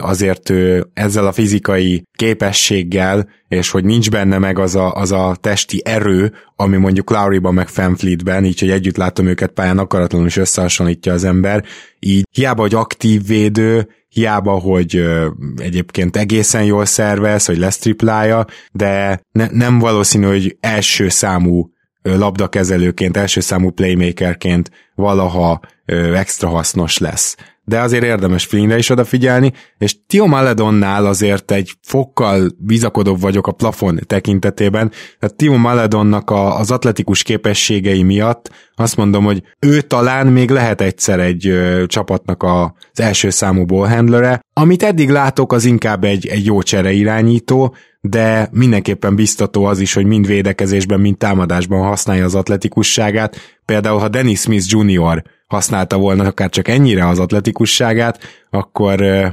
azért 0.00 0.50
ő 0.50 0.86
ezzel 0.94 1.26
a 1.26 1.32
fizikai 1.32 2.02
képességgel, 2.12 3.28
és 3.48 3.70
hogy 3.70 3.84
nincs 3.84 4.10
benne 4.10 4.38
meg 4.38 4.58
az 4.58 4.74
a, 4.74 4.94
az 4.94 5.12
a 5.12 5.36
testi 5.40 5.82
erő, 5.84 6.32
ami 6.56 6.76
mondjuk 6.76 7.10
Lowry-ban 7.10 7.54
meg 7.54 7.68
Fanfleetben, 7.68 8.44
így 8.44 8.60
hogy 8.60 8.70
együtt 8.70 8.96
látom 8.96 9.26
őket 9.26 9.50
pályán 9.50 9.78
akaratlanul 9.78 10.26
is 10.26 10.36
összehasonlítja 10.36 11.12
az 11.12 11.24
ember, 11.24 11.64
így 11.98 12.24
hiába, 12.30 12.60
hogy 12.60 12.74
aktív 12.74 13.26
védő, 13.26 13.88
hiába, 14.08 14.52
hogy 14.52 14.96
ö, 14.96 15.28
egyébként 15.56 16.16
egészen 16.16 16.64
jól 16.64 16.84
szervez, 16.84 17.46
hogy 17.46 17.58
lesz 17.58 17.78
triplája, 17.78 18.46
de 18.72 19.20
ne, 19.32 19.46
nem 19.50 19.78
valószínű, 19.78 20.26
hogy 20.26 20.56
első 20.60 21.08
számú 21.08 21.70
labdakezelőként, 22.02 23.16
első 23.16 23.40
számú 23.40 23.70
playmakerként 23.70 24.70
valaha 24.94 25.60
ö, 25.84 26.14
extra 26.14 26.48
hasznos 26.48 26.98
lesz 26.98 27.36
de 27.68 27.80
azért 27.80 28.04
érdemes 28.04 28.44
Flynnre 28.44 28.78
is 28.78 28.90
odafigyelni, 28.90 29.52
és 29.78 29.96
Tio 30.06 30.26
Maledonnál 30.26 31.06
azért 31.06 31.50
egy 31.50 31.72
fokkal 31.82 32.48
bizakodóbb 32.58 33.20
vagyok 33.20 33.46
a 33.46 33.52
plafon 33.52 34.00
tekintetében, 34.06 34.90
tehát 35.18 35.36
Tio 35.36 35.56
Maledonnak 35.56 36.30
a, 36.30 36.58
az 36.58 36.70
atletikus 36.70 37.22
képességei 37.22 38.02
miatt 38.02 38.50
azt 38.74 38.96
mondom, 38.96 39.24
hogy 39.24 39.42
ő 39.58 39.80
talán 39.80 40.26
még 40.26 40.50
lehet 40.50 40.80
egyszer 40.80 41.20
egy 41.20 41.46
ö, 41.46 41.86
csapatnak 41.86 42.42
a, 42.42 42.74
az 42.92 43.00
első 43.00 43.30
számú 43.30 43.64
ballhandlere, 43.64 44.40
amit 44.52 44.82
eddig 44.82 45.10
látok, 45.10 45.52
az 45.52 45.64
inkább 45.64 46.04
egy, 46.04 46.26
egy 46.26 46.44
jó 46.44 46.62
csere 46.62 46.92
irányító, 46.92 47.74
de 48.00 48.48
mindenképpen 48.52 49.14
biztató 49.14 49.64
az 49.64 49.80
is, 49.80 49.94
hogy 49.94 50.04
mind 50.04 50.26
védekezésben, 50.26 51.00
mind 51.00 51.16
támadásban 51.16 51.82
használja 51.82 52.24
az 52.24 52.34
atletikusságát. 52.34 53.55
Például 53.66 53.98
ha 53.98 54.08
Dennis 54.08 54.40
Smith 54.40 54.64
Jr. 54.68 55.22
használta 55.46 55.96
volna 55.96 56.24
akár 56.24 56.50
csak 56.50 56.68
ennyire 56.68 57.08
az 57.08 57.18
atletikusságát, 57.18 58.18
akkor 58.50 59.02
uh, 59.02 59.26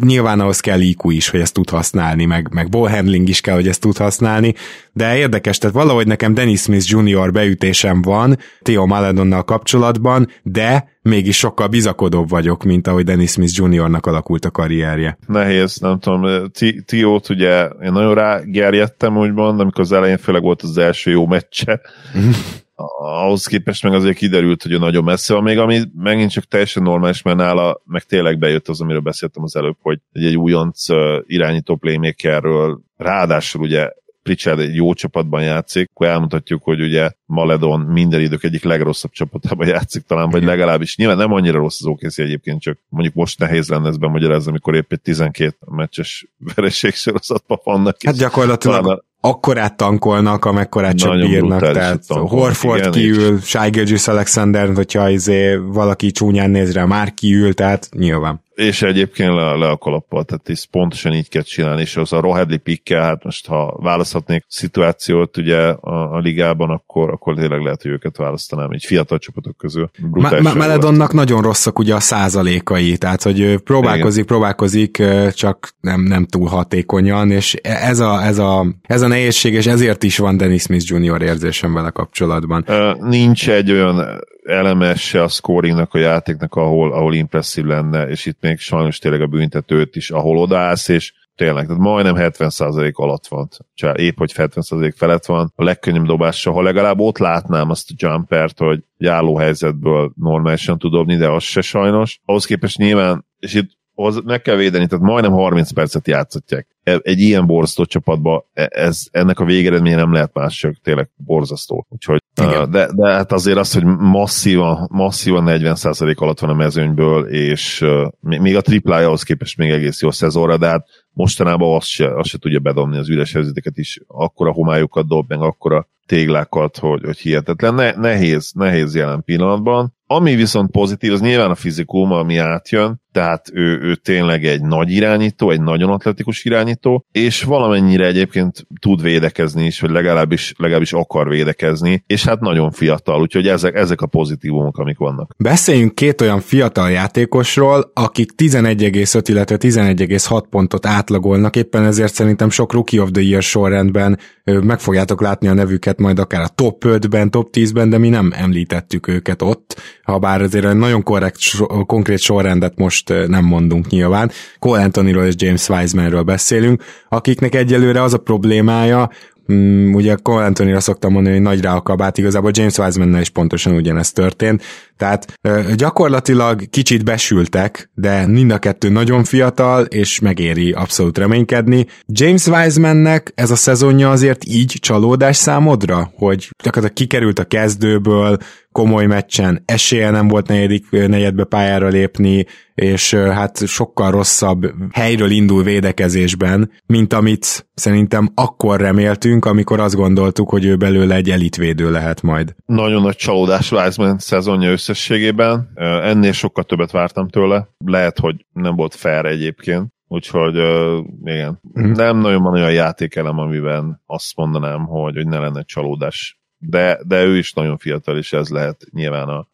nyilván 0.00 0.40
ahhoz 0.40 0.60
kell 0.60 0.80
IQ 0.80 1.10
is, 1.10 1.28
hogy 1.28 1.40
ezt 1.40 1.54
tud 1.54 1.70
használni, 1.70 2.24
meg, 2.24 2.48
meg 2.52 2.68
ball 2.68 2.88
handling 2.88 3.28
is 3.28 3.40
kell, 3.40 3.54
hogy 3.54 3.68
ezt 3.68 3.80
tud 3.80 3.96
használni, 3.96 4.54
de 4.92 5.16
érdekes, 5.16 5.58
tehát 5.58 5.76
valahogy 5.76 6.06
nekem 6.06 6.34
Dennis 6.34 6.60
Smith 6.60 6.84
Jr. 6.88 7.32
beütésem 7.32 8.02
van 8.02 8.38
Theo 8.62 8.86
Maledonnal 8.86 9.44
kapcsolatban, 9.44 10.28
de 10.42 10.88
mégis 11.02 11.36
sokkal 11.36 11.66
bizakodóbb 11.66 12.28
vagyok, 12.28 12.64
mint 12.64 12.86
ahogy 12.86 13.04
Dennis 13.04 13.30
Smith 13.30 13.52
Jr.-nak 13.54 14.06
alakult 14.06 14.44
a 14.44 14.50
karrierje. 14.50 15.18
Nehéz, 15.26 15.76
nem 15.76 15.98
tudom, 15.98 16.50
Tiót 16.84 17.28
ugye 17.28 17.68
én 17.82 17.92
nagyon 17.92 18.14
rágerjedtem, 18.14 19.18
úgymond, 19.18 19.60
amikor 19.60 19.80
az 19.80 19.92
elején 19.92 20.18
főleg 20.18 20.42
volt 20.42 20.62
az 20.62 20.78
első 20.78 21.10
jó 21.10 21.26
meccse, 21.26 21.80
ahhoz 22.98 23.46
képest 23.46 23.82
meg 23.82 23.94
azért 23.94 24.16
kiderült, 24.16 24.62
hogy 24.62 24.72
ő 24.72 24.78
nagyon 24.78 25.04
messze 25.04 25.34
van, 25.34 25.42
még 25.42 25.58
ami 25.58 25.80
megint 25.96 26.30
csak 26.30 26.44
teljesen 26.44 26.82
normális, 26.82 27.22
mert 27.22 27.36
nála 27.36 27.82
meg 27.84 28.02
tényleg 28.02 28.38
bejött 28.38 28.68
az, 28.68 28.80
amiről 28.80 29.00
beszéltem 29.00 29.42
az 29.42 29.56
előbb, 29.56 29.76
hogy 29.80 29.98
egy, 30.12 30.36
újonc 30.36 30.86
irányító 31.26 31.76
playmakerről, 31.76 32.80
ráadásul 32.96 33.60
ugye 33.60 33.90
Pritchard 34.22 34.58
egy 34.58 34.74
jó 34.74 34.94
csapatban 34.94 35.42
játszik, 35.42 35.90
akkor 35.94 36.06
elmutatjuk, 36.06 36.62
hogy 36.62 36.80
ugye 36.80 37.10
Maledon 37.26 37.80
minden 37.80 38.20
idők 38.20 38.44
egyik 38.44 38.62
legrosszabb 38.62 39.10
csapatában 39.10 39.66
játszik 39.66 40.02
talán, 40.02 40.30
vagy 40.30 40.44
legalábbis 40.44 40.96
nyilván 40.96 41.16
nem 41.16 41.32
annyira 41.32 41.58
rossz 41.58 41.80
az 41.80 41.86
OKC 41.86 42.18
egyébként, 42.18 42.60
csak 42.60 42.78
mondjuk 42.88 43.14
most 43.14 43.38
nehéz 43.38 43.68
lenne 43.68 43.88
ezt 43.88 43.98
bemagyarázni, 43.98 44.50
amikor 44.50 44.74
épp 44.74 44.92
egy 44.92 45.00
12 45.00 45.56
meccses 45.66 46.26
vereség 46.54 46.94
sorozatban 46.94 47.58
vannak. 47.64 47.96
Hát 48.04 48.16
gyakorlatilag 48.16 49.04
akkorát 49.20 49.76
tankolnak, 49.76 50.44
amekkorát 50.44 50.96
csak 50.96 51.12
Nagyon 51.12 51.30
bírnak, 51.30 51.60
tehát 51.60 52.04
Horford 52.06 52.78
igen, 52.78 52.90
kiül, 52.90 53.38
Gilgis 53.70 54.08
Alexander, 54.08 54.74
hogyha 54.74 55.08
izé 55.08 55.54
valaki 55.56 56.10
csúnyán 56.10 56.50
néz 56.50 56.72
rá, 56.72 56.84
már 56.84 57.14
kiül, 57.14 57.54
tehát 57.54 57.88
nyilván. 57.92 58.40
És 58.60 58.82
egyébként 58.82 59.34
le, 59.34 59.54
le 59.54 59.68
a 59.68 59.76
kalappal, 59.76 60.24
tehát 60.24 60.48
ez 60.48 60.64
pontosan 60.64 61.12
így 61.12 61.28
kell 61.28 61.42
csinálni, 61.42 61.80
és 61.80 61.96
az 61.96 62.12
a 62.12 62.20
Rohedli 62.20 62.56
pikkel, 62.56 63.02
hát 63.02 63.24
most 63.24 63.46
ha 63.46 63.76
választhatnék 63.78 64.44
szituációt 64.48 65.36
ugye 65.36 65.58
a, 65.68 66.14
a 66.14 66.18
ligában, 66.18 66.70
akkor, 66.70 67.10
akkor 67.10 67.34
tényleg 67.34 67.62
lehet, 67.62 67.82
hogy 67.82 67.90
őket 67.90 68.16
választanám, 68.16 68.70
egy 68.70 68.84
fiatal 68.84 69.18
csapatok 69.18 69.56
közül. 69.56 69.90
Ma- 70.10 70.52
Meledonnak 70.54 71.12
nagyon 71.12 71.42
rosszak 71.42 71.78
ugye 71.78 71.94
a 71.94 72.00
százalékai, 72.00 72.96
tehát 72.96 73.22
hogy 73.22 73.56
próbálkozik, 73.56 74.24
Igen. 74.24 74.26
próbálkozik, 74.26 75.02
csak 75.34 75.74
nem, 75.80 76.00
nem 76.00 76.26
túl 76.26 76.48
hatékonyan, 76.48 77.30
és 77.30 77.54
ez 77.62 77.98
a, 77.98 78.24
ez 78.24 78.38
a, 78.38 78.66
ez 78.82 79.02
a 79.02 79.06
nehézség, 79.06 79.54
és 79.54 79.66
ezért 79.66 80.02
is 80.02 80.18
van 80.18 80.36
Dennis 80.36 80.62
Smith 80.62 80.84
Jr. 80.92 81.22
érzésem 81.22 81.72
vele 81.72 81.90
kapcsolatban. 81.90 82.64
Nincs 83.00 83.50
egy 83.50 83.70
olyan 83.70 84.20
elemes 84.50 85.00
se 85.00 85.22
a 85.22 85.28
scoringnak, 85.28 85.94
a 85.94 85.98
játéknak, 85.98 86.54
ahol, 86.54 86.92
ahol 86.92 87.14
impresszív 87.14 87.64
lenne, 87.64 88.08
és 88.08 88.26
itt 88.26 88.40
még 88.40 88.58
sajnos 88.58 88.98
tényleg 88.98 89.20
a 89.20 89.26
büntetőt 89.26 89.96
is, 89.96 90.10
ahol 90.10 90.36
odaállsz, 90.36 90.88
és 90.88 91.12
tényleg, 91.34 91.66
tehát 91.66 91.82
majdnem 91.82 92.14
70% 92.18 92.92
alatt 92.92 93.26
van, 93.26 93.48
csak 93.74 93.98
épp 93.98 94.18
hogy 94.18 94.32
70% 94.34 94.92
felett 94.96 95.26
van, 95.26 95.52
a 95.56 95.64
legkönnyebb 95.64 96.06
dobása, 96.06 96.52
ha 96.52 96.62
legalább 96.62 97.00
ott 97.00 97.18
látnám 97.18 97.70
azt 97.70 97.90
a 97.90 97.94
jumpert, 97.96 98.58
hogy 98.58 98.82
álló 99.04 99.36
helyzetből 99.36 100.12
normálisan 100.16 100.78
tud 100.78 100.92
dobni, 100.92 101.16
de 101.16 101.28
az 101.28 101.42
se 101.42 101.60
sajnos. 101.60 102.20
Ahhoz 102.24 102.44
képest 102.44 102.78
nyilván, 102.78 103.26
és 103.38 103.54
itt 103.54 103.78
az 103.94 104.22
meg 104.24 104.42
kell 104.42 104.56
védeni, 104.56 104.86
tehát 104.86 105.04
majdnem 105.04 105.32
30 105.32 105.72
percet 105.72 106.06
játszhatják. 106.06 106.66
E, 106.82 106.98
egy 107.02 107.20
ilyen 107.20 107.46
borzasztó 107.46 107.84
csapatba 107.84 108.48
e, 108.52 108.68
ez, 108.70 109.02
ennek 109.10 109.40
a 109.40 109.44
végeredménye 109.44 109.96
nem 109.96 110.12
lehet 110.12 110.34
más, 110.34 110.58
csak 110.58 110.80
tényleg 110.82 111.10
borzasztó. 111.16 111.86
Úgyhogy, 111.88 112.19
de, 112.66 112.88
de 112.94 113.12
hát 113.12 113.32
azért 113.32 113.58
az, 113.58 113.72
hogy 113.72 113.84
masszívan, 113.84 114.88
masszívan 114.90 115.44
40% 115.48 116.16
alatt 116.16 116.40
van 116.40 116.50
a 116.50 116.54
mezőnyből, 116.54 117.26
és 117.26 117.84
még 118.20 118.56
a 118.56 118.60
triplája 118.60 119.06
ahhoz 119.06 119.22
képest 119.22 119.56
még 119.56 119.70
egész 119.70 120.02
jó 120.02 120.10
szezonra, 120.10 120.56
de 120.56 120.66
hát 120.66 120.86
mostanában 121.12 121.76
azt 121.76 121.86
se, 121.86 122.16
azt 122.16 122.28
se 122.28 122.38
tudja 122.38 122.58
bedobni 122.58 122.96
az 122.96 123.08
üres 123.08 123.32
helyzeteket 123.32 123.78
is, 123.78 124.00
akkora 124.06 124.52
homályokat 124.52 125.06
dob, 125.06 125.28
meg 125.28 125.40
akkora 125.40 125.88
téglákat, 126.06 126.78
hogy, 126.78 127.04
hogy 127.04 127.18
hihetetlen. 127.18 127.74
Ne, 127.74 127.90
nehéz, 127.90 128.52
nehéz 128.54 128.94
jelen 128.94 129.24
pillanatban. 129.24 129.94
Ami 130.06 130.34
viszont 130.34 130.70
pozitív, 130.70 131.12
az 131.12 131.20
nyilván 131.20 131.50
a 131.50 131.54
fizikum, 131.54 132.12
ami 132.12 132.36
átjön, 132.36 133.02
tehát 133.12 133.50
ő, 133.52 133.80
ő 133.82 133.94
tényleg 133.94 134.44
egy 134.44 134.62
nagy 134.62 134.90
irányító, 134.90 135.50
egy 135.50 135.60
nagyon 135.60 135.90
atletikus 135.90 136.44
irányító, 136.44 137.04
és 137.12 137.42
valamennyire 137.42 138.06
egyébként 138.06 138.66
tud 138.80 139.02
védekezni 139.02 139.64
is, 139.64 139.80
vagy 139.80 139.90
legalábbis, 139.90 140.54
legalábbis 140.56 140.92
akar 140.92 141.28
védekezni, 141.28 142.04
és 142.06 142.24
hát 142.24 142.40
nagyon 142.40 142.70
fiatal, 142.70 143.20
úgyhogy 143.20 143.48
ezek, 143.48 143.74
ezek 143.74 144.00
a 144.00 144.06
pozitívumok, 144.06 144.78
amik 144.78 144.98
vannak. 144.98 145.34
Beszéljünk 145.38 145.94
két 145.94 146.20
olyan 146.20 146.40
fiatal 146.40 146.90
játékosról, 146.90 147.90
akik 147.94 148.30
11,5, 148.36 149.22
illetve 149.26 149.56
11,6 149.56 150.42
pontot 150.50 150.86
átlagolnak, 150.86 151.56
éppen 151.56 151.84
ezért 151.84 152.14
szerintem 152.14 152.50
sok 152.50 152.72
Rookie 152.72 153.02
of 153.02 153.10
the 153.10 153.22
Year 153.22 153.42
sorrendben 153.42 154.18
meg 154.44 154.80
fogjátok 154.80 155.20
látni 155.20 155.48
a 155.48 155.54
nevüket 155.54 155.98
majd 155.98 156.18
akár 156.18 156.40
a 156.40 156.48
top 156.48 156.84
5-ben, 156.86 157.30
top 157.30 157.48
10-ben, 157.52 157.90
de 157.90 157.98
mi 157.98 158.08
nem 158.08 158.32
említettük 158.34 159.08
őket 159.08 159.42
ott, 159.42 159.80
ha 160.10 160.18
bár 160.18 160.42
azért 160.42 160.64
egy 160.64 160.76
nagyon 160.76 161.02
korrekt, 161.02 161.38
konkrét 161.86 162.18
sorrendet 162.18 162.78
most 162.78 163.12
nem 163.26 163.44
mondunk 163.44 163.88
nyilván. 163.88 164.30
Cole 164.58 164.82
Anthonyról 164.82 165.24
és 165.24 165.34
James 165.36 165.68
Wisemanről 165.68 166.22
beszélünk, 166.22 166.82
akiknek 167.08 167.54
egyelőre 167.54 168.02
az 168.02 168.14
a 168.14 168.18
problémája, 168.18 169.10
Mm, 169.52 169.94
ugye 169.94 170.14
Cole 170.22 170.44
Anthony-ra 170.44 170.80
szoktam 170.80 171.12
mondani, 171.12 171.34
hogy 171.34 171.44
nagy 171.44 171.60
rá 171.60 171.74
a 171.74 171.82
kabát, 171.82 172.18
igazából 172.18 172.50
James 172.54 172.78
wiseman 172.78 173.20
is 173.20 173.28
pontosan 173.28 173.74
ugyanezt 173.74 174.14
történt, 174.14 174.62
tehát 174.96 175.32
gyakorlatilag 175.76 176.68
kicsit 176.70 177.04
besültek, 177.04 177.90
de 177.94 178.26
mind 178.26 178.50
a 178.50 178.58
kettő 178.58 178.88
nagyon 178.88 179.24
fiatal, 179.24 179.84
és 179.84 180.20
megéri 180.20 180.72
abszolút 180.72 181.18
reménykedni. 181.18 181.86
James 182.06 182.46
Wisemannek 182.46 183.32
ez 183.34 183.50
a 183.50 183.56
szezonja 183.56 184.10
azért 184.10 184.44
így 184.44 184.76
csalódás 184.80 185.36
számodra, 185.36 186.10
hogy 186.14 186.48
gyakorlatilag 186.64 186.96
kikerült 186.96 187.38
a 187.38 187.44
kezdőből, 187.44 188.38
komoly 188.80 189.06
meccsen. 189.06 189.62
Esélye 189.64 190.10
nem 190.10 190.28
volt 190.28 190.48
negyedik 190.48 190.90
negyedbe 190.90 191.44
pályára 191.44 191.88
lépni, 191.88 192.46
és 192.74 193.14
hát 193.14 193.66
sokkal 193.66 194.10
rosszabb 194.10 194.66
helyről 194.92 195.30
indul 195.30 195.62
védekezésben, 195.62 196.70
mint 196.86 197.12
amit 197.12 197.68
szerintem 197.74 198.28
akkor 198.34 198.80
reméltünk, 198.80 199.44
amikor 199.44 199.80
azt 199.80 199.94
gondoltuk, 199.94 200.50
hogy 200.50 200.64
ő 200.64 200.76
belőle 200.76 201.14
egy 201.14 201.30
elitvédő 201.30 201.90
lehet 201.90 202.22
majd. 202.22 202.54
Nagyon 202.66 203.02
nagy 203.02 203.16
csalódás 203.16 203.72
Wiseman 203.72 204.18
szezonja 204.18 204.70
összességében, 204.70 205.72
ennél 206.02 206.32
sokkal 206.32 206.64
többet 206.64 206.90
vártam 206.90 207.28
tőle, 207.28 207.68
lehet, 207.84 208.18
hogy 208.18 208.34
nem 208.52 208.76
volt 208.76 208.94
fair 208.94 209.24
egyébként, 209.24 209.88
Úgyhogy 210.12 210.58
uh, 210.58 211.04
igen, 211.24 211.60
mm. 211.80 211.90
nem 211.90 212.18
nagyon 212.18 212.42
van 212.42 212.52
olyan 212.52 212.72
játékelem, 212.72 213.38
amiben 213.38 214.02
azt 214.06 214.36
mondanám, 214.36 214.84
hogy, 214.84 215.14
hogy 215.14 215.26
ne 215.26 215.38
lenne 215.38 215.62
csalódás 215.62 216.39
de, 216.60 217.00
de 217.06 217.24
ő 217.24 217.36
is 217.36 217.52
nagyon 217.52 217.78
fiatal, 217.78 218.18
és 218.18 218.32
ez 218.32 218.48
lehet 218.48 218.84
nyilván 218.92 219.28
a, 219.28 219.48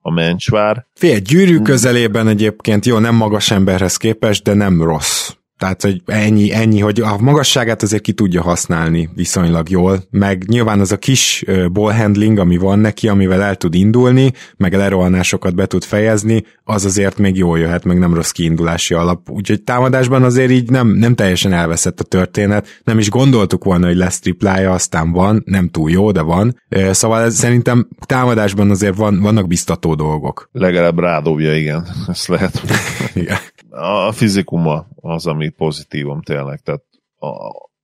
a 0.00 0.10
mencsvár. 0.10 0.86
Fél 0.94 1.18
gyűrű 1.18 1.58
közelében 1.58 2.28
egyébként, 2.28 2.86
jó, 2.86 2.98
nem 2.98 3.14
magas 3.14 3.50
emberhez 3.50 3.96
képest, 3.96 4.42
de 4.42 4.54
nem 4.54 4.82
rossz. 4.82 5.34
Tehát, 5.60 5.82
hogy 5.82 6.02
ennyi, 6.06 6.52
ennyi, 6.52 6.80
hogy 6.80 7.00
a 7.00 7.16
magasságát 7.18 7.82
azért 7.82 8.02
ki 8.02 8.12
tudja 8.12 8.42
használni 8.42 9.08
viszonylag 9.14 9.68
jól, 9.68 10.02
meg 10.10 10.44
nyilván 10.46 10.80
az 10.80 10.92
a 10.92 10.96
kis 10.96 11.44
ball 11.72 11.92
handling, 11.92 12.38
ami 12.38 12.56
van 12.56 12.78
neki, 12.78 13.08
amivel 13.08 13.42
el 13.42 13.56
tud 13.56 13.74
indulni, 13.74 14.32
meg 14.56 14.74
lerohanásokat 14.74 15.54
be 15.54 15.66
tud 15.66 15.84
fejezni, 15.84 16.44
az 16.64 16.84
azért 16.84 17.18
még 17.18 17.36
jól 17.36 17.58
jöhet, 17.58 17.84
meg 17.84 17.98
nem 17.98 18.14
rossz 18.14 18.30
kiindulási 18.30 18.94
alap. 18.94 19.30
Úgyhogy 19.30 19.62
támadásban 19.62 20.22
azért 20.22 20.50
így 20.50 20.70
nem, 20.70 20.88
nem 20.88 21.14
teljesen 21.14 21.52
elveszett 21.52 22.00
a 22.00 22.04
történet, 22.04 22.80
nem 22.84 22.98
is 22.98 23.10
gondoltuk 23.10 23.64
volna, 23.64 23.86
hogy 23.86 23.96
lesz 23.96 24.20
triplája, 24.20 24.72
aztán 24.72 25.12
van, 25.12 25.42
nem 25.46 25.68
túl 25.68 25.90
jó, 25.90 26.10
de 26.10 26.20
van. 26.20 26.56
Szóval 26.90 27.22
ez, 27.22 27.34
szerintem 27.34 27.88
támadásban 28.06 28.70
azért 28.70 28.96
van, 28.96 29.20
vannak 29.20 29.46
biztató 29.46 29.94
dolgok. 29.94 30.48
Legalább 30.52 30.98
rádobja, 30.98 31.56
igen, 31.56 31.86
ezt 32.06 32.28
lehet. 32.28 32.62
igen 33.14 33.38
a 33.70 34.12
fizikuma 34.12 34.86
az, 35.00 35.26
ami 35.26 35.49
pozitívum 35.50 36.22
tényleg, 36.22 36.60
tehát 36.60 36.82
a, 37.18 37.28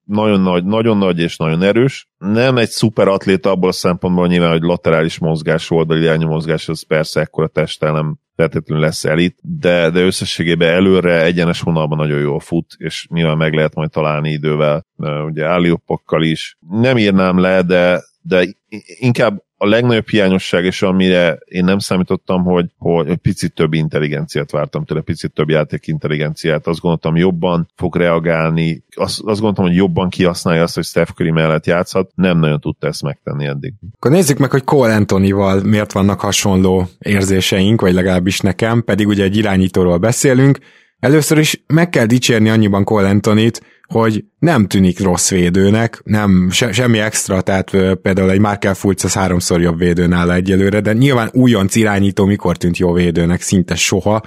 nagyon 0.07 0.41
nagy, 0.41 0.64
nagyon 0.64 0.99
nagy 0.99 1.19
és 1.19 1.37
nagyon 1.37 1.62
erős. 1.62 2.09
Nem 2.19 2.57
egy 2.57 2.69
szuper 2.69 3.09
atléta 3.09 3.51
abból 3.51 3.69
a 3.69 3.73
szempontból 3.73 4.27
nyilván, 4.27 4.51
hogy 4.51 4.62
laterális 4.62 5.19
mozgás, 5.19 5.71
oldali 5.71 6.03
irányú 6.03 6.29
mozgás, 6.29 6.69
az 6.69 6.87
persze 6.87 7.21
ekkora 7.21 7.49
testtel 7.49 7.93
nem 7.93 8.19
feltétlenül 8.37 8.85
lesz 8.85 9.05
elit, 9.05 9.39
de, 9.43 9.91
de 9.91 10.01
összességében 10.01 10.75
előre 10.75 11.23
egyenes 11.23 11.61
vonalban 11.61 11.99
nagyon 11.99 12.21
jól 12.21 12.41
fut, 12.41 12.75
és 12.77 13.07
nyilván 13.11 13.37
meg 13.37 13.55
lehet 13.55 13.75
majd 13.75 13.91
találni 13.91 14.31
idővel, 14.31 14.87
ugye 15.27 15.47
álliopokkal 15.47 16.23
is. 16.23 16.57
Nem 16.69 16.99
írnám 16.99 17.39
le, 17.39 17.62
de, 17.62 18.03
de 18.21 18.47
inkább 18.99 19.45
a 19.59 19.66
legnagyobb 19.66 20.09
hiányosság, 20.09 20.64
és 20.64 20.82
amire 20.82 21.38
én 21.44 21.64
nem 21.64 21.78
számítottam, 21.78 22.44
hogy, 22.44 22.66
hogy 22.78 23.16
picit 23.16 23.54
több 23.54 23.72
intelligenciát 23.72 24.50
vártam 24.50 24.84
tőle, 24.84 25.00
picit 25.00 25.32
több 25.32 25.48
játék 25.48 25.86
intelligenciát. 25.86 26.66
Azt 26.66 26.80
gondoltam, 26.80 27.16
jobban 27.16 27.68
fog 27.76 27.96
reagálni, 27.96 28.84
azt, 28.94 29.20
azt 29.24 29.40
gondoltam, 29.40 29.64
hogy 29.64 29.74
jobban 29.74 30.09
kihasználja 30.09 30.62
azt, 30.62 30.74
hogy 30.74 30.84
Steph 30.84 31.11
Curry 31.11 31.30
mellett 31.30 31.66
játszhat. 31.66 32.11
Nem 32.14 32.38
nagyon 32.38 32.61
tudta 32.61 32.86
ezt 32.86 33.02
megtenni 33.02 33.46
eddig. 33.46 33.74
Akkor 33.94 34.11
nézzük 34.11 34.38
meg, 34.38 34.50
hogy 34.50 34.64
Cole 34.64 34.94
Antonival 34.94 35.62
miért 35.62 35.92
vannak 35.92 36.20
hasonló 36.20 36.88
érzéseink, 36.98 37.80
vagy 37.80 37.92
legalábbis 37.92 38.40
nekem, 38.40 38.84
pedig 38.84 39.07
ugye 39.07 39.24
egy 39.24 39.36
irányítóról 39.36 39.98
beszélünk. 39.98 40.59
Először 40.98 41.38
is 41.38 41.64
meg 41.66 41.88
kell 41.88 42.07
dicsérni 42.07 42.48
annyiban 42.48 42.84
Cole 42.84 43.09
Antonit, 43.09 43.61
hogy 43.86 44.24
nem 44.47 44.66
tűnik 44.66 45.01
rossz 45.01 45.30
védőnek, 45.30 46.01
nem 46.05 46.49
se, 46.51 46.72
semmi 46.72 46.99
extra, 46.99 47.40
tehát 47.40 47.70
például 48.03 48.30
egy 48.30 48.40
Markel 48.40 48.74
Fultz 48.74 49.05
az 49.05 49.14
háromszor 49.14 49.61
jobb 49.61 49.78
védő 49.78 50.07
nála 50.07 50.34
egyelőre, 50.34 50.80
de 50.80 50.92
nyilván 50.92 51.28
újonc 51.32 51.74
irányító 51.74 52.24
mikor 52.24 52.57
tűnt 52.57 52.78
jó 52.78 52.92
védőnek, 52.92 53.40
szinte 53.40 53.74
soha, 53.74 54.22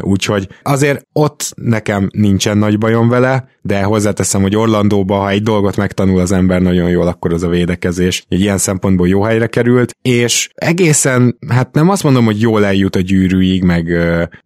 úgyhogy 0.00 0.48
azért 0.62 1.06
ott 1.12 1.52
nekem 1.56 2.08
nincsen 2.12 2.58
nagy 2.58 2.78
bajom 2.78 3.08
vele, 3.08 3.48
de 3.62 3.82
hozzáteszem, 3.82 4.42
hogy 4.42 4.56
Orlandóba, 4.56 5.16
ha 5.16 5.30
egy 5.30 5.42
dolgot 5.42 5.76
megtanul 5.76 6.20
az 6.20 6.32
ember 6.32 6.60
nagyon 6.60 6.90
jól, 6.90 7.06
akkor 7.06 7.32
az 7.32 7.42
a 7.42 7.48
védekezés. 7.48 8.24
Egy 8.28 8.40
ilyen 8.40 8.58
szempontból 8.58 9.08
jó 9.08 9.22
helyre 9.22 9.46
került, 9.46 9.96
és 10.02 10.50
egészen, 10.54 11.38
hát 11.48 11.74
nem 11.74 11.88
azt 11.88 12.02
mondom, 12.02 12.24
hogy 12.24 12.40
jól 12.40 12.64
eljut 12.64 12.96
a 12.96 13.00
gyűrűig, 13.00 13.62
meg, 13.62 13.88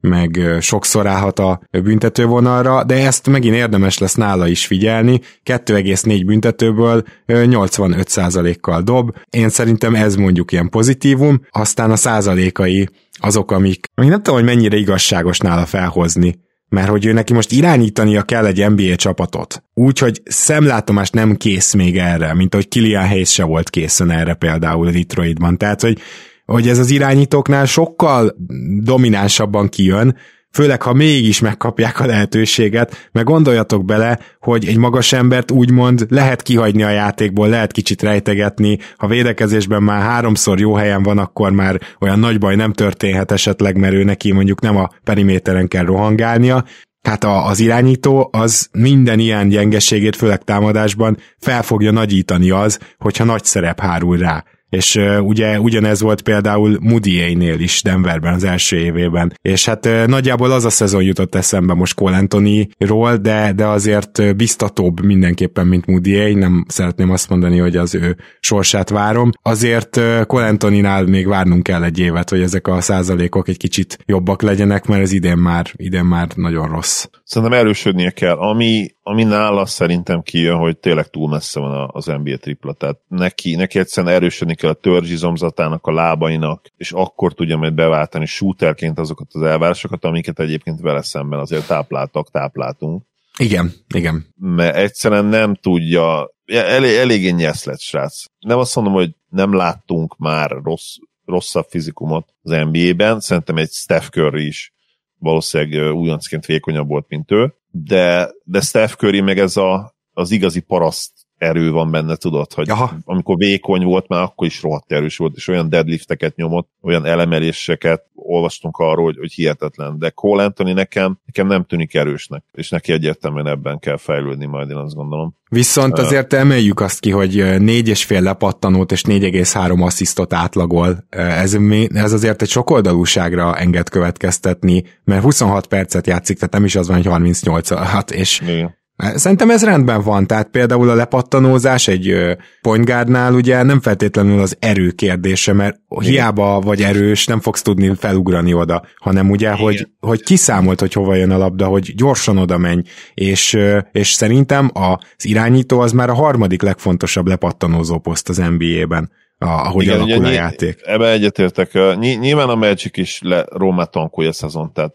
meg 0.01 0.41
sokszor 0.61 1.07
állhat 1.07 1.39
a 1.39 1.61
büntetővonalra, 1.71 2.85
de 2.85 3.07
ezt 3.07 3.29
megint 3.29 3.55
érdemes 3.55 3.99
lesz 3.99 4.15
nála 4.15 4.49
is 4.49 4.67
figyelni. 4.67 5.14
2,4 5.45 6.23
büntetőből 6.27 7.05
85%-kal 7.27 8.83
dob. 8.83 9.17
Én 9.31 9.49
szerintem 9.49 9.95
ez 9.95 10.17
mondjuk 10.17 10.53
ilyen 10.53 10.69
pozitívum, 10.69 11.41
aztán 11.51 11.91
a 11.91 11.97
százalékai 11.97 12.89
azok, 13.13 13.51
amik, 13.51 13.87
amik 13.95 14.11
nem 14.11 14.23
tudom, 14.23 14.39
hogy 14.39 14.55
mennyire 14.55 14.77
igazságos 14.77 15.39
nála 15.39 15.67
felhozni 15.67 16.43
mert 16.69 16.89
hogy 16.89 17.07
ő 17.07 17.13
neki 17.13 17.33
most 17.33 17.53
irányítania 17.53 18.23
kell 18.23 18.47
egy 18.47 18.71
NBA 18.71 18.97
csapatot. 18.97 19.63
Úgyhogy 19.75 20.23
szemlátomás 20.25 21.11
nem 21.11 21.37
kész 21.37 21.75
még 21.75 21.99
erre, 21.99 22.35
mint 22.35 22.55
ahogy 22.55 22.69
Kilian 22.69 23.09
Hayes 23.09 23.33
se 23.33 23.45
volt 23.45 23.71
készen 23.71 24.11
erre 24.11 24.35
például 24.35 24.91
Detroitban. 24.91 25.59
Tehát, 25.59 25.81
hogy, 25.81 25.99
hogy 26.45 26.69
ez 26.69 26.79
az 26.79 26.91
irányítóknál 26.91 27.65
sokkal 27.65 28.37
dominánsabban 28.83 29.69
kijön, 29.69 30.17
főleg 30.55 30.83
ha 30.83 30.93
mégis 30.93 31.41
megkapják 31.41 32.01
a 32.01 32.07
lehetőséget, 32.07 33.09
mert 33.13 33.27
gondoljatok 33.27 33.85
bele, 33.85 34.19
hogy 34.41 34.67
egy 34.67 34.77
magas 34.77 35.13
embert 35.13 35.51
úgymond 35.51 36.07
lehet 36.09 36.43
kihagyni 36.43 36.83
a 36.83 36.91
játékból, 36.91 37.49
lehet 37.49 37.73
kicsit 37.73 38.03
rejtegetni, 38.03 38.79
ha 38.97 39.07
védekezésben 39.07 39.83
már 39.83 40.03
háromszor 40.03 40.61
jó 40.61 40.75
helyen 40.75 41.03
van, 41.03 41.19
akkor 41.19 41.53
már 41.53 41.81
olyan 42.01 42.19
nagy 42.19 42.39
baj 42.39 42.57
nem 42.57 42.73
történhet 42.73 43.33
esetleg, 43.33 43.77
mert 43.77 43.95
ő 43.95 44.05
neki 44.05 44.33
mondjuk 44.33 44.61
nem 44.61 44.77
a 44.77 44.91
periméteren 45.05 45.69
kell 45.69 45.85
rohangálnia, 45.85 46.65
Hát 47.03 47.25
a, 47.25 47.47
az 47.47 47.61
irányító 47.61 48.29
az 48.33 48.69
minden 48.73 49.19
ilyen 49.19 49.49
gyengeségét, 49.49 50.17
főleg 50.17 50.43
támadásban 50.43 51.17
fel 51.39 51.63
fogja 51.63 51.91
nagyítani 51.91 52.51
az, 52.51 52.79
hogyha 52.99 53.25
nagy 53.25 53.45
szerep 53.45 53.81
hárul 53.81 54.17
rá 54.17 54.45
és 54.75 55.01
ugye 55.21 55.61
ugyanez 55.61 56.01
volt 56.01 56.23
például 56.23 56.79
Moody-nél 56.81 57.61
is 57.61 57.83
Denverben 57.83 58.35
az 58.35 58.45
első 58.45 58.77
évében, 58.77 59.33
és 59.43 59.65
hát 59.65 59.89
nagyjából 60.07 60.51
az 60.51 60.65
a 60.65 60.71
szezon 60.71 61.03
jutott 61.03 61.35
eszembe 61.35 61.75
most 61.75 61.95
Cole 61.95 62.17
Anthony-ról, 62.17 63.17
de, 63.17 63.53
de 63.53 63.67
azért 63.67 64.37
biztatóbb 64.37 65.05
mindenképpen, 65.05 65.67
mint 65.67 65.87
Moody, 65.87 66.35
nem 66.35 66.65
szeretném 66.69 67.11
azt 67.11 67.29
mondani, 67.29 67.59
hogy 67.59 67.77
az 67.77 67.95
ő 67.95 68.17
sorsát 68.41 68.91
várom. 68.91 69.31
Azért 69.43 70.01
Cole 70.27 70.47
Anthony-nál 70.47 71.05
még 71.05 71.27
várnunk 71.27 71.63
kell 71.63 71.83
egy 71.85 71.99
évet, 71.99 72.31
hogy 72.31 72.41
ezek 72.41 72.67
a 72.67 72.81
százalékok 72.81 73.49
egy 73.49 73.57
kicsit 73.57 73.99
jobbak 74.07 74.43
legyenek, 74.43 74.87
mert 74.87 75.03
ez 75.03 75.13
idén 75.13 75.37
már, 75.37 75.67
idén 75.77 76.05
már 76.05 76.29
nagyon 76.35 76.69
rossz. 76.69 77.07
Szerintem 77.25 77.59
erősödnie 77.59 78.11
kell. 78.11 78.37
Ami, 78.37 78.95
ami 79.03 79.25
nála 79.25 79.67
szerintem 79.67 80.23
kijön, 80.23 80.57
hogy 80.57 80.79
tényleg 80.79 81.07
túl 81.07 81.29
messze 81.29 81.61
van 81.61 81.91
az 81.93 82.07
NBA 82.07 82.37
tripla, 82.37 82.73
tehát 82.73 82.97
neki, 83.09 83.55
neki 83.55 83.79
egyszerűen 83.79 84.15
erősödni 84.15 84.55
kell 84.55 84.64
a 84.69 84.73
törzsizomzatának, 84.73 85.87
a 85.87 85.93
lábainak, 85.93 86.67
és 86.77 86.93
akkor 86.93 87.33
tudja 87.33 87.57
majd 87.57 87.75
beváltani 87.75 88.27
shooterként 88.27 88.99
azokat 88.99 89.27
az 89.31 89.43
elvárásokat, 89.43 90.05
amiket 90.05 90.41
egyébként 90.41 90.81
vele 90.81 91.03
szemben 91.03 91.39
azért 91.39 91.67
tápláltak, 91.67 92.31
tápláltunk. 92.31 93.03
Igen, 93.39 93.73
igen. 93.95 94.27
Mert 94.37 94.77
egyszerűen 94.77 95.25
nem 95.25 95.55
tudja, 95.55 96.31
elég, 96.47 96.95
eléggé 96.95 97.31
nyesz 97.31 97.65
lett, 97.65 97.81
srác. 97.81 98.25
Nem 98.39 98.59
azt 98.59 98.75
mondom, 98.75 98.93
hogy 98.93 99.15
nem 99.29 99.55
láttunk 99.55 100.17
már 100.19 100.51
rossz, 100.63 100.95
rosszabb 101.25 101.67
fizikumot 101.69 102.35
az 102.43 102.51
NBA-ben, 102.51 103.21
szerintem 103.21 103.57
egy 103.57 103.71
Steph 103.71 104.09
Curry 104.09 104.47
is 104.47 104.75
valószínűleg 105.19 105.95
újoncként 105.95 106.47
vékonyabb 106.47 106.89
volt, 106.89 107.09
mint 107.09 107.31
ő, 107.31 107.55
de, 107.71 108.31
de 108.45 108.61
Steph 108.61 108.93
Curry 108.93 109.21
meg 109.21 109.39
ez 109.39 109.57
a, 109.57 109.95
az 110.13 110.31
igazi 110.31 110.61
paraszt 110.61 111.13
erő 111.39 111.71
van 111.71 111.91
benne, 111.91 112.17
tudod, 112.17 112.53
hogy 112.53 112.71
Aha. 112.71 112.97
amikor 113.05 113.37
vékony 113.37 113.85
volt, 113.85 114.09
már 114.09 114.23
akkor 114.23 114.47
is 114.47 114.63
rohadt 114.63 114.93
erős 114.93 115.17
volt, 115.17 115.37
és 115.37 115.49
olyan 115.49 115.69
deadlifteket 115.69 116.37
nyomott, 116.37 116.69
olyan 116.83 117.05
elemeléseket 117.05 118.05
olvastunk 118.15 118.77
arról, 118.77 119.05
hogy, 119.05 119.17
hogy 119.19 119.33
hihetetlen, 119.33 119.99
de 119.99 120.11
Cole 120.11 120.45
Anthony 120.45 120.75
nekem, 120.75 121.19
nekem 121.27 121.47
nem 121.47 121.65
tűnik 121.65 121.95
erősnek, 121.95 122.45
és 122.53 122.69
neki 122.69 122.93
egyértelműen 122.93 123.47
ebben 123.47 123.79
kell 123.79 123.97
fejlődni 123.97 124.47
majd, 124.47 124.71
én 124.71 124.77
azt 124.77 124.95
gondolom. 124.95 125.37
Viszont 125.51 125.99
azért 125.99 126.33
emeljük 126.33 126.81
azt 126.81 127.01
ki, 127.01 127.11
hogy 127.11 127.61
négy 127.61 127.89
és 127.89 128.05
fél 128.05 128.21
lepattanót 128.21 128.93
és 128.93 129.03
4,3 129.03 129.85
asszisztot 129.85 130.33
átlagol. 130.33 131.05
Ez, 131.09 131.57
ez 131.89 132.13
azért 132.13 132.43
egy 132.43 132.49
sokoldalúságra 132.49 133.57
enged 133.57 133.89
következtetni, 133.89 134.85
mert 135.05 135.23
26 135.23 135.67
percet 135.67 136.07
játszik, 136.07 136.37
tehát 136.37 136.53
nem 136.53 136.65
is 136.65 136.77
az 136.77 136.87
van, 136.87 136.97
hogy 136.97 137.07
38 137.07 137.69
hat, 137.71 138.11
és 138.11 138.41
Igen 138.41 138.83
Szerintem 138.97 139.51
ez 139.51 139.65
rendben 139.65 140.03
van, 140.03 140.27
tehát 140.27 140.49
például 140.49 140.91
a 140.91 140.95
lepattanózás 140.95 141.89
egy 141.89 142.15
point 142.63 142.85
guardnál 142.85 143.35
ugye 143.35 143.63
nem 143.63 143.81
feltétlenül 143.81 144.41
az 144.41 144.57
erő 144.59 144.91
kérdése, 144.91 145.53
mert 145.53 145.81
Igen. 145.89 146.11
hiába 146.11 146.61
vagy 146.61 146.83
erős, 146.83 147.27
nem 147.27 147.41
fogsz 147.41 147.63
tudni 147.63 147.95
felugrani 147.95 148.53
oda, 148.55 148.83
hanem 148.97 149.31
ugye, 149.31 149.51
hogy, 149.51 149.89
hogy 150.01 150.23
kiszámolt, 150.23 150.81
hogy 150.81 150.93
hova 150.93 151.15
jön 151.15 151.31
a 151.31 151.39
labda, 151.39 151.67
hogy 151.67 151.95
gyorsan 151.95 152.39
oda 152.39 152.59
menj, 152.59 152.83
és, 153.15 153.59
és 153.93 154.09
szerintem 154.09 154.71
az 154.73 155.25
irányító 155.25 155.81
az 155.81 155.93
már 155.93 156.11
a 156.11 156.15
harmadik 156.15 156.63
legfontosabb 156.63 157.27
lepattanózó 157.27 157.99
poszt 157.99 158.29
az 158.29 158.37
NBA-ben 158.37 159.11
ahogy 159.39 159.85
Igen, 159.85 160.01
alakul 160.01 160.17
ugye, 160.17 160.29
a 160.29 160.33
játék. 160.33 160.81
Ebben 160.83 161.11
egyetértek. 161.13 161.73
Nyilván 161.99 162.49
a 162.49 162.55
Magic 162.55 162.97
is 162.97 163.21
le 163.23 163.47
Rómát 163.51 163.91
tankolja 163.91 164.33
szezon, 164.33 164.73
tehát 164.73 164.95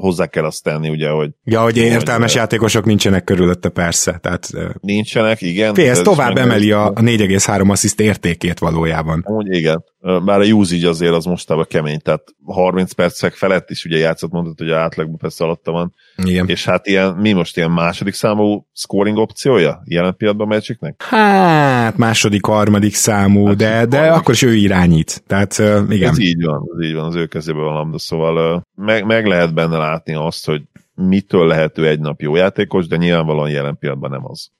hozzá 0.00 0.26
kell 0.26 0.44
azt 0.44 0.62
tenni, 0.62 0.88
ugye, 0.88 1.08
hogy... 1.08 1.30
Ja, 1.44 1.62
hogy 1.62 1.76
értelmes 1.76 2.32
hogy, 2.32 2.40
játékosok 2.40 2.84
nincsenek 2.84 3.24
körülötte, 3.24 3.68
persze. 3.68 4.18
Tehát, 4.22 4.48
nincsenek, 4.80 5.42
igen. 5.42 5.74
Fél, 5.74 5.90
ez 5.90 6.00
tovább 6.00 6.36
emeli 6.36 6.72
a 6.72 6.92
4,3 6.92 7.70
assziszt 7.70 8.00
értékét 8.00 8.58
valójában. 8.58 9.24
Úgy 9.26 9.56
igen. 9.56 9.84
Bár 10.24 10.40
a 10.40 10.44
usage 10.44 10.88
azért 10.88 11.12
az 11.12 11.24
mostában 11.24 11.64
kemény, 11.68 12.00
tehát 12.00 12.22
30 12.44 12.92
percek 12.92 13.34
felett 13.34 13.70
is 13.70 13.84
ugye 13.84 13.98
játszott, 13.98 14.30
mondtad, 14.30 14.58
hogy 14.58 14.70
átlagban 14.70 15.16
persze 15.16 15.44
alatta 15.44 15.72
van. 15.72 15.94
Igen. 16.16 16.48
És 16.48 16.64
hát 16.64 16.86
ilyen, 16.86 17.14
mi 17.14 17.32
most 17.32 17.56
ilyen 17.56 17.70
második 17.70 18.14
számú 18.14 18.66
scoring 18.72 19.16
opciója 19.16 19.82
jelen 19.84 20.16
pillanatban 20.16 20.48
Magicnek? 20.48 21.02
Hát 21.02 21.96
második, 21.96 22.44
harmadik 22.44 22.94
számú, 22.94 23.46
hát, 23.46 23.56
de, 23.56 23.86
de 23.86 24.10
akkor 24.10 24.34
is 24.34 24.42
ő 24.42 24.54
irányít. 24.54 25.22
Tehát 25.26 25.58
igen. 25.88 26.10
Ez 26.10 26.18
így 26.18 26.44
van, 26.44 26.62
ez 26.78 26.86
így 26.86 26.94
van, 26.94 27.04
az 27.04 27.14
ő 27.14 27.26
kezében 27.26 27.64
van 27.64 27.74
lambda, 27.74 27.98
szóval 27.98 28.66
meg, 28.74 29.04
meg 29.04 29.26
lehet 29.26 29.54
benne 29.54 29.76
látni 29.76 30.14
azt, 30.14 30.46
hogy 30.46 30.62
mitől 30.94 31.46
lehető 31.46 31.88
egy 31.88 32.00
nap 32.00 32.20
jó 32.20 32.36
játékos, 32.36 32.86
de 32.86 32.96
nyilvánvalóan 32.96 33.50
jelen 33.50 33.78
pillanatban 33.78 34.10
nem 34.10 34.26
az. 34.26 34.50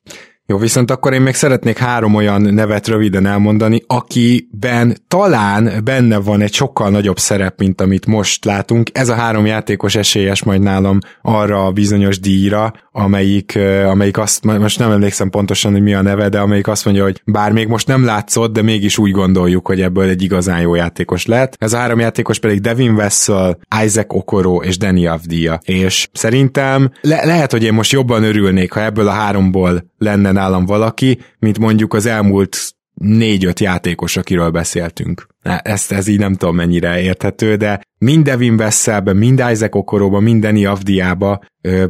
Jó, 0.47 0.57
viszont 0.59 0.91
akkor 0.91 1.13
én 1.13 1.21
még 1.21 1.35
szeretnék 1.35 1.79
három 1.79 2.15
olyan 2.15 2.43
nevet 2.43 2.89
röviden 2.89 3.27
elmondani, 3.27 3.83
akiben 3.87 4.97
talán 5.09 5.81
benne 5.85 6.19
van 6.19 6.41
egy 6.41 6.53
sokkal 6.53 6.91
nagyobb 6.91 7.19
szerep, 7.19 7.59
mint 7.59 7.81
amit 7.81 8.07
most 8.07 8.45
látunk. 8.45 8.89
Ez 8.93 9.09
a 9.09 9.15
három 9.15 9.47
játékos 9.47 9.95
esélyes 9.95 10.43
majd 10.43 10.61
nálam 10.61 10.99
arra 11.23 11.65
a 11.67 11.73
bizonyos 11.73 12.21
díjra, 12.21 12.73
amelyik, 12.93 13.59
amelyik 13.87 14.19
azt, 14.19 14.45
most 14.45 14.79
nem 14.79 14.91
emlékszem 14.91 15.31
pontosan, 15.31 15.73
hogy 15.73 15.83
mi 15.83 15.95
a 15.95 16.03
neve, 16.03 16.29
de 16.29 16.39
amelyik 16.39 16.69
azt 16.69 16.85
mondja, 16.85 17.03
hogy 17.03 17.23
bár 17.25 17.53
még 17.53 17.69
most 17.69 17.87
nem 17.87 18.05
látszott, 18.05 18.53
de 18.53 18.63
mégis 18.63 18.99
úgy 18.99 19.11
gondoljuk, 19.11 19.67
hogy 19.67 19.81
ebből 19.81 20.09
egy 20.09 20.23
igazán 20.23 20.61
jó 20.61 20.75
játékos 20.75 21.27
lett. 21.27 21.57
Ez 21.59 21.73
a 21.73 21.79
három 21.79 21.99
játékos 21.99 22.39
pedig 22.39 22.61
Devin 22.61 22.95
Vessel, 22.95 23.59
Isaac 23.85 24.15
Okoro 24.15 24.63
és 24.63 24.79
Danny 24.79 25.07
Avdia. 25.07 25.61
És 25.65 26.09
szerintem 26.13 26.91
le- 27.01 27.25
lehet, 27.25 27.51
hogy 27.53 27.63
én 27.63 27.73
most 27.73 27.93
jobban 27.93 28.23
örülnék, 28.23 28.73
ha 28.73 28.83
ebből 28.83 29.09
a 29.09 29.13
háromból 29.13 29.93
lenne 30.05 30.33
nálam 30.33 30.67
valaki, 30.67 31.19
mint 31.39 31.59
mondjuk 31.59 31.95
az 31.95 32.07
elmúlt 32.07 32.75
négy-öt 32.95 33.61
játékos, 33.61 34.17
akiről 34.17 34.51
beszéltünk. 34.51 35.27
Ezt 35.63 35.93
ez 35.93 36.07
így 36.07 36.19
nem 36.19 36.35
tudom 36.35 36.55
mennyire 36.55 37.01
érthető, 37.01 37.57
de 37.57 37.81
mind 37.99 38.25
Devin 38.25 38.57
Vesselbe, 38.57 39.13
mind 39.13 39.43
Isaac 39.53 39.75
Okoróba, 39.75 40.21
mind 40.21 40.43
Dani 40.43 40.65
Avdiába 40.65 41.41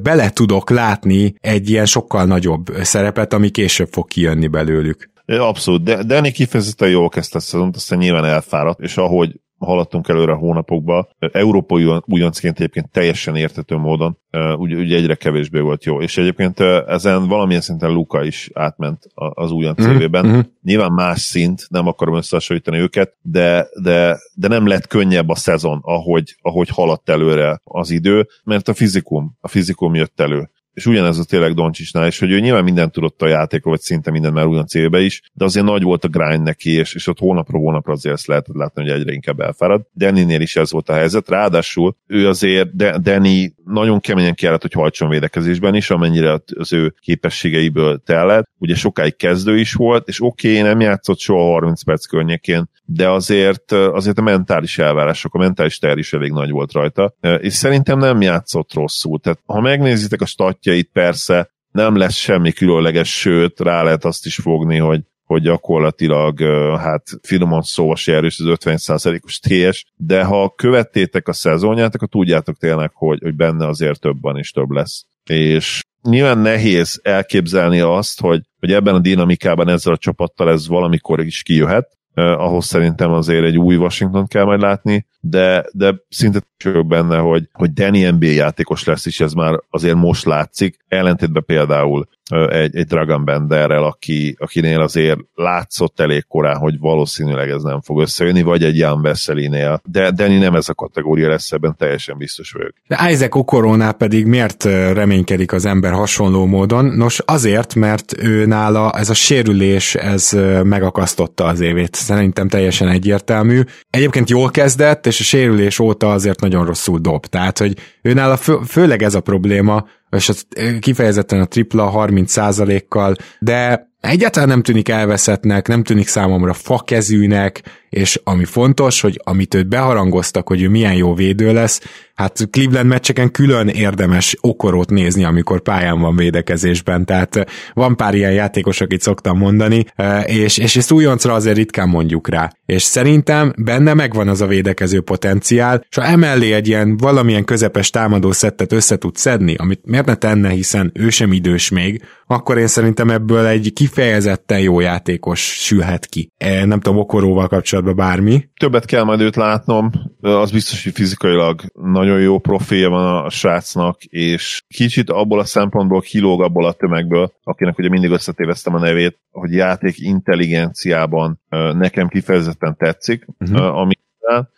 bele 0.02 0.30
tudok 0.30 0.70
látni 0.70 1.34
egy 1.40 1.70
ilyen 1.70 1.86
sokkal 1.86 2.24
nagyobb 2.24 2.66
szerepet, 2.82 3.32
ami 3.32 3.48
később 3.48 3.88
fog 3.90 4.08
kijönni 4.08 4.46
belőlük. 4.46 5.12
Abszolút, 5.26 5.82
de 5.82 6.02
Danny 6.02 6.32
kifejezetten 6.32 6.88
jól 6.88 7.08
kezdte 7.08 7.38
a 7.38 7.40
szezont, 7.40 7.76
aztán 7.76 7.98
nyilván 7.98 8.24
elfáradt, 8.24 8.80
és 8.80 8.96
ahogy 8.96 9.40
haladtunk 9.64 10.08
előre 10.08 10.32
a 10.32 10.36
hónapokba. 10.36 11.08
Európai 11.18 11.86
újoncként 12.06 12.56
egyébként 12.56 12.90
teljesen 12.90 13.36
értető 13.36 13.76
módon, 13.76 14.18
ugye, 14.56 14.76
ugye 14.76 14.96
egyre 14.96 15.14
kevésbé 15.14 15.60
volt 15.60 15.84
jó. 15.84 16.00
És 16.00 16.16
egyébként 16.18 16.60
ezen 16.86 17.28
valamilyen 17.28 17.60
szinten 17.60 17.92
Luka 17.92 18.24
is 18.24 18.50
átment 18.54 18.98
az 19.14 19.50
újonc 19.50 19.82
mm-hmm. 19.82 19.94
évében. 19.94 20.26
Mm-hmm. 20.26 20.40
Nyilván 20.62 20.92
más 20.92 21.20
szint, 21.20 21.66
nem 21.68 21.86
akarom 21.86 22.16
összehasonlítani 22.16 22.78
őket, 22.78 23.16
de, 23.22 23.66
de, 23.82 24.18
de 24.34 24.48
nem 24.48 24.66
lett 24.66 24.86
könnyebb 24.86 25.28
a 25.28 25.34
szezon, 25.34 25.80
ahogy, 25.82 26.36
ahogy 26.42 26.68
haladt 26.68 27.08
előre 27.08 27.60
az 27.64 27.90
idő, 27.90 28.28
mert 28.44 28.68
a 28.68 28.74
fizikum, 28.74 29.36
a 29.40 29.48
fizikum 29.48 29.94
jött 29.94 30.20
elő 30.20 30.48
és 30.74 30.86
ugyanez 30.86 31.18
a 31.18 31.24
tényleg 31.24 31.54
Doncsisnál 31.54 32.06
is, 32.06 32.18
hogy 32.18 32.30
ő 32.30 32.40
nyilván 32.40 32.64
mindent 32.64 32.92
tudott 32.92 33.22
a 33.22 33.26
játékról, 33.26 33.72
vagy 33.72 33.82
szinte 33.82 34.10
minden 34.10 34.32
már 34.32 34.46
ugyan 34.46 34.66
célbe 34.66 35.00
is, 35.00 35.22
de 35.32 35.44
azért 35.44 35.66
nagy 35.66 35.82
volt 35.82 36.04
a 36.04 36.08
grind 36.08 36.42
neki, 36.42 36.70
és, 36.70 36.94
és 36.94 37.06
ott 37.06 37.18
hónapról 37.18 37.60
hónapra 37.60 37.92
azért 37.92 38.14
ezt 38.14 38.26
lehetett 38.26 38.56
látni, 38.56 38.82
hogy 38.82 39.00
egyre 39.00 39.12
inkább 39.12 39.40
elfárad. 39.40 39.86
Danny-nél 39.96 40.40
is 40.40 40.56
ez 40.56 40.70
volt 40.70 40.88
a 40.88 40.94
helyzet, 40.94 41.28
ráadásul 41.28 41.96
ő 42.06 42.28
azért, 42.28 42.76
de 42.76 42.98
Danny 42.98 43.53
nagyon 43.64 44.00
keményen 44.00 44.34
kellett, 44.34 44.62
hogy 44.62 44.72
hajtson 44.72 45.08
védekezésben 45.08 45.74
is, 45.74 45.90
amennyire 45.90 46.40
az 46.58 46.72
ő 46.72 46.94
képességeiből 46.98 47.98
tellett. 48.04 48.48
Ugye 48.58 48.74
sokáig 48.74 49.16
kezdő 49.16 49.58
is 49.58 49.72
volt, 49.72 50.08
és 50.08 50.22
oké, 50.22 50.50
okay, 50.50 50.62
nem 50.62 50.80
játszott 50.80 51.18
soha 51.18 51.42
30 51.42 51.82
perc 51.84 52.06
környékén, 52.06 52.70
de 52.84 53.08
azért, 53.08 53.72
azért 53.72 54.18
a 54.18 54.22
mentális 54.22 54.78
elvárások, 54.78 55.34
a 55.34 55.38
mentális 55.38 55.78
ter 55.78 55.98
is 55.98 56.12
elég 56.12 56.30
nagy 56.30 56.50
volt 56.50 56.72
rajta, 56.72 57.14
és 57.38 57.52
szerintem 57.52 57.98
nem 57.98 58.20
játszott 58.20 58.74
rosszul. 58.74 59.18
Tehát 59.18 59.40
ha 59.46 59.60
megnézitek 59.60 60.20
a 60.20 60.26
statjait, 60.26 60.90
persze 60.92 61.52
nem 61.70 61.96
lesz 61.96 62.16
semmi 62.16 62.52
különleges, 62.52 63.18
sőt, 63.18 63.60
rá 63.60 63.82
lehet 63.82 64.04
azt 64.04 64.26
is 64.26 64.36
fogni, 64.36 64.78
hogy 64.78 65.00
hogy 65.34 65.42
gyakorlatilag, 65.42 66.40
hát 66.78 67.02
finoman 67.22 67.62
szóval 67.62 67.96
se 67.96 68.14
erős 68.14 68.40
az 68.40 68.56
50%-os 68.64 69.38
TS, 69.38 69.84
de 69.96 70.24
ha 70.24 70.54
követtétek 70.56 71.28
a 71.28 71.32
szezonját, 71.32 71.94
akkor 71.94 72.08
tudjátok 72.08 72.56
tényleg, 72.56 72.90
hogy, 72.94 73.18
hogy 73.22 73.34
benne 73.34 73.66
azért 73.66 74.00
többen 74.00 74.36
is 74.36 74.50
több 74.50 74.70
lesz. 74.70 75.04
És 75.24 75.82
nyilván 76.02 76.38
nehéz 76.38 77.00
elképzelni 77.02 77.80
azt, 77.80 78.20
hogy, 78.20 78.40
hogy 78.58 78.72
ebben 78.72 78.94
a 78.94 78.98
dinamikában 78.98 79.68
ezzel 79.68 79.92
a 79.92 79.96
csapattal 79.96 80.50
ez 80.50 80.68
valamikor 80.68 81.20
is 81.20 81.42
kijöhet, 81.42 81.88
ahhoz 82.14 82.66
szerintem 82.66 83.12
azért 83.12 83.44
egy 83.44 83.58
új 83.58 83.76
Washington 83.76 84.26
kell 84.26 84.44
majd 84.44 84.60
látni, 84.60 85.06
de, 85.26 85.64
de 85.72 85.94
szinte 86.08 86.40
csak 86.56 86.86
benne, 86.86 87.18
hogy, 87.18 87.48
hogy 87.52 87.72
Danny 87.72 88.10
NBA 88.10 88.26
játékos 88.26 88.84
lesz, 88.84 89.06
és 89.06 89.20
ez 89.20 89.32
már 89.32 89.60
azért 89.70 89.94
most 89.94 90.24
látszik, 90.24 90.76
ellentétben 90.88 91.44
például 91.46 92.08
egy, 92.30 92.76
egy 92.76 92.86
Dragon 92.86 93.24
Benderrel, 93.24 93.84
aki, 93.84 94.36
akinél 94.38 94.80
azért 94.80 95.18
látszott 95.34 96.00
elég 96.00 96.26
korán, 96.26 96.56
hogy 96.56 96.78
valószínűleg 96.78 97.48
ez 97.48 97.62
nem 97.62 97.80
fog 97.80 98.00
összejönni, 98.00 98.42
vagy 98.42 98.64
egy 98.64 98.76
Jan 98.76 99.02
Veszelinél, 99.02 99.80
de 99.84 100.10
Danny 100.10 100.38
nem 100.38 100.54
ez 100.54 100.68
a 100.68 100.74
kategória 100.74 101.28
lesz, 101.28 101.52
ebben 101.52 101.74
teljesen 101.78 102.18
biztos 102.18 102.52
vagyok. 102.52 102.72
De 102.88 103.10
Isaac 103.10 103.36
Okorónál 103.36 103.92
pedig 103.92 104.26
miért 104.26 104.64
reménykedik 104.64 105.52
az 105.52 105.64
ember 105.64 105.92
hasonló 105.92 106.46
módon? 106.46 106.84
Nos, 106.84 107.18
azért, 107.24 107.74
mert 107.74 108.22
ő 108.22 108.46
nála 108.46 108.90
ez 108.90 109.10
a 109.10 109.14
sérülés, 109.14 109.94
ez 109.94 110.32
megakasztotta 110.62 111.44
az 111.44 111.60
évét. 111.60 111.94
Szerintem 111.94 112.48
teljesen 112.48 112.88
egyértelmű. 112.88 113.60
Egyébként 113.90 114.30
jól 114.30 114.50
kezdett, 114.50 115.06
és 115.06 115.13
a 115.20 115.24
sérülés 115.24 115.78
óta 115.78 116.12
azért 116.12 116.40
nagyon 116.40 116.66
rosszul 116.66 116.98
dob. 116.98 117.26
Tehát, 117.26 117.58
hogy 117.58 117.78
ő 118.02 118.12
nála 118.12 118.36
fő, 118.36 118.58
főleg 118.66 119.02
ez 119.02 119.14
a 119.14 119.20
probléma, 119.20 119.86
és 120.10 120.28
az 120.28 120.46
kifejezetten 120.80 121.40
a 121.40 121.44
tripla 121.44 121.92
30%-kal, 121.94 123.16
de 123.38 123.90
egyáltalán 124.00 124.48
nem 124.48 124.62
tűnik 124.62 124.88
elveszettnek, 124.88 125.68
nem 125.68 125.82
tűnik 125.82 126.08
számomra 126.08 126.52
fakezűnek, 126.52 127.62
és 127.94 128.20
ami 128.24 128.44
fontos, 128.44 129.00
hogy 129.00 129.20
amit 129.24 129.54
őt 129.54 129.68
beharangoztak, 129.68 130.48
hogy 130.48 130.62
ő 130.62 130.68
milyen 130.68 130.94
jó 130.94 131.14
védő 131.14 131.52
lesz, 131.52 131.80
hát 132.14 132.48
Cleveland 132.50 132.88
meccseken 132.88 133.30
külön 133.30 133.68
érdemes 133.68 134.36
okorót 134.40 134.90
nézni, 134.90 135.24
amikor 135.24 135.60
pályán 135.60 136.00
van 136.00 136.16
védekezésben, 136.16 137.04
tehát 137.04 137.50
van 137.72 137.96
pár 137.96 138.14
ilyen 138.14 138.32
játékos, 138.32 138.80
akit 138.80 139.00
szoktam 139.00 139.38
mondani, 139.38 139.84
és, 140.24 140.58
és 140.58 140.76
ezt 140.76 140.90
újoncra 140.90 141.32
azért 141.32 141.56
ritkán 141.56 141.88
mondjuk 141.88 142.28
rá. 142.28 142.52
És 142.66 142.82
szerintem 142.82 143.52
benne 143.58 143.94
megvan 143.94 144.28
az 144.28 144.40
a 144.40 144.46
védekező 144.46 145.00
potenciál, 145.00 145.86
és 145.88 145.96
ha 145.96 146.04
emellé 146.04 146.52
egy 146.52 146.68
ilyen 146.68 146.96
valamilyen 146.96 147.44
közepes 147.44 147.90
támadó 147.90 148.32
szettet 148.32 148.72
össze 148.72 148.96
tud 148.96 149.16
szedni, 149.16 149.54
amit 149.54 149.80
miért 149.84 150.06
ne 150.06 150.14
tenne, 150.14 150.48
hiszen 150.48 150.92
ő 150.94 151.10
sem 151.10 151.32
idős 151.32 151.68
még, 151.68 152.02
akkor 152.26 152.58
én 152.58 152.66
szerintem 152.66 153.10
ebből 153.10 153.46
egy 153.46 153.72
kifejezetten 153.74 154.60
jó 154.60 154.80
játékos 154.80 155.40
sülhet 155.40 156.06
ki. 156.06 156.32
E, 156.38 156.64
nem 156.64 156.80
tudom, 156.80 156.98
Okoróval 156.98 157.48
kapcsolatban 157.48 157.83
bármi. 157.92 158.48
Többet 158.56 158.84
kell 158.84 159.02
majd 159.02 159.20
őt 159.20 159.36
látnom, 159.36 159.90
az 160.20 160.50
biztos, 160.50 160.84
hogy 160.84 160.92
fizikailag 160.92 161.60
nagyon 161.74 162.20
jó 162.20 162.38
profilja 162.38 162.88
van 162.88 163.24
a 163.24 163.30
srácnak, 163.30 164.04
és 164.04 164.62
kicsit 164.68 165.10
abból 165.10 165.38
a 165.38 165.44
szempontból 165.44 166.00
kilóg 166.00 166.42
abból 166.42 166.66
a 166.66 166.72
tömegből, 166.72 167.32
akinek 167.42 167.78
ugye 167.78 167.88
mindig 167.88 168.10
összetéveztem 168.10 168.74
a 168.74 168.78
nevét, 168.78 169.18
hogy 169.30 169.52
játék 169.52 169.98
intelligenciában 169.98 171.40
nekem 171.72 172.08
kifejezetten 172.08 172.76
tetszik, 172.76 173.26
uh-huh. 173.38 173.78
ami 173.78 173.92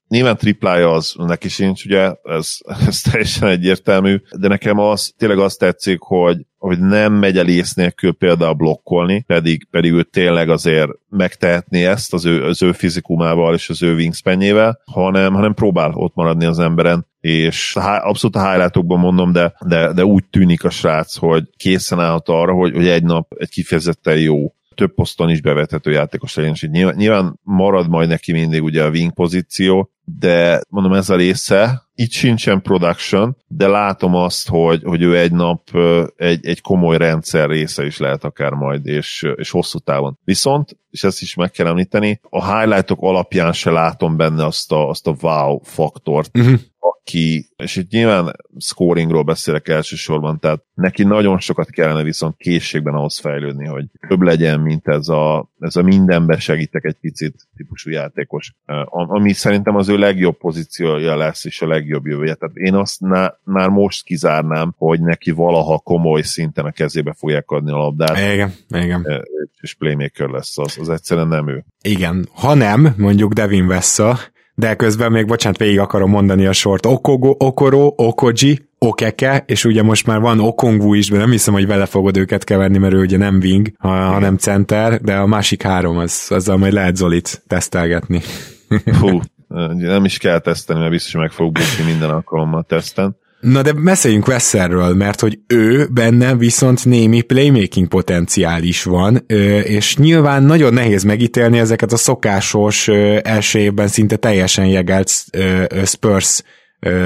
Nyilván 0.09 0.37
triplája 0.37 0.93
az 0.93 1.15
neki 1.17 1.49
sincs, 1.49 1.85
ugye, 1.85 2.13
ez, 2.23 2.57
ez 2.87 3.01
teljesen 3.01 3.49
egyértelmű, 3.49 4.17
de 4.39 4.49
nekem 4.49 4.79
az, 4.79 5.15
tényleg 5.17 5.39
azt 5.39 5.59
tetszik, 5.59 6.01
hogy, 6.01 6.47
hogy 6.59 6.79
nem 6.79 7.13
megy 7.13 7.39
el 7.39 7.49
ész 7.49 7.75
nélkül 7.75 8.13
például 8.13 8.53
blokkolni, 8.53 9.23
pedig, 9.27 9.67
pedig 9.71 9.93
ő 9.93 10.03
tényleg 10.03 10.49
azért 10.49 10.91
megtehetné 11.09 11.87
ezt 11.87 12.13
az 12.13 12.25
ő, 12.25 12.45
az 12.45 12.63
ő 12.63 12.73
fizikumával 12.73 13.55
és 13.55 13.69
az 13.69 13.83
ő 13.83 13.95
wingspanjével, 13.95 14.81
hanem, 14.85 15.33
hanem 15.33 15.55
próbál 15.55 15.93
ott 15.95 16.15
maradni 16.15 16.45
az 16.45 16.59
emberen, 16.59 17.07
és 17.21 17.77
abszolút 17.77 18.37
a 18.37 18.51
highlightokban 18.51 18.99
mondom, 18.99 19.33
de, 19.33 19.55
de, 19.67 19.93
de 19.93 20.05
úgy 20.05 20.25
tűnik 20.31 20.65
a 20.65 20.71
srác, 20.71 21.17
hogy 21.17 21.45
készen 21.57 22.01
állhat 22.01 22.29
arra, 22.29 22.53
hogy, 22.53 22.75
hogy 22.75 22.89
egy 22.89 23.03
nap 23.03 23.33
egy 23.39 23.49
kifejezetten 23.49 24.19
jó 24.19 24.55
több 24.77 24.95
poszton 24.95 25.31
is 25.31 25.41
bevethető 25.41 25.91
játékos 25.91 26.35
legyen, 26.35 26.53
és 26.53 26.69
nyilván, 26.71 26.95
nyilván 26.97 27.41
marad 27.43 27.89
majd 27.89 28.09
neki 28.09 28.33
mindig 28.33 28.63
ugye 28.63 28.85
a 28.85 28.91
wing 28.91 29.13
pozíció, 29.13 29.91
de 30.09 30.61
mondom 30.69 30.93
ez 30.93 31.11
a 31.11 31.17
része, 31.17 31.83
itt 31.95 32.11
sincsen 32.11 32.63
production, 32.63 33.37
de 33.47 33.67
látom 33.67 34.15
azt, 34.15 34.49
hogy, 34.49 34.83
hogy 34.85 35.03
ő 35.03 35.19
egy 35.19 35.33
nap 35.33 35.69
egy, 36.17 36.47
egy 36.47 36.61
komoly 36.61 36.97
rendszer 36.97 37.49
része 37.49 37.85
is 37.85 37.99
lehet 37.99 38.25
akár 38.25 38.53
majd, 38.53 38.87
és, 38.87 39.27
és 39.37 39.51
hosszú 39.51 39.79
távon. 39.79 40.19
Viszont, 40.25 40.79
és 40.91 41.05
ezt 41.05 41.23
is 41.23 41.35
meg 41.35 41.51
kell 41.51 41.67
említeni, 41.67 42.21
a 42.31 42.57
highlightok 42.57 42.99
alapján 43.01 43.53
se 43.53 43.71
látom 43.71 44.17
benne 44.17 44.45
azt 44.45 44.73
a, 44.73 44.89
azt 44.89 45.07
a 45.07 45.17
wow 45.21 45.59
faktort, 45.63 46.39
uh-huh 46.39 46.61
aki, 46.91 47.49
és 47.57 47.77
itt 47.77 47.91
nyilván 47.91 48.37
scoringról 48.59 49.23
beszélek 49.23 49.69
elsősorban, 49.69 50.39
tehát 50.39 50.65
neki 50.75 51.03
nagyon 51.03 51.39
sokat 51.39 51.71
kellene 51.71 52.03
viszont 52.03 52.37
készségben 52.37 52.95
ahhoz 52.95 53.19
fejlődni, 53.19 53.67
hogy 53.67 53.87
több 54.09 54.21
legyen, 54.21 54.61
mint 54.61 54.89
ez 54.89 55.09
a, 55.09 55.51
ez 55.59 55.77
a 55.77 55.83
mindenbe 55.83 56.39
segítek 56.39 56.85
egy 56.85 56.97
picit 57.01 57.35
típusú 57.57 57.91
játékos, 57.91 58.55
ami 58.91 59.33
szerintem 59.33 59.77
az 59.77 59.89
ő 59.89 59.97
legjobb 59.97 60.37
pozíciója 60.37 61.17
lesz, 61.17 61.45
és 61.45 61.63
a 61.63 61.67
legjobb 61.67 62.07
jövője. 62.07 62.35
Tehát 62.35 62.57
én 62.57 62.75
azt 62.75 63.01
ná, 63.01 63.39
már 63.45 63.69
most 63.69 64.05
kizárnám, 64.05 64.75
hogy 64.77 65.01
neki 65.01 65.31
valaha 65.31 65.79
komoly 65.79 66.23
szinten 66.23 66.65
a 66.65 66.71
kezébe 66.71 67.15
fogják 67.19 67.51
adni 67.51 67.71
a 67.71 67.77
labdát. 67.77 68.33
Igen, 68.33 68.53
igen. 68.69 69.07
És 69.61 69.75
playmaker 69.75 70.29
lesz, 70.29 70.59
az, 70.59 70.79
az 70.81 70.89
egyszerűen 70.89 71.29
nem 71.29 71.49
ő. 71.49 71.65
Igen, 71.83 72.29
ha 72.33 72.55
nem, 72.55 72.95
mondjuk 72.97 73.33
Devin 73.33 73.67
Vessa, 73.67 74.19
de 74.59 74.75
közben 74.75 75.13
még, 75.13 75.27
bocsánat, 75.27 75.59
végig 75.59 75.79
akarom 75.79 76.11
mondani 76.11 76.47
a 76.47 76.53
sort. 76.53 76.87
Okogo, 76.87 77.35
Okoro, 77.39 77.93
Okoji, 77.97 78.69
Okeke, 78.79 79.45
és 79.47 79.65
ugye 79.65 79.83
most 79.83 80.07
már 80.07 80.21
van 80.21 80.41
Okongwu 80.41 80.95
is, 80.95 81.09
de 81.09 81.19
nem 81.19 81.31
hiszem, 81.31 81.55
hogy 81.55 81.67
vele 81.67 81.87
fogod 81.87 82.17
őket 82.17 82.45
keverni, 82.45 82.79
mert 82.79 82.95
ő 82.95 83.01
ugye 83.01 83.17
nem 83.17 83.39
wing, 83.43 83.73
hanem 83.79 84.37
center, 84.37 85.01
de 85.01 85.17
a 85.17 85.27
másik 85.27 85.63
három, 85.63 85.97
az, 85.97 86.27
azzal 86.29 86.57
majd 86.57 86.73
lehet 86.73 86.97
Zolit 86.97 87.43
tesztelgetni. 87.47 88.21
Hú, 89.01 89.21
nem 89.75 90.05
is 90.05 90.19
kell 90.19 90.39
tesztelni, 90.39 90.81
mert 90.81 90.93
biztos, 90.93 91.13
hogy 91.13 91.21
meg 91.21 91.31
fog 91.31 91.53
bukni 91.53 91.85
minden 91.85 92.11
alkalommal 92.11 92.65
teszten. 92.69 93.17
Na 93.41 93.63
de 93.63 93.73
beszéljünk 93.73 94.27
Wesserről, 94.27 94.95
mert 94.95 95.21
hogy 95.21 95.39
ő 95.47 95.87
benne 95.87 96.35
viszont 96.35 96.85
némi 96.85 97.21
playmaking 97.21 97.89
potenciál 97.89 98.63
is 98.63 98.83
van, 98.83 99.25
és 99.63 99.97
nyilván 99.97 100.43
nagyon 100.43 100.73
nehéz 100.73 101.03
megítélni 101.03 101.59
ezeket 101.59 101.93
a 101.93 101.97
szokásos 101.97 102.89
első 103.23 103.59
évben 103.59 103.89
szinte 103.89 104.17
teljesen 104.17 104.67
jegelt 104.67 105.11
Spurs 105.85 106.43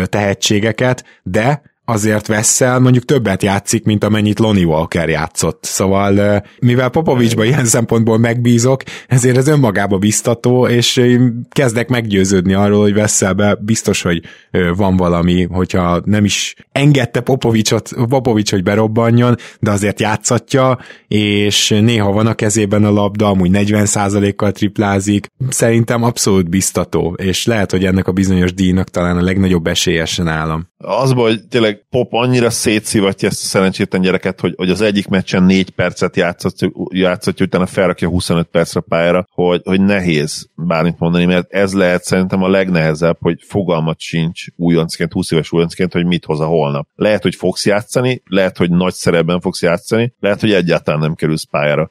tehetségeket, 0.05 1.05
de 1.23 1.63
azért 1.91 2.27
Vessel 2.27 2.79
mondjuk 2.79 3.05
többet 3.05 3.43
játszik, 3.43 3.85
mint 3.85 4.05
amennyit 4.05 4.39
Lonnie 4.39 4.67
Walker 4.67 5.09
játszott. 5.09 5.65
Szóval 5.65 6.43
mivel 6.61 6.89
Popovicsban 6.89 7.47
ilyen 7.47 7.65
szempontból 7.65 8.19
megbízok, 8.19 8.83
ezért 9.07 9.37
ez 9.37 9.49
önmagába 9.49 9.99
biztató, 9.99 10.67
és 10.67 11.03
kezdek 11.51 11.89
meggyőződni 11.89 12.53
arról, 12.53 12.81
hogy 12.81 12.95
Vesselbe 12.95 13.55
biztos, 13.61 14.03
hogy 14.03 14.23
van 14.77 14.97
valami, 14.97 15.43
hogyha 15.43 16.01
nem 16.05 16.25
is 16.25 16.55
engedte 16.73 17.21
Popovicsot, 17.21 17.91
Popovics, 18.09 18.51
hogy 18.51 18.63
berobbanjon, 18.63 19.37
de 19.61 19.71
azért 19.71 20.01
játszatja, 20.01 20.79
és 21.09 21.69
néha 21.69 22.13
van 22.13 22.27
a 22.27 22.35
kezében 22.35 22.85
a 22.85 22.91
labda, 22.91 23.27
amúgy 23.27 23.51
40%-kal 23.53 24.53
triplázik. 24.53 25.27
Szerintem 25.49 26.03
abszolút 26.03 26.49
biztató, 26.49 27.15
és 27.23 27.47
lehet, 27.47 27.71
hogy 27.71 27.85
ennek 27.85 28.09
a 28.09 28.13
bizonyos 28.13 28.55
díjnak 28.55 28.89
talán 28.89 29.17
a 29.17 29.23
legnagyobb 29.23 29.67
esélyesen 29.67 30.29
állam. 30.29 30.69
Az, 30.79 31.13
hogy 31.13 31.41
tényleg 31.49 31.80
Pop 31.91 32.13
annyira 32.13 32.51
szétszivatja 32.51 33.29
ezt 33.29 33.43
a 33.43 33.47
szerencsétlen 33.47 34.01
gyereket, 34.01 34.41
hogy, 34.41 34.55
hogy 34.57 34.71
az 34.71 34.81
egyik 34.81 35.09
meccsen 35.09 35.43
négy 35.43 35.71
percet 35.71 36.17
játszott, 36.17 36.59
játszott 36.89 37.41
utána 37.41 37.67
felrakja 37.67 38.09
25 38.09 38.47
percre 38.47 38.81
pályára, 38.81 39.27
hogy, 39.31 39.61
hogy 39.65 39.81
nehéz 39.81 40.49
bármit 40.55 40.99
mondani, 40.99 41.25
mert 41.25 41.53
ez 41.53 41.73
lehet 41.73 42.05
szerintem 42.05 42.43
a 42.43 42.49
legnehezebb, 42.49 43.17
hogy 43.21 43.39
fogalmat 43.47 44.01
sincs 44.01 44.45
újoncként, 44.57 45.13
20 45.13 45.31
éves 45.31 45.53
újoncként, 45.53 45.93
hogy 45.93 46.07
mit 46.07 46.25
hoz 46.25 46.41
a 46.41 46.47
holnap. 46.47 46.89
Lehet, 46.95 47.23
hogy 47.23 47.35
fogsz 47.35 47.67
játszani, 47.67 48.23
lehet, 48.27 48.57
hogy 48.57 48.71
nagy 48.71 48.95
szerepben 48.95 49.41
fogsz 49.41 49.63
játszani, 49.63 50.15
lehet, 50.21 50.41
hogy 50.41 50.53
egyáltalán 50.53 51.01
nem 51.01 51.15
kerülsz 51.15 51.47
pályára. 51.51 51.91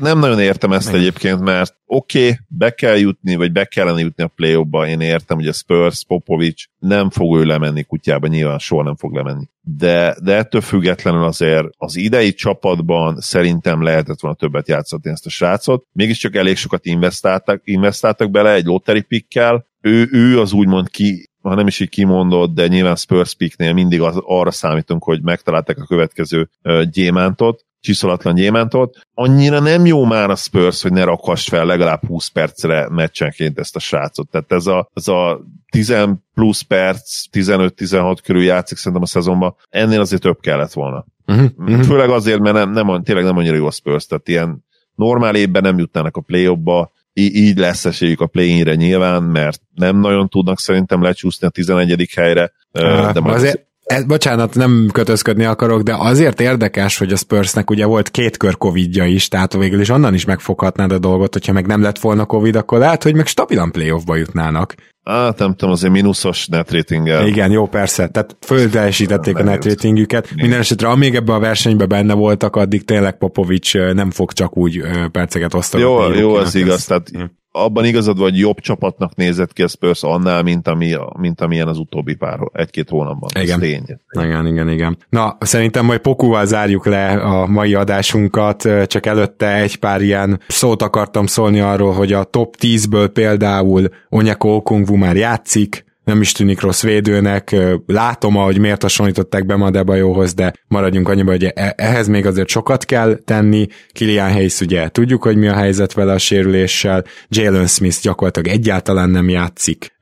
Nem 0.00 0.18
nagyon 0.18 0.40
értem 0.40 0.72
ezt 0.72 0.88
Igen. 0.88 1.00
egyébként, 1.00 1.40
mert 1.40 1.74
oké, 1.86 2.22
okay, 2.22 2.38
be 2.48 2.70
kell 2.70 2.96
jutni, 2.96 3.34
vagy 3.34 3.52
be 3.52 3.64
kellene 3.64 4.00
jutni 4.00 4.22
a 4.22 4.28
play 4.28 4.64
ba 4.64 4.86
én 4.86 5.00
értem, 5.00 5.36
hogy 5.36 5.46
a 5.46 5.52
Spurs, 5.52 6.04
Popovics 6.04 6.64
nem 6.78 7.10
fog 7.10 7.36
ő 7.36 7.44
lemenni 7.44 7.82
kutyába, 7.82 8.26
nyilván 8.26 8.58
soha 8.58 8.82
nem 8.82 8.96
fog 8.96 9.14
lemenni. 9.14 9.44
De, 9.60 10.16
de 10.22 10.34
ettől 10.34 10.60
függetlenül 10.60 11.24
azért 11.24 11.66
az 11.76 11.96
idei 11.96 12.32
csapatban 12.32 13.20
szerintem 13.20 13.82
lehetett 13.82 14.20
volna 14.20 14.36
többet 14.36 14.68
játszatni 14.68 15.10
ezt 15.10 15.26
a 15.26 15.30
srácot. 15.30 15.84
Mégiscsak 15.92 16.36
elég 16.36 16.56
sokat 16.56 16.86
investáltak, 16.86 17.60
investáltak 17.64 18.30
bele 18.30 18.52
egy 18.52 18.64
lottery 18.64 19.00
pickkel, 19.00 19.66
ő, 19.80 20.08
ő 20.12 20.40
az 20.40 20.52
úgymond 20.52 20.90
ki, 20.90 21.30
ha 21.42 21.54
nem 21.54 21.66
is 21.66 21.80
így 21.80 21.88
kimondott, 21.88 22.54
de 22.54 22.66
nyilván 22.66 22.96
Spurs 22.96 23.34
picknél 23.34 23.72
mindig 23.72 24.00
az, 24.00 24.20
arra 24.24 24.50
számítunk, 24.50 25.04
hogy 25.04 25.22
megtalálták 25.22 25.78
a 25.78 25.86
következő 25.86 26.50
uh, 26.62 26.82
gyémántot, 26.82 27.66
csiszolatlan 27.80 28.34
gyémántot. 28.34 28.98
Annyira 29.14 29.60
nem 29.60 29.86
jó 29.86 30.04
már 30.04 30.30
a 30.30 30.34
Spurs, 30.34 30.82
hogy 30.82 30.92
ne 30.92 31.04
rakass 31.04 31.48
fel 31.48 31.66
legalább 31.66 32.06
20 32.06 32.28
percre 32.28 32.88
meccsenként 32.90 33.58
ezt 33.58 33.76
a 33.76 33.78
srácot. 33.78 34.30
Tehát 34.30 34.52
ez 34.52 34.66
a, 34.66 34.90
ez 34.94 35.08
a 35.08 35.40
10 35.70 35.94
plusz 36.34 36.60
perc, 36.60 37.24
15-16 37.32 38.18
körül 38.22 38.42
játszik 38.42 38.76
szerintem 38.76 39.02
a 39.02 39.06
szezonban, 39.06 39.56
ennél 39.68 40.00
azért 40.00 40.22
több 40.22 40.40
kellett 40.40 40.72
volna. 40.72 41.04
Uh-huh, 41.26 41.82
Főleg 41.82 42.10
azért, 42.10 42.40
mert 42.40 42.54
nem, 42.54 42.70
nem, 42.70 43.02
tényleg 43.02 43.24
nem 43.24 43.36
annyira 43.36 43.56
jó 43.56 43.66
a 43.66 43.70
Spurs, 43.70 44.06
tehát 44.06 44.28
ilyen 44.28 44.64
normál 44.94 45.34
évben 45.34 45.62
nem 45.62 45.78
jutnának 45.78 46.16
a 46.16 46.20
play 46.20 46.54
ba 46.54 46.90
így 47.20 47.58
lesz 47.58 47.84
esélyük 47.84 48.20
a 48.20 48.26
play-inre 48.26 48.74
nyilván, 48.74 49.22
mert 49.22 49.60
nem 49.74 49.96
nagyon 49.96 50.28
tudnak 50.28 50.58
szerintem 50.58 51.02
lecsúszni 51.02 51.46
a 51.46 51.50
11. 51.50 52.08
helyre. 52.16 52.52
de 52.72 53.20
majd 53.20 53.34
azért, 53.34 53.67
ez, 53.88 54.04
bocsánat, 54.04 54.54
nem 54.54 54.88
kötözködni 54.92 55.44
akarok, 55.44 55.82
de 55.82 55.94
azért 55.98 56.40
érdekes, 56.40 56.98
hogy 56.98 57.12
a 57.12 57.16
Spursnek 57.16 57.70
ugye 57.70 57.86
volt 57.86 58.10
két 58.10 58.36
kör 58.36 58.56
Covidja 58.56 59.04
is, 59.04 59.28
tehát 59.28 59.52
végül 59.52 59.80
is 59.80 59.88
onnan 59.88 60.14
is 60.14 60.24
megfoghatnád 60.24 60.92
a 60.92 60.98
dolgot, 60.98 61.32
hogyha 61.32 61.52
meg 61.52 61.66
nem 61.66 61.82
lett 61.82 61.98
volna 61.98 62.24
Covid, 62.24 62.56
akkor 62.56 62.78
lehet, 62.78 63.02
hogy 63.02 63.14
meg 63.14 63.26
stabilan 63.26 63.72
playoffba 63.72 64.16
jutnának. 64.16 64.74
Hát 65.04 65.38
nem 65.38 65.54
tudom, 65.54 65.74
azért 65.74 65.92
mínuszos 65.92 66.46
netratinggel. 66.46 67.26
Igen, 67.26 67.50
jó, 67.50 67.66
persze. 67.66 68.08
Tehát 68.08 68.36
földelesítették 68.40 69.36
a 69.38 69.42
netratingüket. 69.42 70.34
Minden 70.34 70.58
esetre, 70.58 70.88
amíg 70.88 71.14
ebbe 71.14 71.32
a 71.32 71.38
versenyben 71.38 71.88
benne 71.88 72.14
voltak, 72.14 72.56
addig 72.56 72.84
tényleg 72.84 73.18
Popovics 73.18 73.74
nem 73.74 74.10
fog 74.10 74.32
csak 74.32 74.56
úgy 74.56 74.82
perceket 75.12 75.54
osztani. 75.54 75.82
Jó, 75.82 76.12
jó, 76.12 76.34
az 76.34 76.54
igaz. 76.54 76.84
Tehát 76.84 77.08
hm 77.08 77.22
abban 77.52 77.84
igazad 77.84 78.18
vagy, 78.18 78.38
jobb 78.38 78.60
csapatnak 78.60 79.14
nézett 79.14 79.52
ki 79.52 79.62
a 79.62 79.68
Spurs 79.68 80.02
annál, 80.02 80.42
mint, 80.42 80.68
ami, 80.68 80.94
mint 81.18 81.40
amilyen 81.40 81.68
az 81.68 81.78
utóbbi 81.78 82.14
pár, 82.14 82.38
egy-két 82.52 82.88
hónapban. 82.88 83.28
Igen. 83.40 83.58
tény. 83.60 83.82
igen, 84.12 84.46
igen, 84.46 84.68
igen. 84.68 84.96
Na, 85.08 85.36
szerintem 85.40 85.84
majd 85.84 86.00
Pokúval 86.00 86.46
zárjuk 86.46 86.86
le 86.86 87.08
a 87.08 87.46
mai 87.46 87.74
adásunkat, 87.74 88.68
csak 88.86 89.06
előtte 89.06 89.54
egy 89.54 89.76
pár 89.76 90.02
ilyen 90.02 90.40
szót 90.48 90.82
akartam 90.82 91.26
szólni 91.26 91.60
arról, 91.60 91.92
hogy 91.92 92.12
a 92.12 92.24
top 92.24 92.54
10-ből 92.60 93.10
például 93.12 93.88
Onyeko 94.08 94.48
Okungwu 94.48 94.96
már 94.96 95.16
játszik, 95.16 95.86
nem 96.08 96.20
is 96.20 96.32
tűnik 96.32 96.60
rossz 96.60 96.82
védőnek, 96.82 97.56
látom, 97.86 98.36
ahogy 98.36 98.58
miért 98.58 98.82
hasonlították 98.82 99.46
be 99.46 99.56
Madebajóhoz, 99.56 100.34
de 100.34 100.52
maradjunk 100.68 101.08
annyiba, 101.08 101.30
hogy 101.30 101.44
e- 101.44 101.74
ehhez 101.76 102.08
még 102.08 102.26
azért 102.26 102.48
sokat 102.48 102.84
kell 102.84 103.18
tenni. 103.24 103.66
Kilian 103.92 104.32
Hayes 104.32 104.60
ugye 104.60 104.88
tudjuk, 104.88 105.22
hogy 105.22 105.36
mi 105.36 105.48
a 105.48 105.54
helyzet 105.54 105.92
vele 105.92 106.12
a 106.12 106.18
sérüléssel, 106.18 107.04
Jalen 107.28 107.66
Smith 107.66 108.00
gyakorlatilag 108.02 108.48
egyáltalán 108.48 109.10
nem 109.10 109.28
játszik, 109.28 109.96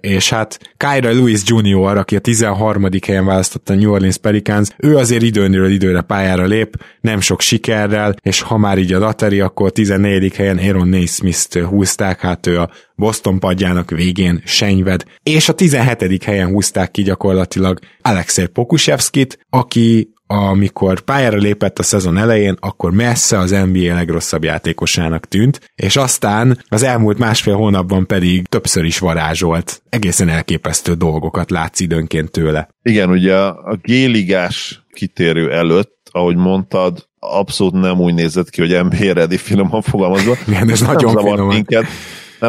és 0.00 0.30
hát 0.30 0.58
Kyra 0.76 1.12
Lewis 1.12 1.40
Jr., 1.46 1.96
aki 1.96 2.16
a 2.16 2.18
13. 2.18 2.88
helyen 3.06 3.24
választotta 3.24 3.72
a 3.72 3.76
New 3.76 3.90
Orleans 3.90 4.16
Pelicans, 4.16 4.68
ő 4.78 4.96
azért 4.96 5.22
időnről 5.22 5.70
időre 5.70 6.00
pályára 6.00 6.44
lép, 6.44 6.76
nem 7.00 7.20
sok 7.20 7.40
sikerrel, 7.40 8.14
és 8.22 8.40
ha 8.40 8.56
már 8.56 8.78
így 8.78 8.92
a 8.92 8.98
lateri, 8.98 9.40
akkor 9.40 9.70
14. 9.70 10.34
helyen 10.36 10.58
Aaron 10.58 10.88
Naismith-t 10.88 11.58
húzták, 11.58 12.20
hát 12.20 12.46
ő 12.46 12.60
a 12.60 12.70
Boston 12.96 13.38
padjának 13.38 13.90
végén 13.90 14.42
senyved, 14.44 15.04
és 15.22 15.48
a 15.48 15.52
17. 15.52 16.24
helyen 16.24 16.48
húzták 16.48 16.90
ki 16.90 17.02
gyakorlatilag 17.02 17.78
Alexei 18.02 18.46
Pokusevskit, 18.46 19.38
aki 19.50 20.14
amikor 20.26 21.00
pályára 21.00 21.36
lépett 21.36 21.78
a 21.78 21.82
szezon 21.82 22.16
elején, 22.16 22.56
akkor 22.60 22.92
messze 22.92 23.38
az 23.38 23.50
NBA 23.50 23.94
legrosszabb 23.94 24.44
játékosának 24.44 25.28
tűnt, 25.28 25.72
és 25.74 25.96
aztán 25.96 26.58
az 26.68 26.82
elmúlt 26.82 27.18
másfél 27.18 27.54
hónapban 27.54 28.06
pedig 28.06 28.46
többször 28.46 28.84
is 28.84 28.98
varázsolt. 28.98 29.82
Egészen 29.88 30.28
elképesztő 30.28 30.94
dolgokat 30.94 31.50
látsz 31.50 31.80
időnként 31.80 32.30
tőle. 32.30 32.68
Igen, 32.82 33.10
ugye 33.10 33.36
a 33.36 33.78
G-ligás 33.82 34.84
kitérő 34.92 35.52
előtt, 35.52 36.08
ahogy 36.10 36.36
mondtad, 36.36 37.08
abszolút 37.18 37.72
nem 37.72 38.00
úgy 38.00 38.14
nézett 38.14 38.50
ki, 38.50 38.60
hogy 38.60 38.84
NBA 38.84 39.12
ready 39.12 39.36
finoman 39.36 39.82
fogalmazva. 39.82 40.36
Igen, 40.46 40.70
ez 40.70 40.80
nagyon 40.80 41.16
finom. 41.16 41.48
Minket 41.48 41.86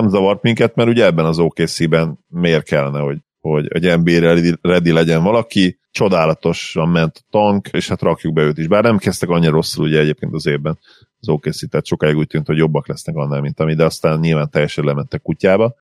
nem 0.01 0.09
zavart 0.09 0.41
minket, 0.41 0.75
mert 0.75 0.89
ugye 0.89 1.05
ebben 1.05 1.25
az 1.25 1.39
OKC-ben 1.39 2.19
miért 2.27 2.65
kellene, 2.65 2.99
hogy, 2.99 3.17
hogy, 3.39 3.67
hogy 3.71 3.99
NBA 3.99 4.19
ready, 4.19 4.53
ready 4.61 4.91
legyen 4.91 5.23
valaki, 5.23 5.79
csodálatosan 5.91 6.89
ment 6.89 7.17
a 7.17 7.25
tank, 7.29 7.67
és 7.71 7.87
hát 7.87 8.01
rakjuk 8.01 8.33
be 8.33 8.41
őt 8.41 8.57
is. 8.57 8.67
Bár 8.67 8.83
nem 8.83 8.97
kezdtek 8.97 9.29
annyira 9.29 9.51
rosszul 9.51 9.85
ugye 9.85 9.99
egyébként 9.99 10.33
az 10.33 10.45
évben 10.47 10.79
az 11.19 11.29
OKC, 11.29 11.69
tehát 11.69 11.85
sokáig 11.85 12.15
úgy 12.15 12.27
tűnt, 12.27 12.47
hogy 12.47 12.57
jobbak 12.57 12.87
lesznek 12.87 13.15
annál, 13.15 13.41
mint 13.41 13.59
ami, 13.59 13.73
de 13.73 13.85
aztán 13.85 14.19
nyilván 14.19 14.49
teljesen 14.49 14.83
lementek 14.83 15.21
kutyába. 15.21 15.75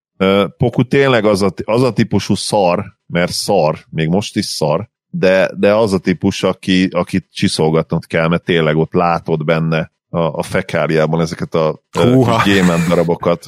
Poku 0.56 0.82
tényleg 0.82 1.24
az 1.24 1.42
a, 1.42 1.52
az 1.64 1.82
a 1.82 1.92
típusú 1.92 2.34
szar, 2.34 2.84
mert 3.06 3.32
szar, 3.32 3.78
még 3.90 4.08
most 4.08 4.36
is 4.36 4.46
szar, 4.46 4.88
de, 5.08 5.50
de 5.56 5.74
az 5.74 5.92
a 5.92 5.98
típus, 5.98 6.42
aki, 6.42 6.88
akit 6.90 7.26
csiszolgatnod 7.32 8.06
kell, 8.06 8.28
mert 8.28 8.44
tényleg 8.44 8.76
ott 8.76 8.92
látod 8.92 9.44
benne 9.44 9.92
a, 10.14 10.38
a 10.38 10.42
fekáriában 10.42 11.20
ezeket 11.20 11.54
a 11.54 11.80
gyémánt 12.44 12.88
darabokat, 12.88 13.44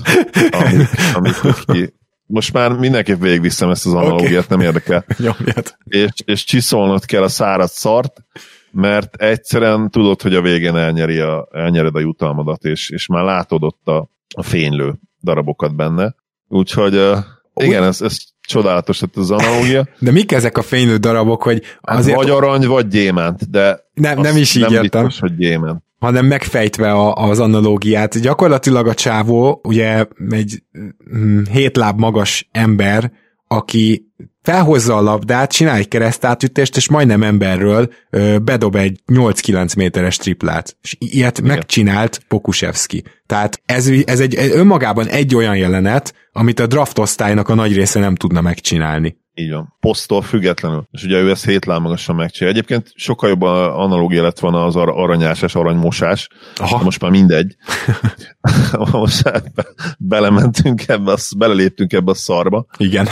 amik, 0.51 0.89
amik 1.15 1.35
ki, 1.67 1.95
most 2.27 2.53
már 2.53 2.73
mindenképp 2.73 3.21
végigviszem 3.21 3.71
ezt 3.71 3.87
az 3.87 3.93
analógiát, 3.93 4.45
okay. 4.45 4.57
nem 4.57 4.61
érdekel. 4.61 5.05
és, 5.85 6.11
és 6.25 6.45
csiszolnod 6.45 7.05
kell 7.05 7.23
a 7.23 7.29
száraz 7.29 7.71
szart, 7.71 8.23
mert 8.71 9.17
egyszerűen 9.17 9.91
tudod, 9.91 10.23
hogy 10.23 10.35
a 10.35 10.41
végén 10.41 10.77
elnyeri 10.77 11.19
a, 11.19 11.49
elnyered 11.53 11.95
a 11.95 12.01
jutalmadat, 12.01 12.65
és, 12.65 12.91
és 12.91 13.07
már 13.07 13.25
látod 13.25 13.63
ott 13.63 13.89
a, 13.89 14.11
a 14.37 14.43
fénylő 14.43 14.95
darabokat 15.23 15.75
benne. 15.75 16.15
Úgyhogy 16.49 16.95
uh, 16.95 17.17
igen, 17.55 17.83
ez, 17.83 18.01
ez 18.01 18.19
csodálatos 18.41 19.01
lett 19.01 19.17
az 19.17 19.31
analógia. 19.31 19.89
De 19.99 20.11
mik 20.11 20.33
ezek 20.33 20.59
a 20.59 20.63
fénylő 20.63 20.97
darabok, 20.97 21.43
hogy 21.43 21.63
hát 21.83 21.99
azért... 21.99 22.17
Vagy 22.17 22.31
arany, 22.31 22.67
vagy 22.67 22.89
gyémánt, 22.89 23.51
de 23.51 23.81
nem, 23.95 24.21
nem 24.21 24.37
is 24.37 24.55
így 24.55 24.63
nem 24.63 24.73
értem. 24.73 25.05
biztos, 25.05 25.21
hogy 25.21 25.37
gyémánt 25.37 25.85
hanem 26.07 26.27
megfejtve 26.27 26.93
a, 26.93 27.15
az 27.15 27.39
analógiát. 27.39 28.21
Gyakorlatilag 28.21 28.87
a 28.87 28.95
csávó, 28.95 29.61
ugye 29.65 30.07
egy 30.31 30.63
hm, 31.11 31.43
hét 31.51 31.77
láb 31.77 31.99
magas 31.99 32.49
ember, 32.53 33.13
aki 33.49 34.13
felhozza 34.43 34.97
a 34.97 35.03
labdát, 35.03 35.53
csinál 35.53 35.77
egy 35.77 35.89
keresztátütést, 35.89 36.77
és 36.77 36.89
majdnem 36.89 37.23
emberről 37.23 37.93
ö, 38.11 38.39
bedob 38.39 38.77
egy 38.77 39.01
8-9 39.13 39.77
méteres 39.77 40.17
triplát. 40.17 40.77
És 40.83 40.97
ilyet 40.99 41.39
Igen. 41.39 41.57
megcsinált 41.57 42.21
Pokusevski. 42.29 43.05
Tehát 43.27 43.63
ez, 43.65 43.91
ez 44.05 44.21
egy 44.21 44.37
önmagában 44.53 45.07
egy 45.09 45.35
olyan 45.35 45.57
jelenet, 45.57 46.15
amit 46.33 46.61
a 46.61 46.67
draft 46.67 46.99
osztálynak 46.99 47.49
a 47.49 47.55
nagy 47.55 47.75
része 47.75 48.01
nem 48.01 48.15
tudna 48.15 48.41
megcsinálni. 48.41 49.17
Így 49.39 49.51
van. 49.51 49.75
Posztól 49.81 50.23
függetlenül. 50.23 50.89
És 50.91 51.03
ugye 51.05 51.21
ő 51.21 51.31
ezt 51.31 51.45
hétlán 51.45 51.83
magasan 51.83 52.17
megcsinálja. 52.17 52.57
Egyébként 52.57 52.93
sokkal 52.95 53.29
jobb 53.29 53.43
analógia 53.43 54.23
lett 54.23 54.39
volna 54.39 54.65
az 54.65 54.77
ar- 54.77 54.97
aranyás 54.97 55.43
és 55.43 55.55
aranymosás. 55.55 56.29
Aha. 56.57 56.83
Most 56.83 57.01
már 57.01 57.11
mindegy. 57.11 57.57
most 58.93 59.23
be- 59.23 59.75
belementünk 59.99 60.89
ebbe, 60.89 61.17
beleléptünk 61.37 61.93
ebbe 61.93 62.11
a 62.11 62.15
szarba. 62.15 62.67
Igen. 62.77 63.07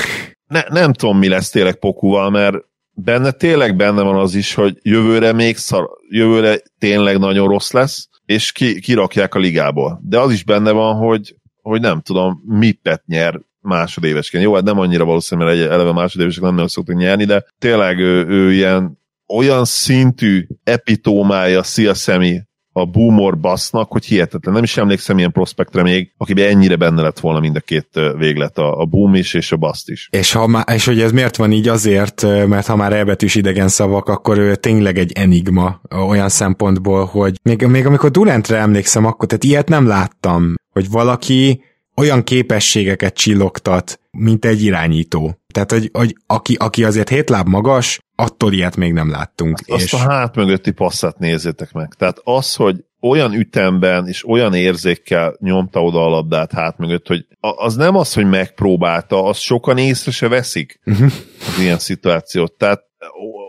Ne, 0.47 0.63
nem 0.69 0.93
tudom, 0.93 1.19
mi 1.19 1.29
lesz 1.29 1.51
tényleg 1.51 1.79
Pokuval, 1.79 2.31
mert 2.31 2.57
benne 2.95 3.31
tényleg 3.31 3.77
benne 3.77 4.03
van 4.03 4.17
az 4.17 4.35
is, 4.35 4.55
hogy 4.55 4.79
jövőre 4.83 5.33
még 5.33 5.57
szar, 5.57 5.89
jövőre 6.09 6.59
tényleg 6.79 7.19
nagyon 7.19 7.49
rossz 7.49 7.71
lesz, 7.71 8.09
és 8.25 8.53
ki, 8.53 8.81
kirakják 8.81 9.35
a 9.35 9.39
ligából. 9.39 10.01
De 10.03 10.19
az 10.19 10.33
is 10.33 10.45
benne 10.45 10.71
van, 10.71 10.97
hogy, 10.97 11.37
hogy 11.63 11.81
nem 11.81 12.01
tudom, 12.01 12.43
Mippet 12.47 13.03
nyer 13.07 13.41
másodévesként. 13.65 14.45
Jó, 14.45 14.55
hát 14.55 14.65
nem 14.65 14.79
annyira 14.79 15.05
valószínű, 15.05 15.45
mert 15.45 15.71
eleve 15.71 15.93
másodévesek 15.93 16.43
nem 16.43 16.55
nagyon 16.55 16.69
nyerni, 16.87 17.25
de 17.25 17.45
tényleg 17.59 17.99
ő, 17.99 18.27
ő 18.27 18.53
ilyen 18.53 18.99
olyan 19.29 19.65
szintű 19.65 20.47
epitómája 20.65 21.63
Szia 21.63 21.95
Szemi 21.95 22.43
a 22.77 22.85
boomor 22.85 23.39
basznak, 23.39 23.93
hogy 23.93 24.05
hihetetlen. 24.05 24.55
Nem 24.55 24.63
is 24.63 24.77
emlékszem 24.77 25.19
ilyen 25.19 25.33
prospektre 25.33 25.83
még, 25.83 26.13
akiben 26.17 26.49
ennyire 26.49 26.77
benne 26.77 27.03
lett 27.03 27.21
volna 27.21 27.41
mind 27.41 27.57
a 27.57 27.61
két 27.61 27.89
véglet, 28.17 28.59
a, 28.59 28.81
a 28.81 28.85
boom 28.85 29.15
is 29.15 29.35
és 29.35 29.53
a 29.53 29.57
baszt 29.57 29.91
is. 29.91 30.09
És, 30.13 30.33
ha 30.33 30.47
má, 30.47 30.65
és 30.75 30.87
hogy 30.87 31.01
ez 31.01 31.13
miért 31.13 31.37
van 31.37 31.53
így 31.53 31.69
azért, 31.69 32.23
mert 32.23 32.67
ha 32.67 32.77
már 32.77 32.93
elbetűs 32.93 33.35
idegen 33.35 33.69
szavak, 33.69 34.09
akkor 34.09 34.39
ő 34.39 34.55
tényleg 34.55 34.99
egy 34.99 35.13
enigma 35.13 35.81
olyan 36.09 36.29
szempontból, 36.29 37.05
hogy 37.05 37.39
még, 37.43 37.63
még 37.63 37.87
amikor 37.87 38.11
Durantre 38.11 38.57
emlékszem, 38.57 39.05
akkor 39.05 39.29
tehát 39.29 39.45
ilyet 39.45 39.69
nem 39.69 39.87
láttam, 39.87 40.55
hogy 40.71 40.91
valaki 40.91 41.63
olyan 41.97 42.25
képességeket 42.25 43.15
csillogtat, 43.15 44.01
mint 44.11 44.45
egy 44.45 44.63
irányító. 44.63 45.39
Tehát, 45.53 45.71
hogy, 45.71 45.91
hogy 45.93 46.17
aki, 46.27 46.55
aki 46.59 46.85
azért 46.85 47.09
hét 47.09 47.29
láb 47.29 47.49
magas, 47.49 47.99
attól 48.15 48.53
ilyet 48.53 48.77
még 48.77 48.93
nem 48.93 49.11
láttunk. 49.11 49.59
Azt 49.67 49.83
és... 49.83 49.93
a 49.93 49.99
hát 49.99 50.35
mögötti 50.35 50.71
passzát 50.71 51.19
nézzétek 51.19 51.73
meg. 51.73 51.95
Tehát 51.99 52.21
az, 52.25 52.55
hogy 52.55 52.85
olyan 53.01 53.33
ütemben 53.33 54.07
és 54.07 54.29
olyan 54.29 54.55
érzékkel 54.55 55.37
nyomta 55.39 55.83
oda 55.83 56.05
a 56.05 56.09
labdát 56.09 56.53
hát 56.53 56.79
mögött, 56.79 57.07
hogy 57.07 57.27
az 57.41 57.75
nem 57.75 57.97
az, 57.97 58.15
hogy 58.15 58.27
megpróbálta, 58.27 59.25
az 59.25 59.39
sokan 59.39 59.79
észre 59.79 60.11
se 60.11 60.29
veszik 60.29 60.81
uh-huh. 60.87 61.13
az 61.39 61.59
ilyen 61.61 61.79
szituációt. 61.79 62.53
Tehát 62.53 62.83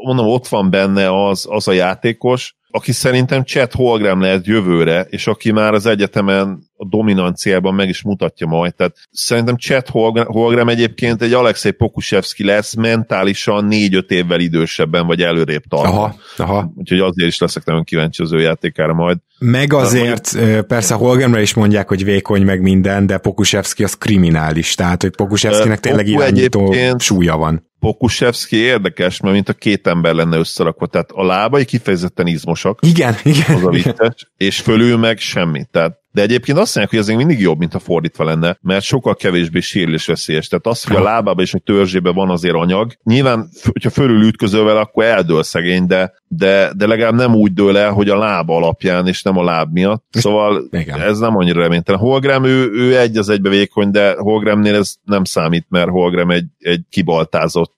mondom, 0.03 0.27
ott 0.27 0.47
van 0.47 0.69
benne 0.69 1.27
az, 1.27 1.45
az 1.49 1.67
a 1.67 1.71
játékos, 1.71 2.55
aki 2.69 2.91
szerintem 2.91 3.43
Chet 3.43 3.73
Holgram 3.73 4.21
lehet 4.21 4.45
jövőre, 4.45 5.01
és 5.09 5.27
aki 5.27 5.51
már 5.51 5.73
az 5.73 5.85
egyetemen 5.85 6.64
a 6.77 6.87
dominanciában 6.87 7.73
meg 7.73 7.89
is 7.89 8.01
mutatja 8.01 8.47
majd. 8.47 8.75
Tehát 8.75 8.95
szerintem 9.11 9.57
Chet 9.57 9.89
Holgram 10.25 10.69
egyébként 10.69 11.21
egy 11.21 11.33
Alexei 11.33 11.71
Pokusevski 11.71 12.43
lesz 12.43 12.73
mentálisan 12.73 13.65
négy-öt 13.65 14.11
évvel 14.11 14.39
idősebben, 14.39 15.07
vagy 15.07 15.21
előrébb 15.21 15.63
tart. 15.69 15.87
Aha, 15.87 16.15
aha. 16.37 16.71
Úgyhogy 16.75 16.99
azért 16.99 17.29
is 17.29 17.39
leszek 17.39 17.65
nagyon 17.65 17.83
kíváncsi 17.83 18.23
az 18.23 18.33
ő 18.33 18.39
játékára 18.39 18.93
majd. 18.93 19.17
Meg 19.39 19.73
azért, 19.73 20.33
mondjuk, 20.33 20.67
persze 20.67 20.93
Holgramra 20.93 21.39
is 21.39 21.53
mondják, 21.53 21.87
hogy 21.87 22.03
vékony 22.03 22.43
meg 22.43 22.61
minden, 22.61 23.05
de 23.05 23.17
Pokusevski 23.17 23.83
az 23.83 23.93
kriminális, 23.93 24.75
tehát 24.75 25.01
hogy 25.01 25.15
Pokusevskinek 25.15 25.79
tényleg 25.79 26.07
irányító 26.07 26.75
súlya 26.97 27.37
van. 27.37 27.73
Pokusevski 27.79 28.55
érdekes, 28.55 29.19
mert 29.19 29.33
mint 29.33 29.49
a 29.49 29.53
két 29.53 29.87
ember 29.87 30.13
lenne 30.13 30.37
összerakva, 30.37 30.87
tehát 30.87 31.11
a 31.11 31.25
lábai 31.25 31.65
kifejezetten 31.65 32.27
izmosak. 32.27 32.79
Igen, 32.81 33.15
igen. 33.23 33.55
Az 33.55 33.65
a 33.65 33.69
vicces, 33.69 34.31
és 34.37 34.59
fölül 34.59 34.97
meg 34.97 35.17
semmi. 35.17 35.65
Tehát 35.71 36.03
de 36.15 36.21
egyébként 36.21 36.57
azt 36.57 36.75
mondják, 36.75 36.89
hogy 36.89 36.99
ez 36.99 37.07
még 37.07 37.25
mindig 37.25 37.45
jobb, 37.45 37.59
mint 37.59 37.73
a 37.73 37.79
fordítva 37.79 38.23
lenne, 38.23 38.57
mert 38.61 38.83
sokkal 38.83 39.15
kevésbé 39.15 39.59
sérülés 39.59 40.05
veszélyes. 40.05 40.47
Tehát 40.47 40.67
az, 40.67 40.83
hogy 40.83 40.95
a 40.95 41.01
lábában 41.01 41.43
és 41.43 41.53
a 41.53 41.59
törzsébe 41.59 42.11
van 42.11 42.29
azért 42.29 42.55
anyag, 42.55 42.91
nyilván, 43.03 43.49
hogyha 43.71 43.89
fölül 43.89 44.27
ütközöl 44.27 44.63
vele, 44.63 44.79
akkor 44.79 45.03
eldől 45.03 45.43
szegény, 45.43 45.85
de, 45.85 46.13
de, 46.27 46.71
de 46.77 46.87
legalább 46.87 47.13
nem 47.13 47.35
úgy 47.35 47.53
dől 47.53 47.77
el, 47.77 47.91
hogy 47.91 48.09
a 48.09 48.17
lába 48.17 48.55
alapján, 48.55 49.07
és 49.07 49.21
nem 49.21 49.37
a 49.37 49.43
láb 49.43 49.71
miatt. 49.71 50.05
Szóval 50.09 50.67
Igen. 50.71 51.01
ez 51.01 51.19
nem 51.19 51.37
annyira 51.37 51.61
reménytelen. 51.61 52.01
Holgram, 52.01 52.43
ő, 52.43 52.71
ő 52.73 52.97
egy 52.99 53.17
az 53.17 53.29
egybe 53.29 53.49
vékony, 53.49 53.91
de 53.91 54.15
Holgramnél 54.17 54.75
ez 54.75 54.95
nem 55.03 55.23
számít, 55.23 55.65
mert 55.69 55.89
Holgram 55.89 56.31
egy, 56.31 56.45
egy 56.59 56.81
kibaltázott 56.89 57.73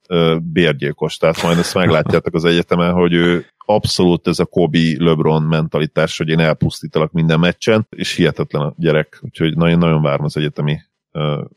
bérgyilkos, 0.54 1.18
tehát 1.18 1.44
majd 1.44 1.58
ezt 1.58 1.74
meglátjátok 1.74 2.34
az 2.34 2.46
egyetemen, 2.46 2.94
hogy 2.94 3.14
ő 3.14 3.46
abszolút 3.70 4.28
ez 4.28 4.40
a 4.40 4.46
Kobe 4.46 4.80
LeBron 4.98 5.44
mentalitás, 5.44 6.18
hogy 6.18 6.30
én 6.30 6.40
elpusztítalak 6.40 7.12
minden 7.12 7.40
meccsen, 7.40 7.88
és 7.90 8.14
hihetetlen 8.14 8.62
a 8.62 8.74
gyerek, 8.78 9.20
úgyhogy 9.22 9.56
nagyon-nagyon 9.56 10.02
várom 10.02 10.26
az 10.26 10.38
egyetemi 10.38 10.80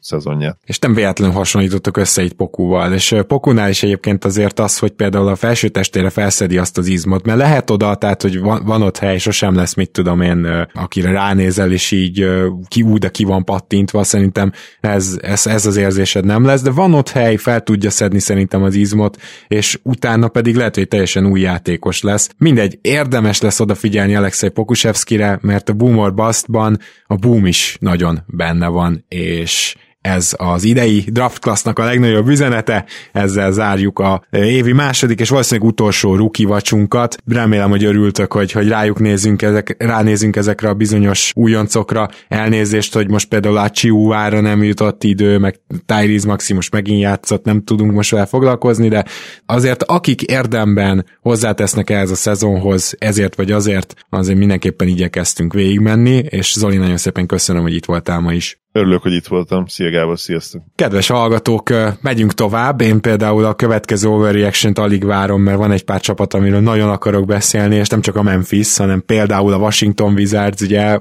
szezonját. 0.00 0.58
És 0.64 0.78
nem 0.78 0.94
véletlenül 0.94 1.34
hasonlítottak 1.34 1.96
össze 1.96 2.22
itt 2.22 2.32
Pokúval, 2.32 2.92
és 2.92 3.14
Pokúnál 3.26 3.68
is 3.68 3.82
egyébként 3.82 4.24
azért 4.24 4.58
az, 4.58 4.78
hogy 4.78 4.90
például 4.90 5.28
a 5.28 5.36
felső 5.36 5.68
testére 5.68 6.11
felszedi 6.11 6.58
azt 6.58 6.78
az 6.78 6.86
izmot, 6.86 7.26
mert 7.26 7.38
lehet 7.38 7.70
oda, 7.70 7.94
tehát 7.94 8.22
hogy 8.22 8.40
van, 8.40 8.62
van 8.64 8.82
ott 8.82 8.98
hely, 8.98 9.18
sosem 9.18 9.54
lesz, 9.54 9.74
mit 9.74 9.90
tudom 9.90 10.20
én, 10.20 10.68
akire 10.74 11.11
ránézel, 11.11 11.72
és 11.72 11.90
így 11.90 12.26
ki 12.68 12.82
úgy, 12.82 12.98
de 12.98 13.08
ki 13.08 13.24
van 13.24 13.44
pattintva, 13.44 14.04
szerintem 14.04 14.52
ez, 14.80 15.18
ez, 15.22 15.46
ez 15.46 15.66
az 15.66 15.76
érzésed 15.76 16.24
nem 16.24 16.44
lesz, 16.44 16.62
de 16.62 16.70
van 16.70 16.94
ott 16.94 17.08
hely, 17.08 17.36
fel 17.36 17.61
tudja 17.61 17.90
szedni 17.90 18.18
szerintem 18.18 18.62
az 18.62 18.74
izmot, 18.74 19.16
és 19.48 19.78
utána 19.82 20.28
pedig 20.28 20.56
lehet, 20.56 20.74
hogy 20.74 20.88
teljesen 20.88 21.26
új 21.26 21.40
játékos 21.40 22.02
lesz. 22.02 22.30
Mindegy, 22.38 22.78
érdemes 22.82 23.40
lesz 23.40 23.61
odafigyelni 23.61 24.14
Alexei 24.14 24.48
Pokusevskire, 24.48 25.38
mert 25.42 25.68
a 25.68 25.72
Boomer 25.72 26.14
Bustban 26.14 26.78
a 27.06 27.14
boom 27.14 27.46
is 27.46 27.76
nagyon 27.80 28.22
benne 28.26 28.66
van, 28.66 29.04
és 29.08 29.49
és 29.51 29.74
ez 30.01 30.34
az 30.36 30.64
idei 30.64 31.05
draft 31.07 31.38
classnak 31.38 31.78
a 31.78 31.84
legnagyobb 31.84 32.28
üzenete, 32.28 32.84
ezzel 33.12 33.53
zárjuk 33.53 33.98
a 33.98 34.22
évi 34.30 34.72
második 34.72 35.20
és 35.20 35.28
valószínűleg 35.28 35.70
utolsó 35.70 36.14
ruki 36.14 36.44
vacsunkat. 36.44 37.16
Remélem, 37.26 37.70
hogy 37.70 37.84
örültök, 37.84 38.32
hogy, 38.32 38.53
hogy 38.53 38.68
rájuk 38.68 38.98
nézünk, 38.98 39.42
ezek, 39.42 39.74
ránézünk 39.78 40.36
ezekre 40.36 40.68
a 40.68 40.74
bizonyos 40.74 41.32
újoncokra. 41.34 42.09
Elnézést, 42.28 42.94
hogy 42.94 43.11
most 43.11 43.28
például 43.28 43.57
a 43.57 43.70
Chiuára 43.70 44.40
nem 44.40 44.62
jutott 44.62 45.05
idő, 45.05 45.38
meg 45.38 45.61
Tyrese 45.86 46.26
Maximus 46.26 46.68
megint 46.68 47.01
játszott, 47.01 47.44
nem 47.44 47.64
tudunk 47.64 47.92
most 47.92 48.11
vele 48.11 48.26
foglalkozni, 48.26 48.88
de 48.88 49.05
azért 49.46 49.82
akik 49.82 50.22
érdemben 50.22 51.07
hozzátesznek 51.20 51.90
ehhez 51.90 52.11
a 52.11 52.14
szezonhoz, 52.14 52.94
ezért 52.98 53.34
vagy 53.34 53.53
azért, 53.53 53.94
azért 54.11 54.38
mindenképpen 54.38 54.88
igyekeztünk 54.88 55.53
végigmenni, 55.53 56.16
és 56.28 56.53
Zoli, 56.53 56.76
nagyon 56.76 56.96
szépen 56.96 57.26
köszönöm, 57.26 57.62
hogy 57.62 57.74
itt 57.74 57.84
voltál 57.84 58.20
ma 58.20 58.32
is. 58.32 58.59
Örülök, 58.73 59.03
hogy 59.03 59.12
itt 59.12 59.27
voltam. 59.27 59.66
Szia 59.66 59.91
Gábor, 59.91 60.18
sziasztok! 60.18 60.62
Kedves 60.75 61.09
hallgatók, 61.09 61.71
megyünk 62.01 62.35
tovább. 62.35 62.81
Én 62.81 63.01
például 63.01 63.45
a 63.45 63.55
következő 63.55 64.09
overreaction 64.09 64.73
alig 64.73 65.05
várom, 65.05 65.43
mert 65.43 65.59
van 65.59 65.73
egy 65.73 65.85
pár 65.85 66.01
csapat, 66.01 66.35
amiről 66.35 66.61
nagyon 66.61 66.91
akarok 66.91 67.27
beszélni, 67.27 67.75
és 67.75 67.89
nem 67.89 68.01
csak 68.01 68.16
a 68.16 68.23
Memphis, 68.23 68.77
hanem 68.77 69.03
például 69.07 69.53
a 69.53 69.57
Washington 69.57 70.12
Wizards, 70.12 70.61
ugye 70.61 70.99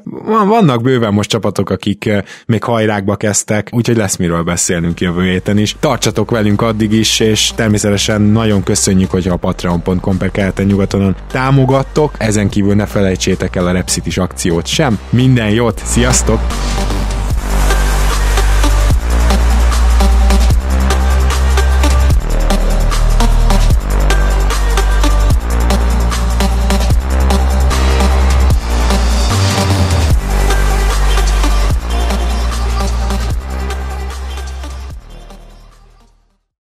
vannak 0.48 0.82
bőven 0.82 1.14
most 1.14 1.30
csapatok, 1.30 1.70
akik 1.70 2.10
még 2.46 2.64
hajrákba 2.64 3.16
kezdtek, 3.16 3.70
úgyhogy 3.72 3.98
lesz 3.98 4.16
miről 4.16 4.44
beszélnünk 4.44 5.00
jövő 5.00 5.24
héten 5.24 5.58
is. 5.58 5.76
Tartsatok 5.80 6.32
velünk 6.32 6.62
addig 6.62 6.92
is, 6.92 7.20
és 7.20 7.52
természetesen 7.56 8.22
nagyon 8.22 8.64
köszönjük, 8.64 9.12
hogy 9.12 9.28
a 9.28 9.36
patreon.com 9.36 10.18
per 10.18 10.32
keleten 10.32 10.66
nyugatonon 10.66 11.16
támogattok. 11.32 12.16
Ezen 12.18 12.50
kívül 12.50 12.76
ne 12.76 12.86
felejtsétek 12.86 13.56
el 13.56 13.68
a 13.68 13.72
Repsit 13.72 14.18
akciót 14.18 14.66
sem. 14.66 15.00
Minden 15.10 15.50
jót, 15.50 15.82
sziasztok! 15.86 16.40